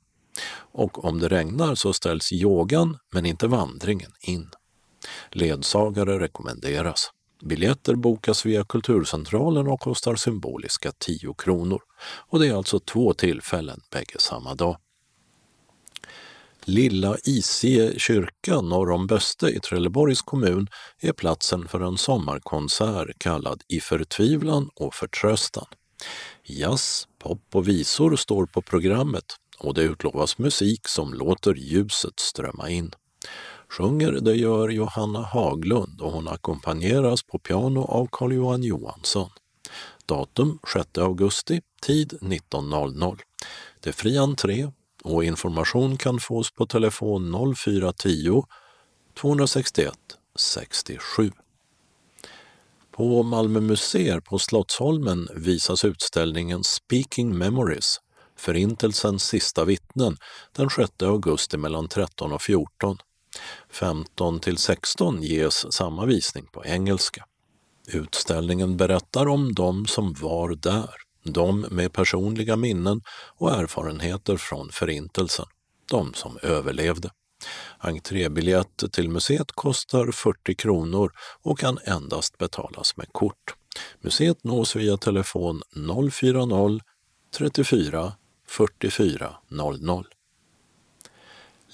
Och 0.71 1.05
om 1.05 1.19
det 1.19 1.27
regnar 1.27 1.75
så 1.75 1.93
ställs 1.93 2.33
yogan, 2.33 2.97
men 3.13 3.25
inte 3.25 3.47
vandringen, 3.47 4.11
in. 4.21 4.49
Ledsagare 5.31 6.19
rekommenderas. 6.19 7.11
Biljetter 7.41 7.95
bokas 7.95 8.45
via 8.45 8.63
Kulturcentralen 8.63 9.67
och 9.67 9.79
kostar 9.79 10.15
symboliska 10.15 10.91
10 10.97 11.33
kronor. 11.33 11.81
Och 12.29 12.39
det 12.39 12.47
är 12.47 12.55
alltså 12.55 12.79
två 12.79 13.13
tillfällen, 13.13 13.79
bägge 13.91 14.19
samma 14.19 14.55
dag. 14.55 14.77
Lilla 16.67 17.17
Isie 17.23 17.99
kyrka 17.99 18.61
norr 18.61 18.91
om 18.91 19.07
Böste 19.07 19.47
i 19.47 19.59
Trelleborgs 19.59 20.21
kommun 20.21 20.67
är 20.99 21.13
platsen 21.13 21.67
för 21.67 21.79
en 21.79 21.97
sommarkonsert 21.97 23.19
kallad 23.19 23.61
I 23.67 23.79
förtvivlan 23.79 24.69
och 24.75 24.93
förtröstan. 24.93 25.65
Jazz, 26.43 27.07
pop 27.19 27.41
och 27.53 27.67
visor 27.67 28.15
står 28.15 28.45
på 28.45 28.61
programmet 28.61 29.25
och 29.67 29.73
det 29.73 29.81
utlovas 29.81 30.37
musik 30.37 30.87
som 30.87 31.13
låter 31.13 31.53
ljuset 31.53 32.19
strömma 32.19 32.69
in. 32.69 32.91
Sjunger 33.69 34.11
det 34.11 34.35
gör 34.35 34.69
Johanna 34.69 35.21
Haglund 35.21 36.01
och 36.01 36.11
hon 36.11 36.27
ackompanjeras 36.27 37.23
på 37.23 37.39
piano 37.39 37.81
av 37.81 38.07
Carl-Johan 38.11 38.63
Johansson. 38.63 39.29
Datum 40.05 40.59
6 40.73 40.97
augusti, 40.97 41.61
tid 41.81 42.13
19.00. 42.21 43.19
Det 43.79 43.89
är 43.89 43.93
fri 43.93 44.17
entré 44.17 44.71
och 45.03 45.23
information 45.23 45.97
kan 45.97 46.19
fås 46.19 46.51
på 46.51 46.65
telefon 46.65 47.55
0410 47.55 48.43
261 49.21 49.93
67. 50.39 51.31
På 52.91 53.23
Malmö 53.23 53.59
museer 53.59 54.19
på 54.19 54.39
Slottsholmen 54.39 55.27
visas 55.35 55.85
utställningen 55.85 56.63
Speaking 56.63 57.37
Memories, 57.37 57.97
Förintelsens 58.45 59.23
sista 59.23 59.65
vittnen, 59.65 60.17
den 60.51 60.69
6 60.69 60.91
augusti 61.01 61.57
mellan 61.57 61.87
13 61.87 62.31
och 62.31 62.41
14. 62.41 62.97
15 63.69 64.39
till 64.39 64.57
16 64.57 65.21
ges 65.21 65.73
samma 65.73 66.05
visning 66.05 66.45
på 66.51 66.65
engelska. 66.65 67.25
Utställningen 67.87 68.77
berättar 68.77 69.27
om 69.27 69.53
de 69.53 69.85
som 69.85 70.13
var 70.13 70.55
där, 70.55 70.89
de 71.23 71.59
med 71.61 71.93
personliga 71.93 72.55
minnen 72.55 73.01
och 73.37 73.51
erfarenheter 73.51 74.37
från 74.37 74.69
Förintelsen, 74.71 75.45
de 75.91 76.13
som 76.13 76.37
överlevde. 76.41 77.09
Entrébiljett 77.77 78.83
till 78.91 79.09
museet 79.09 79.51
kostar 79.51 80.11
40 80.11 80.55
kronor 80.55 81.11
och 81.41 81.59
kan 81.59 81.79
endast 81.85 82.37
betalas 82.37 82.97
med 82.97 83.07
kort. 83.11 83.55
Museet 84.01 84.43
nås 84.43 84.75
via 84.75 84.97
telefon 84.97 85.61
040 86.11 86.79
34 87.37 88.13
44.00. 88.49 90.05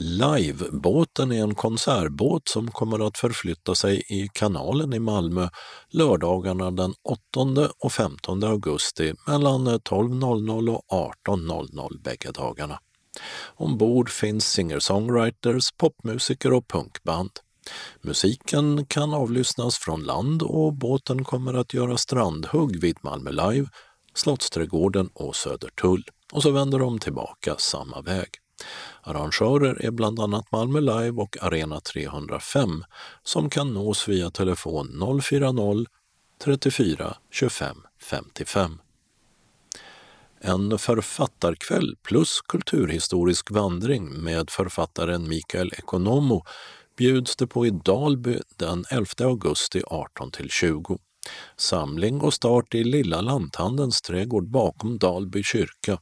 Livebåten 0.04 1.32
är 1.32 1.44
en 1.44 1.56
konsertbåt 1.56 2.48
som 2.48 2.72
kommer 2.72 3.08
att 3.08 3.18
förflytta 3.18 3.76
sig 3.76 4.04
i 4.10 4.30
kanalen 4.34 4.94
i 4.94 5.00
Malmö 5.00 5.50
lördagarna 5.90 6.72
den 6.72 6.94
8 7.04 7.70
och 7.80 7.94
15 7.94 8.44
augusti 8.44 9.14
mellan 9.28 9.68
12.00 9.68 10.76
och 10.76 11.16
18.00 11.28 12.02
bägge 12.04 12.32
dagarna. 12.32 12.80
Ombord 13.56 14.10
finns 14.10 14.46
singer-songwriters, 14.46 15.78
popmusiker 15.78 16.54
och 16.54 16.68
punkband. 16.68 17.32
Musiken 18.02 18.86
kan 18.86 19.14
avlyssnas 19.14 19.78
från 19.78 20.04
land 20.04 20.44
och 20.44 20.74
båten 20.74 21.24
kommer 21.24 21.54
att 21.54 21.74
göra 21.74 21.98
strandhugg 21.98 22.82
vid 22.82 22.98
Malmö 23.02 23.32
Live, 23.32 23.68
Slottsträdgården 24.14 25.10
och 25.14 25.36
Södertull. 25.36 26.04
Och 26.32 26.44
så 26.44 26.52
vänder 26.52 26.80
de 26.80 27.00
tillbaka 27.00 27.56
samma 27.58 28.02
väg. 28.02 28.30
Arrangörer 29.02 29.86
är 29.86 29.92
bland 29.92 30.20
annat 30.20 30.52
Malmö 30.52 30.80
Live 30.80 31.22
och 31.22 31.38
Arena 31.42 31.80
305 31.80 32.84
som 33.24 33.50
kan 33.50 33.74
nås 33.74 34.08
via 34.08 34.32
telefon 34.32 35.22
040 35.22 35.86
34 36.44 37.16
25 37.32 37.78
55. 38.02 38.78
En 40.40 40.78
författarkväll 40.78 41.96
plus 42.04 42.42
kulturhistorisk 42.42 43.52
vandring 43.52 44.24
med 44.24 44.50
författaren 44.50 45.30
Mikael 45.30 45.74
Ekonomo 45.78 46.44
bjuds 46.98 47.36
det 47.36 47.48
på 47.48 47.66
i 47.66 47.70
Dalby 47.70 48.40
den 48.56 48.86
11 48.90 49.06
augusti 49.24 49.82
18 49.88 50.32
20. 50.50 50.98
Samling 51.58 52.22
och 52.22 52.34
start 52.34 52.76
i 52.76 52.84
Lilla 52.84 53.22
Lanthandelns 53.22 54.02
trädgård 54.02 54.50
bakom 54.50 54.98
Dalby 54.98 55.44
kyrka. 55.44 56.00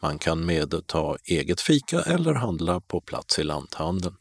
Man 0.00 0.18
kan 0.18 0.46
medta 0.46 1.16
eget 1.24 1.60
fika 1.60 2.00
eller 2.00 2.34
handla 2.34 2.80
på 2.80 3.00
plats 3.00 3.38
i 3.38 3.42
lanthandeln. 3.42 4.16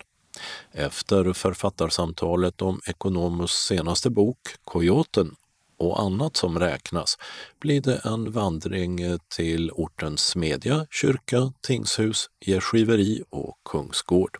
Efter 0.72 1.34
författarsamtalet 1.34 2.62
om 2.62 2.82
Ekonomus 2.88 3.52
senaste 3.52 4.10
bok 4.10 4.40
Kojoten 4.64 5.36
och 5.78 6.02
annat 6.02 6.38
som 6.38 6.60
räknas 6.60 7.18
blir 7.60 7.82
det 7.82 8.02
en 8.04 8.32
vandring 8.32 9.20
till 9.36 9.72
ortens 9.72 10.28
smedja, 10.28 10.86
kyrka, 10.92 11.54
tingshus, 11.62 12.30
gästgiveri 12.46 13.24
och 13.30 13.58
kungsgård. 13.66 14.38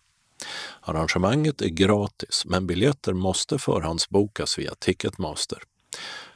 Arrangemanget 0.82 1.62
är 1.62 1.70
gratis 1.70 2.44
men 2.46 2.68
biljetter 2.68 3.14
måste 3.14 3.60
förhandsbokas 3.60 4.60
via 4.60 4.74
Ticketmaster. 4.80 5.60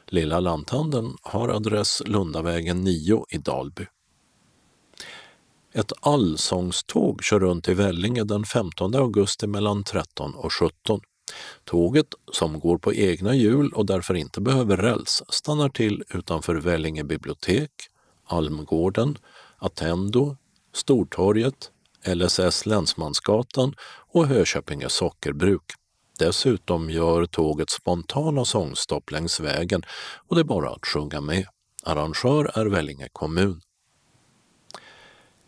Lilla 0.06 0.40
lanthandeln 0.40 1.16
har 1.22 1.48
adress 1.48 2.02
Lundavägen 2.06 2.84
9 2.84 3.24
i 3.30 3.38
Dalby. 3.38 3.86
Ett 5.78 5.92
allsångståg 6.00 7.22
kör 7.24 7.40
runt 7.40 7.68
i 7.68 7.74
Vellinge 7.74 8.24
den 8.24 8.44
15 8.44 8.94
augusti 8.94 9.46
mellan 9.46 9.84
13 9.84 10.34
och 10.34 10.52
17. 10.52 11.00
Tåget, 11.64 12.06
som 12.32 12.60
går 12.60 12.78
på 12.78 12.94
egna 12.94 13.34
hjul 13.34 13.72
och 13.72 13.86
därför 13.86 14.14
inte 14.14 14.40
behöver 14.40 14.76
räls, 14.76 15.22
stannar 15.28 15.68
till 15.68 16.02
utanför 16.08 16.54
Vellinge 16.54 17.04
bibliotek, 17.04 17.70
Almgården, 18.26 19.18
Attendo, 19.58 20.36
Stortorget, 20.74 21.70
LSS 22.06 22.66
Länsmansgatan 22.66 23.74
och 24.12 24.26
Hököpinge 24.26 24.88
sockerbruk. 24.88 25.72
Dessutom 26.18 26.90
gör 26.90 27.26
tåget 27.26 27.70
spontana 27.70 28.44
sångstopp 28.44 29.10
längs 29.10 29.40
vägen 29.40 29.82
och 30.28 30.36
det 30.36 30.42
är 30.42 30.44
bara 30.44 30.70
att 30.70 30.86
sjunga 30.86 31.20
med. 31.20 31.46
Arrangör 31.82 32.50
är 32.58 32.66
Vellinge 32.66 33.08
kommun. 33.12 33.60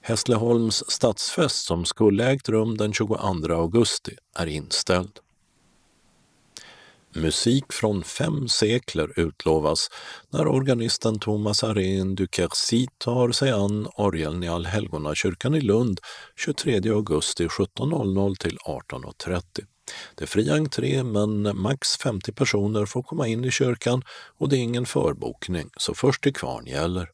Hässleholms 0.03 0.90
stadsfest 0.90 1.66
som 1.66 1.84
skulle 1.84 2.30
ägt 2.30 2.48
rum 2.48 2.76
den 2.76 2.92
22 2.92 3.16
augusti 3.55 4.16
är 4.36 4.46
inställd. 4.46 5.18
Musik 7.14 7.72
från 7.72 8.05
fem 8.05 8.48
sekler 8.48 9.20
utlovas 9.20 9.88
när 10.30 10.46
organisten 10.46 11.18
Thomas 11.18 11.64
Arén 11.64 12.14
du 12.14 12.26
Quercy 12.26 12.86
tar 12.98 13.32
sig 13.32 13.51
an 13.51 13.88
orgeln 13.96 14.42
i 14.42 14.48
Allhelgonakyrkan 14.48 15.55
i 15.55 15.61
Lund 15.61 16.01
23 16.36 16.90
augusti 16.90 17.46
17.00 17.46 18.34
till 18.34 18.59
18.30. 18.59 19.42
Det 20.14 20.24
är 20.24 20.26
fri 20.26 20.51
entré 20.51 21.03
men 21.03 21.61
max 21.61 21.96
50 21.96 22.32
personer 22.32 22.86
får 22.86 23.03
komma 23.03 23.28
in 23.28 23.44
i 23.44 23.51
kyrkan 23.51 24.03
och 24.38 24.48
det 24.48 24.57
är 24.57 24.61
ingen 24.61 24.86
förbokning, 24.86 25.70
så 25.76 25.94
först 25.94 26.22
till 26.22 26.34
kvarn 26.34 26.66
gäller. 26.66 27.09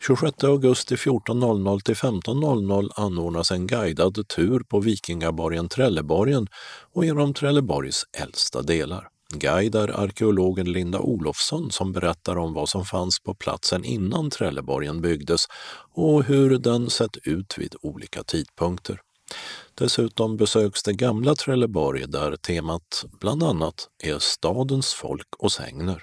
26 0.00 0.44
augusti 0.44 0.94
14.00 0.94 1.80
till 1.80 1.94
15.00 1.94 2.88
anordnas 2.96 3.50
en 3.50 3.66
guidad 3.66 4.28
tur 4.28 4.60
på 4.60 4.80
Vikingaborgen 4.80 5.68
Trelleborgen 5.68 6.46
och 6.94 7.04
genom 7.04 7.34
Trelleborgs 7.34 8.04
äldsta 8.18 8.62
delar. 8.62 9.08
Guide 9.34 9.74
är 9.74 10.00
arkeologen 10.00 10.72
Linda 10.72 11.00
Olofsson 11.00 11.70
som 11.70 11.92
berättar 11.92 12.38
om 12.38 12.54
vad 12.54 12.68
som 12.68 12.84
fanns 12.84 13.20
på 13.20 13.34
platsen 13.34 13.84
innan 13.84 14.30
Trelleborgen 14.30 15.00
byggdes 15.00 15.46
och 15.94 16.24
hur 16.24 16.58
den 16.58 16.90
sett 16.90 17.16
ut 17.24 17.58
vid 17.58 17.74
olika 17.82 18.22
tidpunkter. 18.22 19.00
Dessutom 19.74 20.36
besöks 20.36 20.82
det 20.82 20.92
gamla 20.92 21.34
Trelleborg 21.34 22.04
där 22.08 22.36
temat 22.36 23.04
bland 23.20 23.42
annat 23.42 23.88
är 24.02 24.18
stadens 24.18 24.94
folk 24.94 25.28
och 25.38 25.52
sägner. 25.52 26.02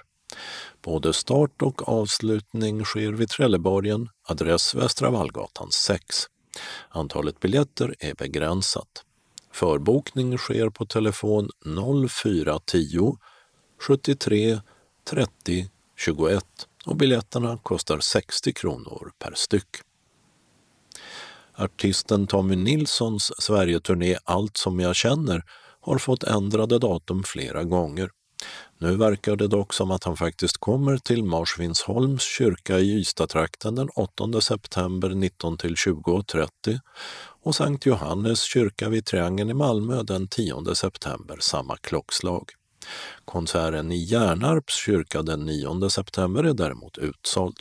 Både 0.82 1.12
start 1.12 1.62
och 1.62 1.88
avslutning 1.88 2.84
sker 2.84 3.12
vid 3.12 3.28
Trelleborgen, 3.28 4.08
adress 4.28 4.74
Västra 4.74 5.10
Vallgatan 5.10 5.70
6. 5.70 6.00
Antalet 6.88 7.40
biljetter 7.40 7.94
är 7.98 8.14
begränsat. 8.14 9.04
Förbokning 9.52 10.38
sker 10.38 10.70
på 10.70 10.86
telefon 10.86 11.50
0410 12.10 13.16
73 13.80 14.60
30 15.10 15.70
21 15.96 16.44
och 16.86 16.96
biljetterna 16.96 17.58
kostar 17.62 18.00
60 18.00 18.52
kronor 18.52 19.12
per 19.18 19.32
styck. 19.34 19.68
Artisten 21.54 22.26
Tommy 22.26 22.56
Nilssons 22.56 23.32
Sverigeturné 23.38 24.16
Allt 24.24 24.56
som 24.56 24.80
jag 24.80 24.96
känner 24.96 25.42
har 25.80 25.98
fått 25.98 26.22
ändrade 26.22 26.78
datum 26.78 27.22
flera 27.26 27.64
gånger. 27.64 28.10
Nu 28.78 28.96
verkar 28.96 29.36
det 29.36 29.48
dock 29.48 29.72
som 29.72 29.90
att 29.90 30.04
han 30.04 30.16
faktiskt 30.16 30.58
kommer 30.58 30.96
till 30.96 31.24
Marsvinsholms 31.24 32.22
kyrka 32.22 32.78
i 32.78 32.92
Ystadtrakten 32.92 33.74
den 33.74 33.88
8 33.88 34.40
september 34.40 35.08
19 35.08 35.58
till 35.58 35.74
20.30 35.74 36.80
och 37.42 37.54
Sankt 37.54 37.86
Johannes 37.86 38.42
kyrka 38.42 38.88
vid 38.88 39.04
Triangeln 39.04 39.50
i 39.50 39.54
Malmö 39.54 40.02
den 40.02 40.28
10 40.28 40.74
september 40.74 41.38
samma 41.40 41.76
klockslag. 41.76 42.50
Konserten 43.24 43.92
i 43.92 44.04
Hjärnarps 44.04 44.74
kyrka 44.74 45.22
den 45.22 45.44
9 45.44 45.90
september 45.90 46.44
är 46.44 46.54
däremot 46.54 46.98
utsåld. 46.98 47.56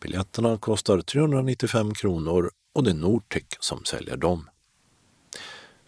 Biljetterna 0.00 0.58
kostar 0.58 1.00
395 1.00 1.94
kronor 1.94 2.50
och 2.74 2.84
det 2.84 2.90
är 2.90 2.94
Nortic 2.94 3.46
som 3.60 3.84
säljer 3.84 4.16
dem. 4.16 4.48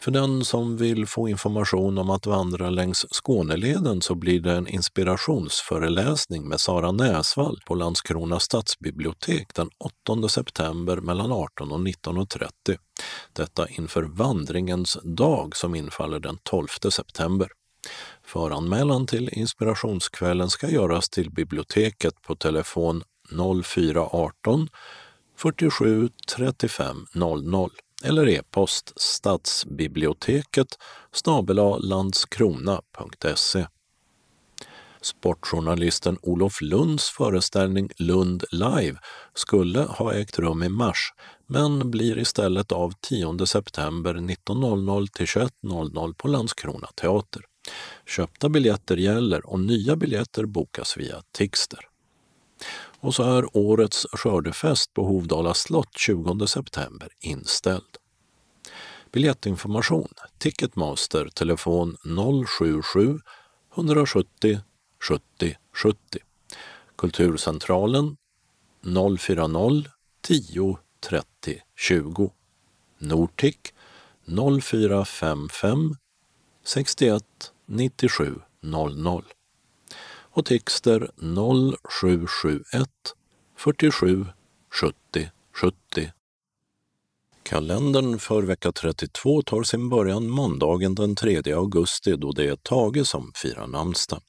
För 0.00 0.10
den 0.10 0.44
som 0.44 0.76
vill 0.76 1.06
få 1.06 1.28
information 1.28 1.98
om 1.98 2.10
att 2.10 2.26
vandra 2.26 2.70
längs 2.70 3.06
Skåneleden 3.10 4.02
så 4.02 4.14
blir 4.14 4.40
det 4.40 4.52
en 4.52 4.68
inspirationsföreläsning 4.68 6.48
med 6.48 6.60
Sara 6.60 6.92
Näsvall 6.92 7.60
på 7.66 7.74
Landskrona 7.74 8.40
stadsbibliotek 8.40 9.54
den 9.54 9.70
8 10.08 10.28
september 10.28 10.96
mellan 10.96 11.32
18 11.32 11.72
och 11.72 11.78
19.30. 11.78 12.50
Detta 13.32 13.68
inför 13.68 14.02
vandringens 14.02 14.98
dag 15.04 15.56
som 15.56 15.74
infaller 15.74 16.20
den 16.20 16.38
12 16.42 16.66
september. 16.90 17.48
Föranmälan 18.24 19.06
till 19.06 19.28
inspirationskvällen 19.32 20.50
ska 20.50 20.68
göras 20.68 21.08
till 21.08 21.30
biblioteket 21.30 22.22
på 22.22 22.36
telefon 22.36 23.02
0418 23.64 24.68
47 25.36 26.08
35 26.36 27.06
00 27.14 27.70
eller 28.04 28.28
e-post 28.28 28.92
stadsbiblioteket 28.96 30.78
landskrona.se. 31.80 33.66
Sportjournalisten 35.02 36.18
Olof 36.22 36.60
Lunds 36.60 37.10
föreställning 37.10 37.90
Lund 37.96 38.44
Live 38.50 38.98
skulle 39.34 39.80
ha 39.80 40.14
ägt 40.14 40.38
rum 40.38 40.62
i 40.62 40.68
mars 40.68 41.12
men 41.46 41.90
blir 41.90 42.18
istället 42.18 42.72
av 42.72 42.92
10 43.00 43.46
september 43.46 44.14
19.00 44.14 45.06
till 45.12 45.26
21.00 45.26 46.14
på 46.14 46.28
Landskrona 46.28 46.88
teater. 46.94 47.42
Köpta 48.06 48.48
biljetter 48.48 48.96
gäller 48.96 49.46
och 49.46 49.60
nya 49.60 49.96
biljetter 49.96 50.44
bokas 50.44 50.96
via 50.96 51.22
Tixter. 51.32 51.80
Och 53.00 53.14
så 53.14 53.22
är 53.22 53.56
årets 53.56 54.06
skördefest 54.12 54.94
på 54.94 55.04
Hovdala 55.04 55.54
slott 55.54 55.98
20 55.98 56.46
september 56.46 57.08
inställd. 57.20 57.96
Biljettinformation 59.12 60.08
Ticketmaster 60.38 61.28
telefon 61.28 61.96
077 62.46 63.20
170 63.74 64.60
70 65.00 65.56
70. 65.72 65.98
Kulturcentralen 66.96 68.16
040 69.18 69.84
10 70.22 70.78
30 71.00 71.62
20. 71.76 72.32
Nortic 72.98 73.56
0455 74.62 75.96
61 76.64 77.22
97 77.66 78.34
00 78.60 79.24
och 80.32 80.44
texter 80.44 81.10
0771 81.16 82.88
47 83.56 84.26
70 84.70 85.30
70. 85.52 86.12
Kalendern 87.42 88.18
för 88.18 88.42
vecka 88.42 88.72
32 88.72 89.42
tar 89.42 89.62
sin 89.62 89.88
början 89.88 90.28
måndagen 90.28 90.94
den 90.94 91.16
3 91.16 91.52
augusti 91.52 92.16
då 92.16 92.32
det 92.32 92.44
är 92.44 92.56
Tage 92.56 93.06
som 93.06 93.32
firar 93.34 93.66
namnsdag. 93.66 94.20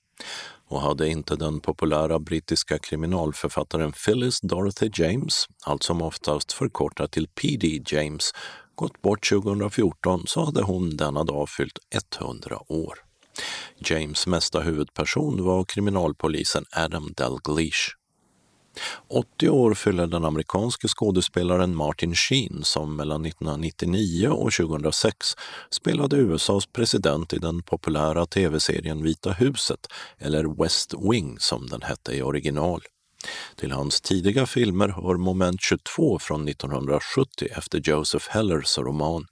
Och 0.67 0.81
hade 0.81 1.07
inte 1.07 1.35
den 1.35 1.59
populära 1.59 2.19
brittiska 2.19 2.79
kriminalförfattaren 2.79 3.91
Phyllis 3.91 4.41
Dorothy 4.41 4.89
James, 4.93 5.45
allt 5.63 5.83
som 5.83 6.01
oftast 6.01 6.51
förkortat 6.53 7.11
till 7.11 7.27
P.D. 7.27 7.81
James, 7.85 8.31
gått 8.75 9.01
bort 9.01 9.29
2014 9.29 10.23
så 10.27 10.45
hade 10.45 10.61
hon 10.63 10.97
denna 10.97 11.23
dag 11.23 11.49
fyllt 11.49 11.79
100 12.19 12.71
år. 12.71 13.10
James 13.79 14.27
mesta 14.27 14.59
huvudperson 14.59 15.43
var 15.43 15.63
kriminalpolisen 15.63 16.65
Adam 16.71 17.13
Dalgleish. 17.17 17.95
80 19.07 19.49
år 19.49 19.73
fyller 19.73 20.07
den 20.07 20.25
amerikanske 20.25 20.87
skådespelaren 20.87 21.75
Martin 21.75 22.15
Sheen 22.15 22.63
som 22.63 22.95
mellan 22.95 23.25
1999 23.25 24.27
och 24.27 24.51
2006 24.53 25.35
spelade 25.69 26.17
USAs 26.17 26.65
president 26.65 27.33
i 27.33 27.37
den 27.37 27.63
populära 27.63 28.25
tv-serien 28.25 29.03
Vita 29.03 29.31
huset, 29.31 29.87
eller 30.17 30.63
West 30.63 30.93
Wing 31.11 31.39
som 31.39 31.67
den 31.67 31.81
hette 31.81 32.11
i 32.11 32.21
original. 32.21 32.81
Till 33.55 33.71
hans 33.71 34.01
tidiga 34.01 34.45
filmer 34.45 34.87
hör 34.87 35.17
Moment 35.17 35.61
22 35.61 36.19
från 36.19 36.47
1970 36.47 37.47
efter 37.51 37.81
Joseph 37.83 38.25
Hellers 38.29 38.77
roman. 38.77 39.25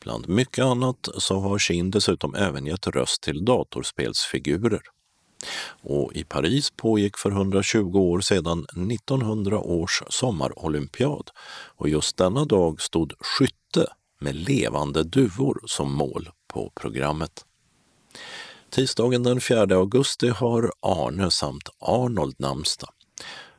Bland 0.00 0.28
mycket 0.28 0.64
annat 0.64 1.08
så 1.18 1.40
har 1.40 1.58
Shin 1.58 1.90
dessutom 1.90 2.34
även 2.34 2.66
gett 2.66 2.86
röst 2.86 3.22
till 3.22 3.44
datorspelsfigurer. 3.44 4.82
Och 5.82 6.12
i 6.12 6.24
Paris 6.24 6.70
pågick 6.70 7.18
för 7.18 7.30
120 7.30 7.98
år 7.98 8.20
sedan 8.20 8.66
1900 8.92 9.58
års 9.58 10.02
sommarolympiad 10.08 11.30
och 11.76 11.88
just 11.88 12.16
denna 12.16 12.44
dag 12.44 12.80
stod 12.80 13.12
skytte 13.20 13.86
med 14.20 14.34
levande 14.34 15.04
duvor 15.04 15.60
som 15.66 15.92
mål 15.92 16.30
på 16.52 16.72
programmet. 16.74 17.44
Tisdagen 18.70 19.22
den 19.22 19.40
4 19.40 19.76
augusti 19.76 20.28
har 20.28 20.72
Arne 20.80 21.30
samt 21.30 21.68
Arnold 21.78 22.34
namnsdag. 22.38 22.90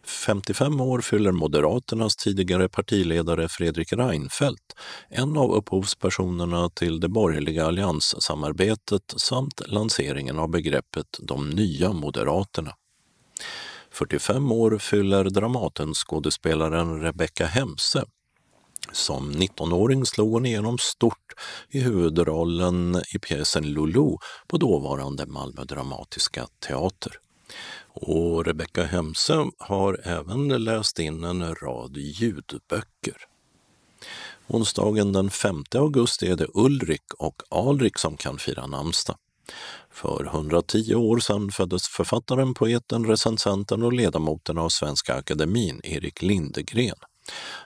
55 0.10 0.82
år 0.82 1.02
fyller 1.02 1.32
Moderaternas 1.32 2.16
tidigare 2.16 2.70
partiledare 2.70 3.50
Fredrik 3.50 3.94
Reinfeldt, 3.94 4.76
en 5.10 5.38
av 5.38 5.52
upphovspersonerna 5.52 6.70
till 6.70 7.00
det 7.00 7.10
borgerliga 7.10 7.66
allianssamarbetet 7.66 9.14
samt 9.18 9.62
lanseringen 9.68 10.40
av 10.40 10.50
begreppet 10.50 11.20
de 11.20 11.50
nya 11.50 11.94
moderaterna. 11.94 12.76
45 13.92 14.52
år 14.52 14.78
fyller 14.78 15.24
Dramatenskådespelaren 15.24 17.02
Rebecca 17.02 17.46
Hemse. 17.46 18.04
Som 18.92 19.32
19-åring 19.32 20.06
slog 20.06 20.32
hon 20.32 20.46
igenom 20.46 20.78
stort 20.78 21.34
i 21.70 21.80
huvudrollen 21.80 23.02
i 23.16 23.20
pjäsen 23.20 23.64
Lulu 23.64 24.18
på 24.48 24.58
dåvarande 24.58 25.26
Malmö 25.26 25.64
Dramatiska 25.64 26.48
Teater. 26.68 27.12
Och 28.02 28.46
Rebecka 28.46 28.84
Hemse 28.84 29.46
har 29.58 30.00
även 30.04 30.48
läst 30.48 31.00
in 31.00 31.24
en 31.24 31.56
rad 31.56 31.98
ljudböcker. 31.98 33.18
Onsdagen 34.48 35.14
den 35.14 35.30
5 35.30 35.64
augusti 35.76 36.28
är 36.28 36.36
det 36.36 36.48
Ulrik 36.54 37.14
och 37.18 37.42
Alrik 37.50 37.98
som 37.98 38.18
kan 38.18 38.38
fira 38.38 38.68
namnsdag. 38.68 39.18
För 39.92 40.26
110 40.26 40.96
år 40.96 41.20
sedan 41.20 41.52
föddes 41.52 41.88
författaren, 41.88 42.54
poeten, 42.54 43.06
recensenten 43.06 43.84
och 43.84 43.94
ledamoten 43.94 44.58
av 44.58 44.70
Svenska 44.70 45.16
Akademin, 45.16 45.82
Erik 45.84 46.22
Lindegren. 46.22 46.96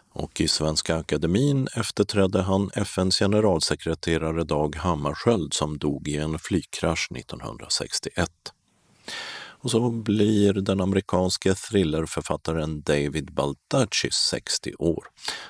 Och 0.10 0.42
i 0.42 0.48
Svenska 0.48 0.96
Akademin 0.96 1.68
efterträdde 1.76 2.42
han 2.42 2.70
FNs 2.74 3.20
generalsekreterare 3.20 4.44
Dag 4.44 4.76
Hammarskjöld 4.76 5.54
som 5.54 5.78
dog 5.78 6.08
i 6.08 6.18
en 6.18 6.40
flygkrasch 6.40 7.08
1961. 7.12 8.30
Och 9.64 9.72
så 9.72 9.90
blir 9.90 10.54
den 10.54 10.82
amerikanske 10.82 11.56
thrillerförfattaren 11.56 12.82
David 12.82 13.34
Baldacci 13.34 14.12
60 14.12 14.74
år. 14.80 15.04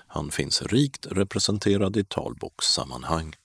Han 0.07 0.31
finns 0.31 0.61
rikt 0.61 1.07
representerad 1.11 1.97
i 1.97 2.03
talbokssammanhang. 2.03 3.35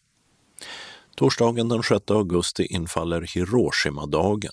Torsdagen 1.17 1.69
den 1.69 1.83
6 1.83 2.11
augusti 2.11 2.67
infaller 2.67 3.21
Hiroshima-dagen. 3.21 4.53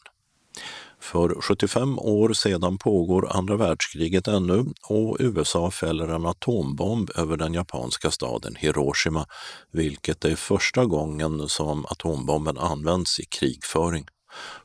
För 0.99 1.41
75 1.41 1.99
år 1.99 2.33
sedan 2.33 2.77
pågår 2.77 3.27
andra 3.37 3.55
världskriget 3.55 4.27
ännu 4.27 4.65
och 4.89 5.17
USA 5.19 5.71
fäller 5.71 6.07
en 6.07 6.25
atombomb 6.25 7.09
över 7.15 7.37
den 7.37 7.53
japanska 7.53 8.11
staden 8.11 8.55
Hiroshima, 8.55 9.25
vilket 9.71 10.25
är 10.25 10.35
första 10.35 10.85
gången 10.85 11.49
som 11.49 11.85
atombomben 11.85 12.57
används 12.57 13.19
i 13.19 13.25
krigföring. 13.25 14.05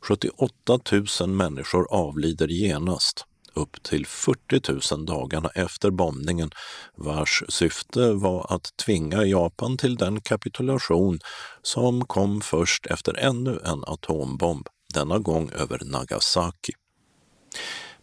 78 0.01 0.79
000 1.21 1.29
människor 1.29 1.87
avlider 1.91 2.49
genast 2.49 3.25
upp 3.55 3.83
till 3.83 4.07
40 4.07 4.95
000 4.95 5.07
dagarna 5.07 5.49
efter 5.55 5.91
bombningen 5.91 6.51
vars 6.97 7.43
syfte 7.49 8.13
var 8.13 8.55
att 8.55 8.77
tvinga 8.77 9.25
Japan 9.25 9.77
till 9.77 9.97
den 9.97 10.21
kapitulation 10.21 11.19
som 11.63 12.05
kom 12.05 12.41
först 12.41 12.87
efter 12.87 13.19
ännu 13.19 13.61
en 13.65 13.85
atombomb, 13.87 14.69
denna 14.95 15.19
gång 15.19 15.51
över 15.51 15.81
Nagasaki. 15.85 16.73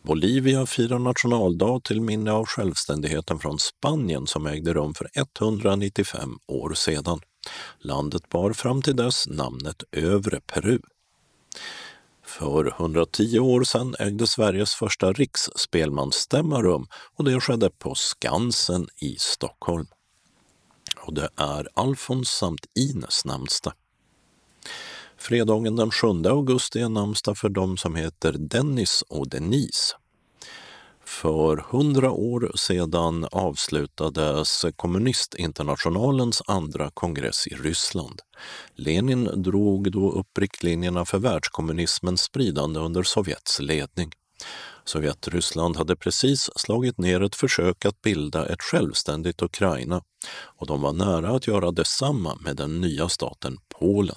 Bolivia 0.03 0.65
firar 0.65 0.99
nationaldag 0.99 1.83
till 1.83 2.01
minne 2.01 2.31
av 2.31 2.45
självständigheten 2.45 3.39
från 3.39 3.59
Spanien 3.59 4.27
som 4.27 4.47
ägde 4.47 4.73
rum 4.73 4.93
för 4.93 5.09
195 5.15 6.37
år 6.47 6.73
sedan. 6.73 7.19
Landet 7.79 8.29
bar 8.29 8.53
fram 8.53 8.81
till 8.81 8.95
dess 8.95 9.27
namnet 9.27 9.83
Övre 9.91 10.41
Peru. 10.41 10.79
För 12.25 12.67
110 12.67 13.39
år 13.39 13.63
sedan 13.63 13.95
ägde 13.99 14.27
Sveriges 14.27 14.75
första 14.75 15.13
riksspelmansstämma 15.13 16.61
rum 16.61 16.87
och 17.15 17.23
det 17.23 17.41
skedde 17.41 17.69
på 17.69 17.95
Skansen 17.95 18.87
i 19.01 19.15
Stockholm. 19.19 19.87
Och 20.97 21.13
det 21.13 21.29
är 21.35 21.67
Alfons 21.73 22.29
samt 22.29 22.65
Ines 22.75 23.25
namnsdag. 23.25 23.73
Fredagen 25.17 25.75
den 25.75 25.91
7 25.91 26.07
augusti 26.07 26.81
är 26.81 26.89
namnsdag 26.89 27.37
för 27.37 27.49
de 27.49 27.77
som 27.77 27.95
heter 27.95 28.33
Dennis 28.33 29.03
och 29.09 29.29
Denise. 29.29 29.95
För 31.21 31.65
hundra 31.69 32.11
år 32.11 32.51
sedan 32.55 33.27
avslutades 33.31 34.65
Kommunistinternationalens 34.75 36.41
andra 36.47 36.91
kongress 36.93 37.47
i 37.47 37.55
Ryssland. 37.55 38.21
Lenin 38.75 39.41
drog 39.43 39.91
då 39.91 40.11
upp 40.11 40.37
riktlinjerna 40.37 41.05
för 41.05 41.19
världskommunismens 41.19 42.21
spridande 42.21 42.79
under 42.79 43.03
Sovjets 43.03 43.59
ledning. 43.59 44.11
Sovjetryssland 44.85 45.77
hade 45.77 45.95
precis 45.95 46.49
slagit 46.55 46.97
ner 46.97 47.23
ett 47.23 47.35
försök 47.35 47.85
att 47.85 48.01
bilda 48.01 48.45
ett 48.45 48.61
självständigt 48.61 49.41
Ukraina 49.41 50.01
och 50.43 50.67
de 50.67 50.81
var 50.81 50.93
nära 50.93 51.29
att 51.29 51.47
göra 51.47 51.71
detsamma 51.71 52.35
med 52.35 52.55
den 52.55 52.81
nya 52.81 53.09
staten 53.09 53.57
Polen. 53.79 54.15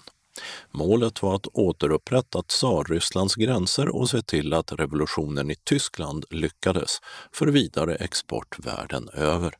Målet 0.70 1.22
var 1.22 1.34
att 1.34 1.46
återupprätta 1.46 2.42
Tsarrysslands 2.42 3.34
gränser 3.34 3.88
och 3.88 4.10
se 4.10 4.22
till 4.22 4.52
att 4.52 4.72
revolutionen 4.72 5.50
i 5.50 5.56
Tyskland 5.64 6.24
lyckades 6.30 6.98
för 7.32 7.46
vidare 7.46 7.94
export 7.94 8.58
världen 8.58 9.08
över. 9.08 9.54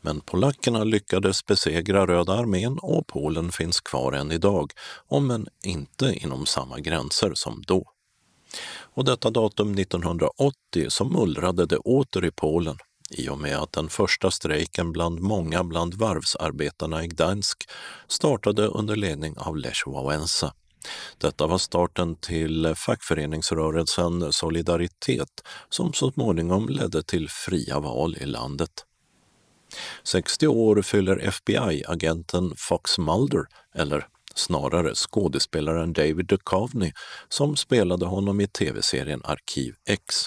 Men 0.00 0.20
polackerna 0.20 0.84
lyckades 0.84 1.46
besegra 1.46 2.06
Röda 2.06 2.32
armén 2.32 2.78
och 2.82 3.06
Polen 3.06 3.52
finns 3.52 3.80
kvar 3.80 4.12
än 4.12 4.32
idag, 4.32 4.72
om 5.08 5.30
än 5.30 5.46
inte 5.64 6.14
inom 6.14 6.46
samma 6.46 6.80
gränser 6.80 7.32
som 7.34 7.62
då. 7.66 7.84
Och 8.94 9.04
detta 9.04 9.30
datum 9.30 9.74
1980 9.74 10.54
så 10.88 11.04
mullrade 11.04 11.66
det 11.66 11.76
åter 11.76 12.24
i 12.24 12.30
Polen 12.30 12.76
i 13.10 13.28
och 13.28 13.38
med 13.38 13.56
att 13.56 13.72
den 13.72 13.88
första 13.88 14.30
strejken 14.30 14.92
bland 14.92 15.20
många 15.20 15.64
bland 15.64 15.94
varvsarbetarna 15.94 17.04
i 17.04 17.06
Gdansk 17.06 17.68
startade 18.08 18.66
under 18.66 18.96
ledning 18.96 19.38
av 19.38 19.56
Lech 19.56 19.82
Wałęsa. 19.86 20.52
Detta 21.18 21.46
var 21.46 21.58
starten 21.58 22.16
till 22.16 22.74
fackföreningsrörelsen 22.76 24.32
Solidaritet 24.32 25.42
som 25.68 25.92
så 25.92 26.12
småningom 26.12 26.68
ledde 26.68 27.02
till 27.02 27.28
fria 27.28 27.80
val 27.80 28.16
i 28.20 28.26
landet. 28.26 28.84
60 30.02 30.46
år 30.46 30.82
fyller 30.82 31.16
FBI-agenten 31.16 32.54
Fox 32.56 32.98
Mulder, 32.98 33.44
eller 33.74 34.06
snarare 34.34 34.94
skådespelaren 34.94 35.92
David 35.92 36.26
Duchovny 36.26 36.92
som 37.28 37.56
spelade 37.56 38.06
honom 38.06 38.40
i 38.40 38.46
tv-serien 38.46 39.20
Arkiv 39.24 39.74
X. 39.88 40.26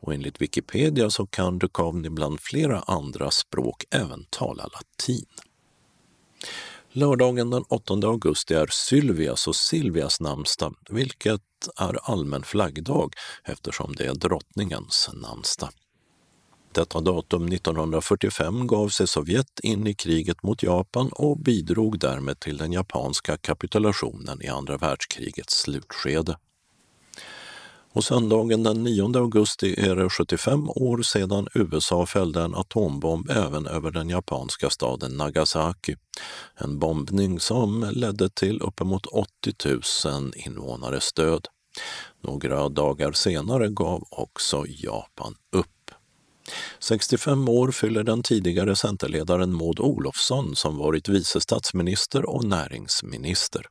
Och 0.00 0.14
enligt 0.14 0.40
Wikipedia 0.40 1.10
så 1.10 1.26
kan 1.26 1.58
Duchovny 1.58 2.08
bland 2.08 2.40
flera 2.40 2.80
andra 2.80 3.30
språk 3.30 3.84
även 3.90 4.24
tala 4.30 4.64
latin. 4.64 5.26
Lördagen 6.92 7.50
den 7.50 7.64
8 7.68 7.94
augusti 7.94 8.54
är 8.54 8.66
Sylvias 8.66 9.48
och 9.48 9.56
Silvias 9.56 10.20
namnsdag, 10.20 10.74
vilket 10.90 11.42
är 11.76 12.10
allmän 12.10 12.42
flaggdag 12.42 13.14
eftersom 13.44 13.94
det 13.96 14.06
är 14.06 14.14
drottningens 14.14 15.10
namnsdag. 15.14 15.70
Detta 16.72 17.00
datum 17.00 17.48
1945 17.48 18.66
gav 18.66 18.88
sig 18.88 19.06
Sovjet 19.06 19.60
in 19.62 19.86
i 19.86 19.94
kriget 19.94 20.42
mot 20.42 20.62
Japan 20.62 21.08
och 21.12 21.38
bidrog 21.38 21.98
därmed 21.98 22.40
till 22.40 22.56
den 22.56 22.72
japanska 22.72 23.36
kapitulationen 23.36 24.42
i 24.42 24.48
andra 24.48 24.76
världskrigets 24.76 25.60
slutskede. 25.60 26.36
Och 27.96 28.04
söndagen 28.04 28.62
den 28.62 28.82
9 28.82 29.18
augusti 29.18 29.74
är 29.78 29.96
det 29.96 30.10
75 30.10 30.70
år 30.70 31.02
sedan 31.02 31.48
USA 31.54 32.06
fällde 32.06 32.42
en 32.42 32.54
atombomb 32.54 33.30
även 33.30 33.66
över 33.66 33.90
den 33.90 34.08
japanska 34.08 34.70
staden 34.70 35.16
Nagasaki. 35.16 35.96
En 36.54 36.78
bombning 36.78 37.40
som 37.40 37.90
ledde 37.92 38.30
till 38.30 38.60
uppemot 38.60 39.06
80 39.06 39.28
000 40.04 40.32
invånares 40.36 41.12
död. 41.12 41.46
Några 42.22 42.68
dagar 42.68 43.12
senare 43.12 43.68
gav 43.68 44.04
också 44.10 44.64
Japan 44.68 45.34
upp. 45.52 45.90
65 46.78 47.48
år 47.48 47.70
fyller 47.70 48.02
den 48.02 48.22
tidigare 48.22 48.76
centerledaren 48.76 49.54
Maud 49.54 49.80
Olofsson 49.80 50.56
som 50.56 50.78
varit 50.78 51.08
vice 51.08 51.40
statsminister 51.40 52.30
och 52.30 52.44
näringsminister. 52.44 53.66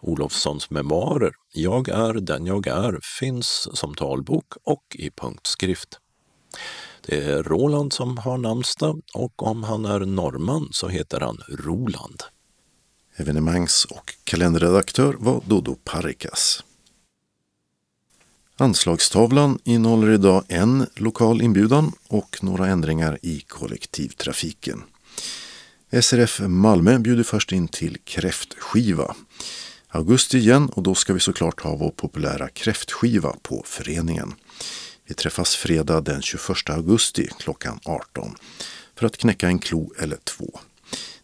Olofssons 0.00 0.70
memoarer 0.70 1.32
Jag 1.52 1.88
är 1.88 2.14
den 2.14 2.46
jag 2.46 2.66
är 2.66 2.98
finns 3.20 3.68
som 3.72 3.94
talbok 3.94 4.52
och 4.64 4.82
i 4.98 5.10
punktskrift. 5.10 5.98
Det 7.06 7.24
är 7.24 7.42
Roland 7.42 7.92
som 7.92 8.18
har 8.18 8.38
namnsdag 8.38 9.00
och 9.14 9.42
om 9.42 9.62
han 9.62 9.84
är 9.84 10.00
norrman 10.00 10.68
så 10.72 10.88
heter 10.88 11.20
han 11.20 11.38
Roland. 11.48 12.22
Evenemangs 13.16 13.84
och 13.84 14.14
kalenderredaktör 14.24 15.16
var 15.18 15.42
Dodo 15.46 15.76
Parikas. 15.84 16.64
Anslagstavlan 18.56 19.58
innehåller 19.64 20.10
idag 20.10 20.44
en 20.48 20.86
lokal 20.96 21.42
inbjudan 21.42 21.92
och 22.08 22.38
några 22.42 22.66
ändringar 22.66 23.18
i 23.22 23.40
kollektivtrafiken. 23.40 24.82
SRF 26.02 26.40
Malmö 26.40 26.98
bjuder 26.98 27.22
först 27.22 27.52
in 27.52 27.68
till 27.68 27.98
kräftskiva. 28.04 29.14
Augusti 29.94 30.38
igen 30.38 30.68
och 30.68 30.82
då 30.82 30.94
ska 30.94 31.12
vi 31.12 31.20
såklart 31.20 31.60
ha 31.60 31.76
vår 31.76 31.90
populära 31.90 32.48
kräftskiva 32.48 33.36
på 33.42 33.62
föreningen. 33.66 34.34
Vi 35.06 35.14
träffas 35.14 35.56
fredag 35.56 36.00
den 36.00 36.22
21 36.22 36.70
augusti 36.70 37.28
klockan 37.38 37.80
18 37.84 38.34
för 38.96 39.06
att 39.06 39.16
knäcka 39.16 39.46
en 39.46 39.58
klo 39.58 39.92
eller 39.98 40.16
två. 40.16 40.60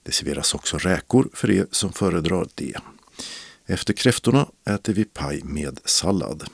Det 0.02 0.12
serveras 0.12 0.54
också 0.54 0.78
räkor 0.78 1.28
för 1.32 1.50
er 1.50 1.66
som 1.70 1.92
föredrar 1.92 2.48
det. 2.54 2.76
Efter 3.66 3.92
kräftorna 3.92 4.48
äter 4.70 4.92
vi 4.92 5.04
paj 5.04 5.42
med 5.44 5.80
sallad. 5.84 6.44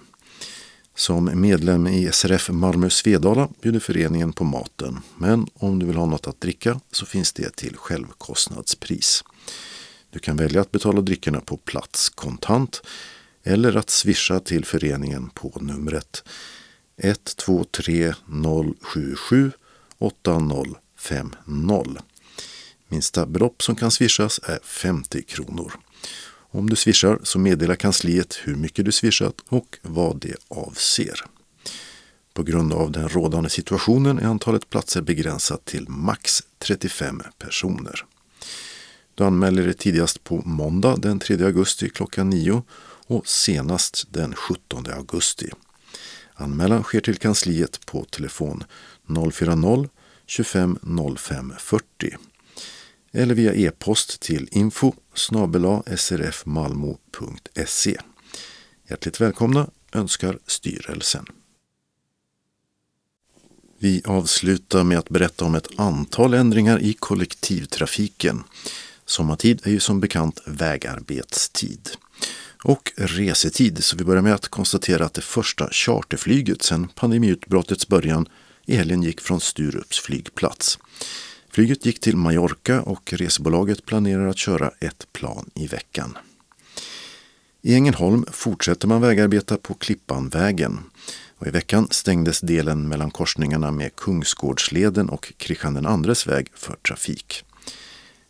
Som 0.94 1.40
medlem 1.40 1.86
i 1.86 2.12
SRF 2.12 2.50
Malmö 2.50 2.90
Svedala 2.90 3.48
bjuder 3.62 3.80
föreningen 3.80 4.32
på 4.32 4.44
maten. 4.44 5.00
Men 5.16 5.46
om 5.54 5.78
du 5.78 5.86
vill 5.86 5.96
ha 5.96 6.06
något 6.06 6.26
att 6.26 6.40
dricka 6.40 6.80
så 6.92 7.06
finns 7.06 7.32
det 7.32 7.56
till 7.56 7.76
självkostnadspris. 7.76 9.24
Du 10.14 10.20
kan 10.20 10.36
välja 10.36 10.60
att 10.60 10.72
betala 10.72 11.00
dryckerna 11.00 11.40
på 11.40 11.56
plats 11.56 12.08
kontant 12.08 12.82
eller 13.42 13.76
att 13.76 13.90
swisha 13.90 14.40
till 14.40 14.64
föreningen 14.64 15.30
på 15.30 15.58
numret 15.60 16.24
123 16.96 18.14
077 18.80 19.52
8050. 19.98 22.02
Minsta 22.88 23.26
belopp 23.26 23.62
som 23.62 23.76
kan 23.76 23.90
swishas 23.90 24.40
är 24.42 24.58
50 24.62 25.22
kronor. 25.22 25.72
Om 26.50 26.70
du 26.70 26.76
swishar 26.76 27.18
så 27.22 27.38
meddelar 27.38 27.76
kansliet 27.76 28.40
hur 28.42 28.56
mycket 28.56 28.84
du 28.84 28.92
swishat 28.92 29.34
och 29.48 29.78
vad 29.82 30.20
det 30.20 30.36
avser. 30.48 31.24
På 32.34 32.42
grund 32.42 32.72
av 32.72 32.92
den 32.92 33.08
rådande 33.08 33.50
situationen 33.50 34.18
är 34.18 34.26
antalet 34.26 34.70
platser 34.70 35.02
begränsat 35.02 35.64
till 35.64 35.88
max 35.88 36.42
35 36.58 37.22
personer. 37.38 38.04
Du 39.14 39.24
anmäler 39.24 39.64
dig 39.64 39.74
tidigast 39.74 40.24
på 40.24 40.42
måndag 40.44 40.96
den 40.96 41.18
3 41.18 41.44
augusti 41.44 41.90
klockan 41.90 42.30
9 42.30 42.62
och 43.06 43.26
senast 43.26 44.06
den 44.10 44.34
17 44.34 44.86
augusti. 44.90 45.50
Anmälan 46.34 46.82
sker 46.82 47.00
till 47.00 47.16
kansliet 47.16 47.86
på 47.86 48.04
telefon 48.04 48.64
040 49.32 49.88
25 50.26 50.78
05 51.16 51.52
40 51.58 52.16
eller 53.12 53.34
via 53.34 53.54
e-post 53.54 54.20
till 54.20 54.48
info 54.50 54.92
srfmalmo.se. 55.96 58.00
Hjärtligt 58.88 59.20
välkomna 59.20 59.70
önskar 59.92 60.38
styrelsen. 60.46 61.26
Vi 63.78 64.02
avslutar 64.04 64.84
med 64.84 64.98
att 64.98 65.08
berätta 65.08 65.44
om 65.44 65.54
ett 65.54 65.78
antal 65.78 66.34
ändringar 66.34 66.82
i 66.82 66.92
kollektivtrafiken. 66.92 68.44
Sommartid 69.06 69.60
är 69.64 69.70
ju 69.70 69.80
som 69.80 70.00
bekant 70.00 70.40
vägarbetstid. 70.46 71.90
Och 72.64 72.92
resetid, 72.96 73.84
så 73.84 73.96
vi 73.96 74.04
börjar 74.04 74.22
med 74.22 74.34
att 74.34 74.48
konstatera 74.48 75.04
att 75.04 75.14
det 75.14 75.20
första 75.20 75.68
charterflyget 75.70 76.62
sedan 76.62 76.88
pandemiutbrottets 76.94 77.88
början 77.88 78.28
i 78.66 78.76
helgen 78.76 79.02
gick 79.02 79.20
från 79.20 79.40
Sturups 79.40 79.98
flygplats. 79.98 80.78
Flyget 81.50 81.86
gick 81.86 82.00
till 82.00 82.16
Mallorca 82.16 82.82
och 82.82 83.12
resebolaget 83.12 83.86
planerar 83.86 84.26
att 84.26 84.38
köra 84.38 84.70
ett 84.80 85.12
plan 85.12 85.50
i 85.54 85.66
veckan. 85.66 86.18
I 87.62 87.74
Ängelholm 87.74 88.24
fortsätter 88.32 88.88
man 88.88 89.00
vägarbeta 89.00 89.56
på 89.56 89.74
Klippanvägen 89.74 90.80
och 91.38 91.46
i 91.46 91.50
veckan 91.50 91.88
stängdes 91.90 92.40
delen 92.40 92.88
mellan 92.88 93.10
korsningarna 93.10 93.70
med 93.70 93.96
Kungsgårdsleden 93.96 95.08
och 95.08 95.32
Kristian 95.36 96.04
IIs 96.06 96.26
väg 96.26 96.50
för 96.54 96.76
trafik. 96.76 97.44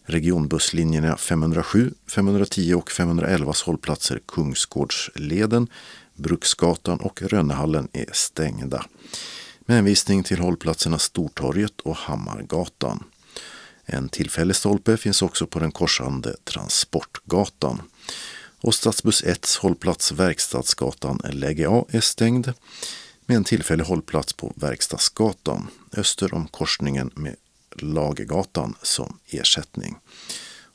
Regionbusslinjerna 0.07 1.17
507, 1.17 1.95
510 2.07 2.75
och 2.75 2.91
511 2.91 3.53
hållplatser 3.65 4.21
Kungsgårdsleden, 4.29 5.69
Bruksgatan 6.15 7.01
och 7.01 7.23
Rönnehallen 7.23 7.89
är 7.93 8.09
stängda. 8.13 8.87
Med 9.67 9.77
hänvisning 9.77 10.23
till 10.23 10.39
hållplatserna 10.39 10.99
Stortorget 10.99 11.81
och 11.81 11.97
Hammargatan. 11.97 13.05
En 13.85 14.09
tillfällig 14.09 14.57
stolpe 14.57 14.97
finns 14.97 15.23
också 15.23 15.47
på 15.47 15.59
den 15.59 15.73
korsande 15.73 16.37
Transportgatan. 16.45 17.83
Och 18.61 18.75
stadsbuss 18.75 19.23
1 19.23 19.59
hållplats 19.61 20.13
Verkstadsgatan 20.13 21.21
läge 21.31 21.69
A 21.71 21.85
är 21.89 22.01
stängd 22.01 22.53
med 23.27 23.37
en 23.37 23.45
tillfällig 23.45 23.85
hållplats 23.85 24.33
på 24.33 24.53
Verkstadsgatan 24.57 25.67
öster 25.97 26.35
om 26.35 26.47
korsningen 26.47 27.11
med 27.15 27.37
Lagergatan 27.75 28.75
som 28.83 29.19
ersättning. 29.27 29.97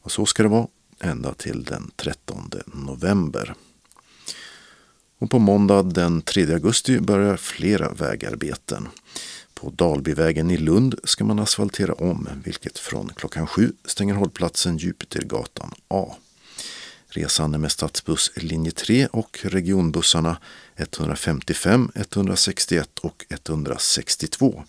Och 0.02 0.12
så 0.12 0.26
ska 0.26 0.44
det 0.44 0.50
vara 0.50 0.68
ända 1.00 1.34
till 1.34 1.64
den 1.64 1.92
13 1.96 2.52
november. 2.66 3.56
Och 5.20 5.30
på 5.30 5.40
måndag 5.40 5.84
den 5.84 6.22
3 6.22 6.54
augusti 6.54 7.00
börjar 7.00 7.38
flera 7.38 7.92
vägarbeten. 7.94 8.88
På 9.54 9.70
Dalbyvägen 9.70 10.52
i 10.52 10.58
Lund 10.58 10.96
ska 11.04 11.24
man 11.24 11.40
asfaltera 11.40 11.94
om, 11.94 12.30
vilket 12.44 12.78
från 12.78 13.10
klockan 13.16 13.48
sju 13.48 13.74
stänger 13.86 14.14
hållplatsen 14.14 14.78
Jupitergatan 14.78 15.74
A. 15.88 16.16
Resande 17.08 17.58
med 17.58 17.72
stadsbuss 17.72 18.32
linje 18.36 18.72
3 18.72 19.08
och 19.08 19.40
regionbussarna 19.42 20.38
155, 20.76 21.92
161 21.96 23.00
och 23.00 23.26
162 23.30 24.64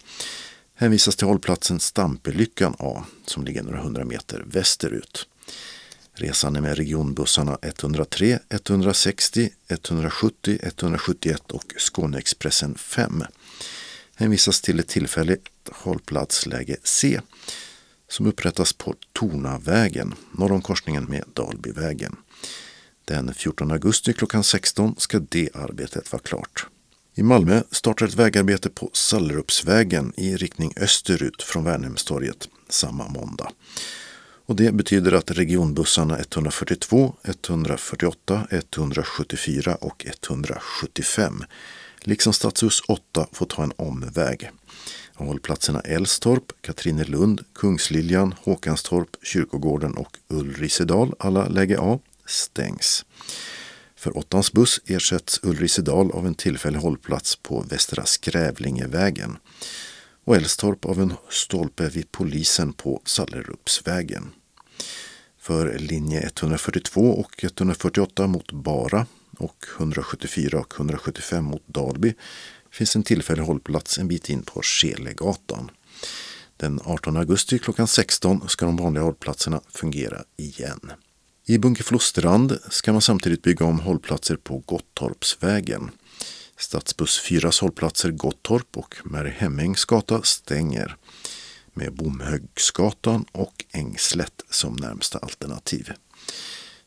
hänvisas 0.80 1.16
till 1.16 1.26
hållplatsen 1.26 1.80
Stampelyckan 1.80 2.74
A 2.78 3.04
som 3.26 3.44
ligger 3.44 3.62
några 3.62 3.80
hundra 3.80 4.04
meter 4.04 4.44
västerut. 4.46 5.28
Resande 6.14 6.60
med 6.60 6.76
regionbussarna 6.76 7.58
103, 7.62 8.38
160, 8.48 9.50
170, 9.68 10.58
171 10.62 11.50
och 11.50 11.74
Skåneexpressen 11.78 12.74
5 12.74 13.24
hänvisas 14.14 14.60
till 14.60 14.80
ett 14.80 14.88
tillfälligt 14.88 15.48
hållplatsläge 15.72 16.76
C 16.84 17.20
som 18.08 18.26
upprättas 18.26 18.72
på 18.72 18.94
Tornavägen 19.12 20.14
norr 20.32 20.52
om 20.52 20.62
korsningen 20.62 21.04
med 21.04 21.24
Dalbyvägen. 21.34 22.16
Den 23.04 23.34
14 23.34 23.70
augusti 23.70 24.12
klockan 24.12 24.44
16 24.44 24.94
ska 24.98 25.18
det 25.18 25.50
arbetet 25.54 26.12
vara 26.12 26.22
klart. 26.22 26.66
I 27.20 27.22
Malmö 27.22 27.62
startar 27.70 28.06
ett 28.06 28.14
vägarbete 28.14 28.70
på 28.70 28.90
Sallerupsvägen 28.92 30.12
i 30.16 30.36
riktning 30.36 30.72
österut 30.76 31.42
från 31.42 31.64
Värnhemstorget 31.64 32.48
samma 32.68 33.08
måndag. 33.08 33.48
Och 34.46 34.56
det 34.56 34.74
betyder 34.74 35.12
att 35.12 35.30
regionbussarna 35.30 36.18
142, 36.18 37.14
148, 37.24 38.46
174 38.50 39.74
och 39.74 40.06
175 40.06 41.44
liksom 42.00 42.32
stadshus 42.32 42.80
8 42.88 43.26
får 43.32 43.46
ta 43.46 43.62
en 43.62 43.72
omväg. 43.76 44.50
Hållplatserna 45.14 45.80
Älstorp, 45.80 46.52
Katrinelund, 46.60 47.44
Kungsliljan, 47.54 48.34
Håkanstorp, 48.42 49.16
Kyrkogården 49.22 49.94
och 49.94 50.16
Ulrisedal, 50.28 51.14
alla 51.18 51.48
läge 51.48 51.76
A, 51.80 51.98
stängs. 52.26 53.04
För 54.00 54.18
åttans 54.18 54.52
buss 54.52 54.80
ersätts 54.86 55.40
Ulricedal 55.42 56.10
av 56.10 56.26
en 56.26 56.34
tillfällig 56.34 56.78
hållplats 56.78 57.36
på 57.36 57.60
Västra 57.60 58.04
Skrävlingevägen 58.04 59.36
och 60.24 60.36
Älstorp 60.36 60.84
av 60.84 61.00
en 61.00 61.14
stolpe 61.30 61.88
vid 61.88 62.12
polisen 62.12 62.72
på 62.72 63.02
Sallerupsvägen. 63.04 64.30
För 65.38 65.78
linje 65.78 66.20
142 66.20 67.00
och 67.00 67.44
148 67.44 68.26
mot 68.26 68.52
Bara 68.52 69.06
och 69.38 69.66
174 69.78 70.58
och 70.58 70.74
175 70.76 71.44
mot 71.44 71.66
Dalby 71.66 72.14
finns 72.70 72.96
en 72.96 73.02
tillfällig 73.02 73.42
hållplats 73.42 73.98
en 73.98 74.08
bit 74.08 74.28
in 74.28 74.42
på 74.42 74.62
Skelegatan. 74.62 75.70
Den 76.56 76.80
18 76.84 77.16
augusti 77.16 77.58
klockan 77.58 77.88
16 77.88 78.48
ska 78.48 78.66
de 78.66 78.76
vanliga 78.76 79.04
hållplatserna 79.04 79.60
fungera 79.68 80.24
igen. 80.36 80.92
I 81.50 81.58
Bunkeflostrand 81.58 82.58
ska 82.70 82.92
man 82.92 83.02
samtidigt 83.02 83.42
bygga 83.42 83.66
om 83.66 83.80
hållplatser 83.80 84.36
på 84.36 84.62
Gottorpsvägen. 84.66 85.90
Stadsbuss 86.56 87.20
4 87.20 87.50
hållplatser 87.60 88.10
Gottorp 88.10 88.76
och 88.76 88.94
Mary 89.04 89.30
Hemmings 89.30 89.84
gata 89.84 90.22
stänger 90.22 90.96
med 91.72 91.92
Bomhögsgatan 91.92 93.24
och 93.32 93.64
Ängslätt 93.72 94.42
som 94.50 94.76
närmsta 94.76 95.18
alternativ. 95.18 95.92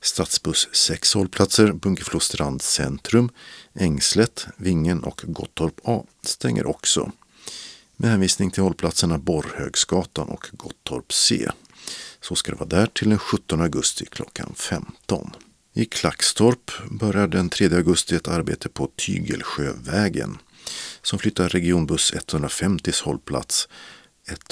Stadsbuss 0.02 0.70
6 0.72 1.14
hållplatser 1.14 1.72
Bunkeflostrand 1.72 2.62
centrum, 2.62 3.30
Ängslätt, 3.74 4.46
Vingen 4.58 5.04
och 5.04 5.22
Gottorp 5.24 5.80
A 5.84 6.04
stänger 6.22 6.66
också. 6.66 7.12
Med 7.96 8.12
hänvisning 8.12 8.52
till 8.52 8.64
hållplatserna 8.64 9.18
Borrhögsgatan 9.18 10.30
och 10.30 10.46
Gottorp 10.52 11.14
C. 11.14 11.50
Så 12.24 12.36
ska 12.36 12.52
det 12.52 12.58
vara 12.58 12.70
där 12.70 12.86
till 12.86 13.10
den 13.10 13.20
17 13.20 13.62
augusti 13.62 14.06
klockan 14.06 14.54
15. 14.56 15.32
I 15.74 15.86
Klackstorp 15.86 16.72
börjar 16.90 17.28
den 17.28 17.50
3 17.50 17.76
augusti 17.76 18.16
ett 18.16 18.28
arbete 18.28 18.70
på 18.70 18.90
Tygelsjövägen 18.96 20.38
som 21.02 21.20
flyttar 21.20 21.50
regionbuss 21.50 22.14
150s 22.14 23.04
hållplats 23.04 23.68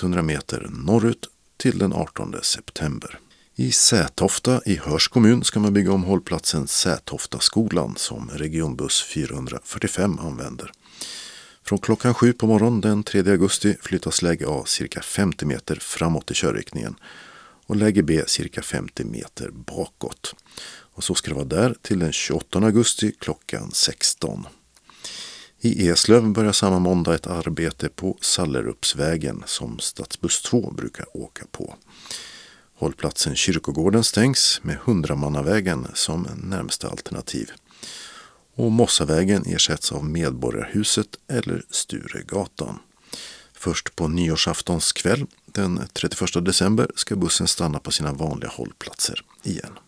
100 0.02 0.22
meter 0.22 0.68
norrut 0.70 1.28
till 1.58 1.78
den 1.78 1.94
18 1.94 2.36
september. 2.42 3.20
I 3.56 3.72
Sätofta 3.72 4.62
i 4.66 4.76
Hörs 4.76 5.08
kommun 5.08 5.44
ska 5.44 5.60
man 5.60 5.74
bygga 5.74 5.92
om 5.92 6.04
hållplatsen 6.04 6.68
Sätoftaskolan 6.68 7.96
som 7.98 8.30
regionbuss 8.34 9.04
445 9.04 10.20
använder. 10.20 10.72
Från 11.64 11.80
klockan 11.80 12.14
7 12.14 12.34
på 12.34 12.48
morgonen 12.48 12.82
den 12.82 13.04
3 13.04 13.20
augusti 13.32 13.78
flyttas 13.82 14.22
läge 14.22 14.46
A 14.48 14.64
cirka 14.66 15.02
50 15.02 15.46
meter 15.46 15.76
framåt 15.76 16.32
i 16.32 16.34
körriktningen 16.34 16.96
och 17.72 17.78
läge 17.78 18.04
B 18.04 18.24
cirka 18.28 18.62
50 18.62 19.04
meter 19.04 19.50
bakåt. 19.52 20.36
Och 20.94 21.04
så 21.04 21.16
ska 21.16 21.30
det 21.30 21.36
vara 21.36 21.46
där 21.46 21.76
till 21.82 22.00
den 22.00 22.12
28 22.12 22.60
augusti 22.60 23.12
klockan 23.20 23.72
16. 23.74 24.48
I 25.62 25.88
Eslöv 25.88 26.32
börjar 26.32 26.52
samma 26.52 26.80
måndag 26.80 27.16
ett 27.16 27.28
arbete 27.28 27.90
på 27.90 28.18
Sallerupsvägen 28.22 29.44
som 29.46 29.80
stadsbuss 29.80 30.42
2 30.42 30.72
brukar 30.72 31.18
åka 31.18 31.46
på. 31.52 31.76
Hållplatsen 32.76 33.36
Kyrkogården 33.36 34.04
stängs 34.04 34.60
med 34.64 34.78
Hundramannavägen 34.84 35.88
som 35.94 36.28
närmsta 36.44 36.90
alternativ. 36.90 37.52
Och 38.56 38.72
Mossavägen 38.72 39.44
ersätts 39.46 39.92
av 39.92 40.06
Medborgarhuset 40.06 41.08
eller 41.28 41.64
Sturegatan. 41.70 42.80
Först 43.54 43.96
på 43.96 44.08
nyårsaftons 44.08 44.92
kväll 44.92 45.26
den 45.54 45.82
31 45.94 46.46
december 46.46 46.92
ska 46.96 47.16
bussen 47.16 47.48
stanna 47.48 47.80
på 47.80 47.92
sina 47.92 48.14
vanliga 48.14 48.50
hållplatser 48.50 49.24
igen. 49.44 49.80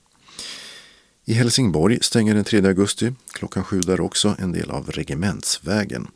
I 1.26 1.34
Helsingborg 1.34 2.00
stänger 2.02 2.36
den 2.36 2.44
3 2.44 2.68
augusti 2.68 3.14
klockan 3.34 3.64
sju 3.64 3.80
där 3.80 4.02
också 4.02 4.36
en 4.40 4.52
del 4.52 4.72
av 4.72 4.92
Regementsvägen. 4.92 6.08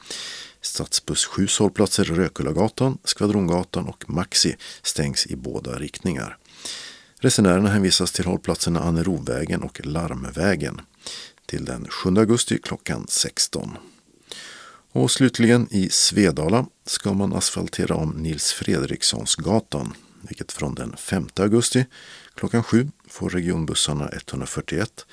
Stadsbuss 0.61 1.26
7 1.26 1.48
hållplatser 1.60 2.03
Rökullagatan, 2.03 2.98
Skvadrongatan 3.03 3.88
och 3.88 4.10
Maxi 4.10 4.56
stängs 4.82 5.28
i 5.28 5.36
båda 5.36 5.80
riktningar. 5.80 6.38
Resenärerna 7.19 7.69
hänvisas 7.69 8.11
till 8.11 8.26
hållplatserna 8.26 8.80
Annerovägen 8.80 9.64
och 9.64 9.86
Larmvägen 9.86 10.82
till 11.45 11.65
den 11.65 11.88
7 11.90 12.10
augusti 12.10 12.60
klockan 12.64 13.06
16. 13.10 13.78
Och 14.98 15.11
slutligen 15.11 15.68
i 15.72 15.90
Svedala 15.90 16.65
ska 16.86 17.14
man 17.14 17.34
asfaltera 17.34 17.95
om 17.95 18.10
Nils 18.10 18.53
Fredrikssonsgatan 18.53 19.94
vilket 20.22 20.52
från 20.52 20.76
den 20.76 20.98
5 20.98 21.28
augusti 21.36 21.86
klockan 22.36 22.64
7 22.64 22.91
får 23.07 23.30
regionbussarna 23.30 24.10
141, 24.10 25.06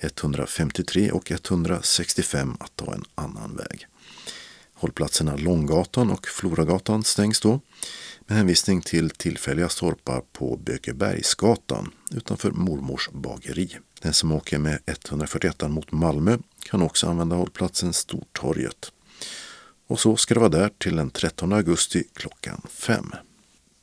153 0.00 1.10
och 1.10 1.30
165 1.30 2.56
att 2.60 2.76
ta 2.76 2.94
en 2.94 3.04
annan 3.14 3.56
väg. 3.56 3.86
Hållplatserna 4.74 5.36
Långgatan 5.36 6.10
och 6.10 6.26
Floragatan 6.26 7.04
stängs 7.04 7.40
då 7.40 7.60
med 8.26 8.38
hänvisning 8.38 8.80
till 8.80 9.10
tillfälliga 9.10 9.68
stolpar 9.68 10.22
på 10.32 10.56
Bökebergsgatan 10.56 11.90
utanför 12.10 12.50
mormors 12.50 13.08
bageri. 13.12 13.78
Den 14.02 14.12
som 14.12 14.32
åker 14.32 14.58
med 14.58 14.78
141 14.86 15.70
mot 15.70 15.92
Malmö 15.92 16.38
kan 16.64 16.82
också 16.82 17.08
använda 17.08 17.36
hållplatsen 17.36 17.92
Stortorget. 17.92 18.92
Och 19.90 20.00
så 20.00 20.16
ska 20.16 20.34
det 20.34 20.40
vara 20.40 20.50
där 20.50 20.70
till 20.78 20.96
den 20.96 21.10
13 21.10 21.52
augusti 21.52 22.04
klockan 22.14 22.62
5. 22.68 23.12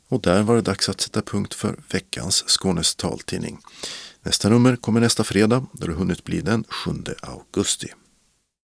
Och 0.10 0.22
där 0.22 0.44
var 0.44 0.56
det 0.56 0.62
dags 0.62 0.90
att 0.90 1.02
sätta 1.02 1.22
punkt 1.22 1.54
för 1.54 1.80
veckans 1.92 2.44
Skånes 2.48 2.96
taltidning. 2.96 3.60
Nästa 4.22 4.50
nummer 4.50 4.76
kommer 4.76 5.00
nästa 5.00 5.24
fredag 5.24 5.66
då 5.72 5.88
det 5.88 5.94
hunnit 5.94 6.24
bli 6.24 6.42
den 6.42 6.64
7 6.64 6.92
augusti. 7.22 7.88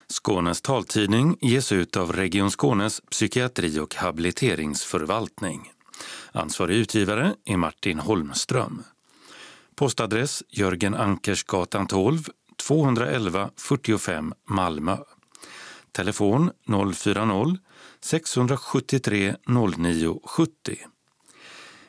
Skånes 0.09 0.61
taltidning 0.61 1.37
ges 1.41 1.71
ut 1.71 1.97
av 1.97 2.13
Region 2.13 2.51
Skånes 2.51 3.01
psykiatri 3.11 3.79
och 3.79 3.95
habiliteringsförvaltning. 3.95 5.71
Ansvarig 6.31 6.75
utgivare 6.75 7.35
är 7.45 7.57
Martin 7.57 7.99
Holmström. 7.99 8.83
Postadress 9.75 10.43
Jörgen 10.49 10.95
Ankersgatan 10.95 11.87
12, 11.87 12.29
211 12.67 13.49
45 13.57 14.33
Malmö. 14.49 14.97
Telefon 15.93 16.51
040-673 16.67 19.35
0970. 19.47 20.77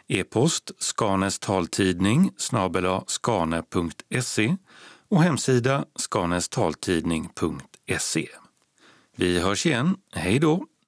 E-post 0.08 0.70
Skanes 0.78 1.38
taltidning 1.38 2.30
snabela 2.36 3.04
skane.se 3.06 4.56
och 5.08 5.22
hemsida 5.22 5.84
skanestaltidning.se. 5.96 8.28
Vi 9.16 9.40
hörs 9.40 9.66
igen. 9.66 9.96
Hej 10.12 10.38
då! 10.38 10.66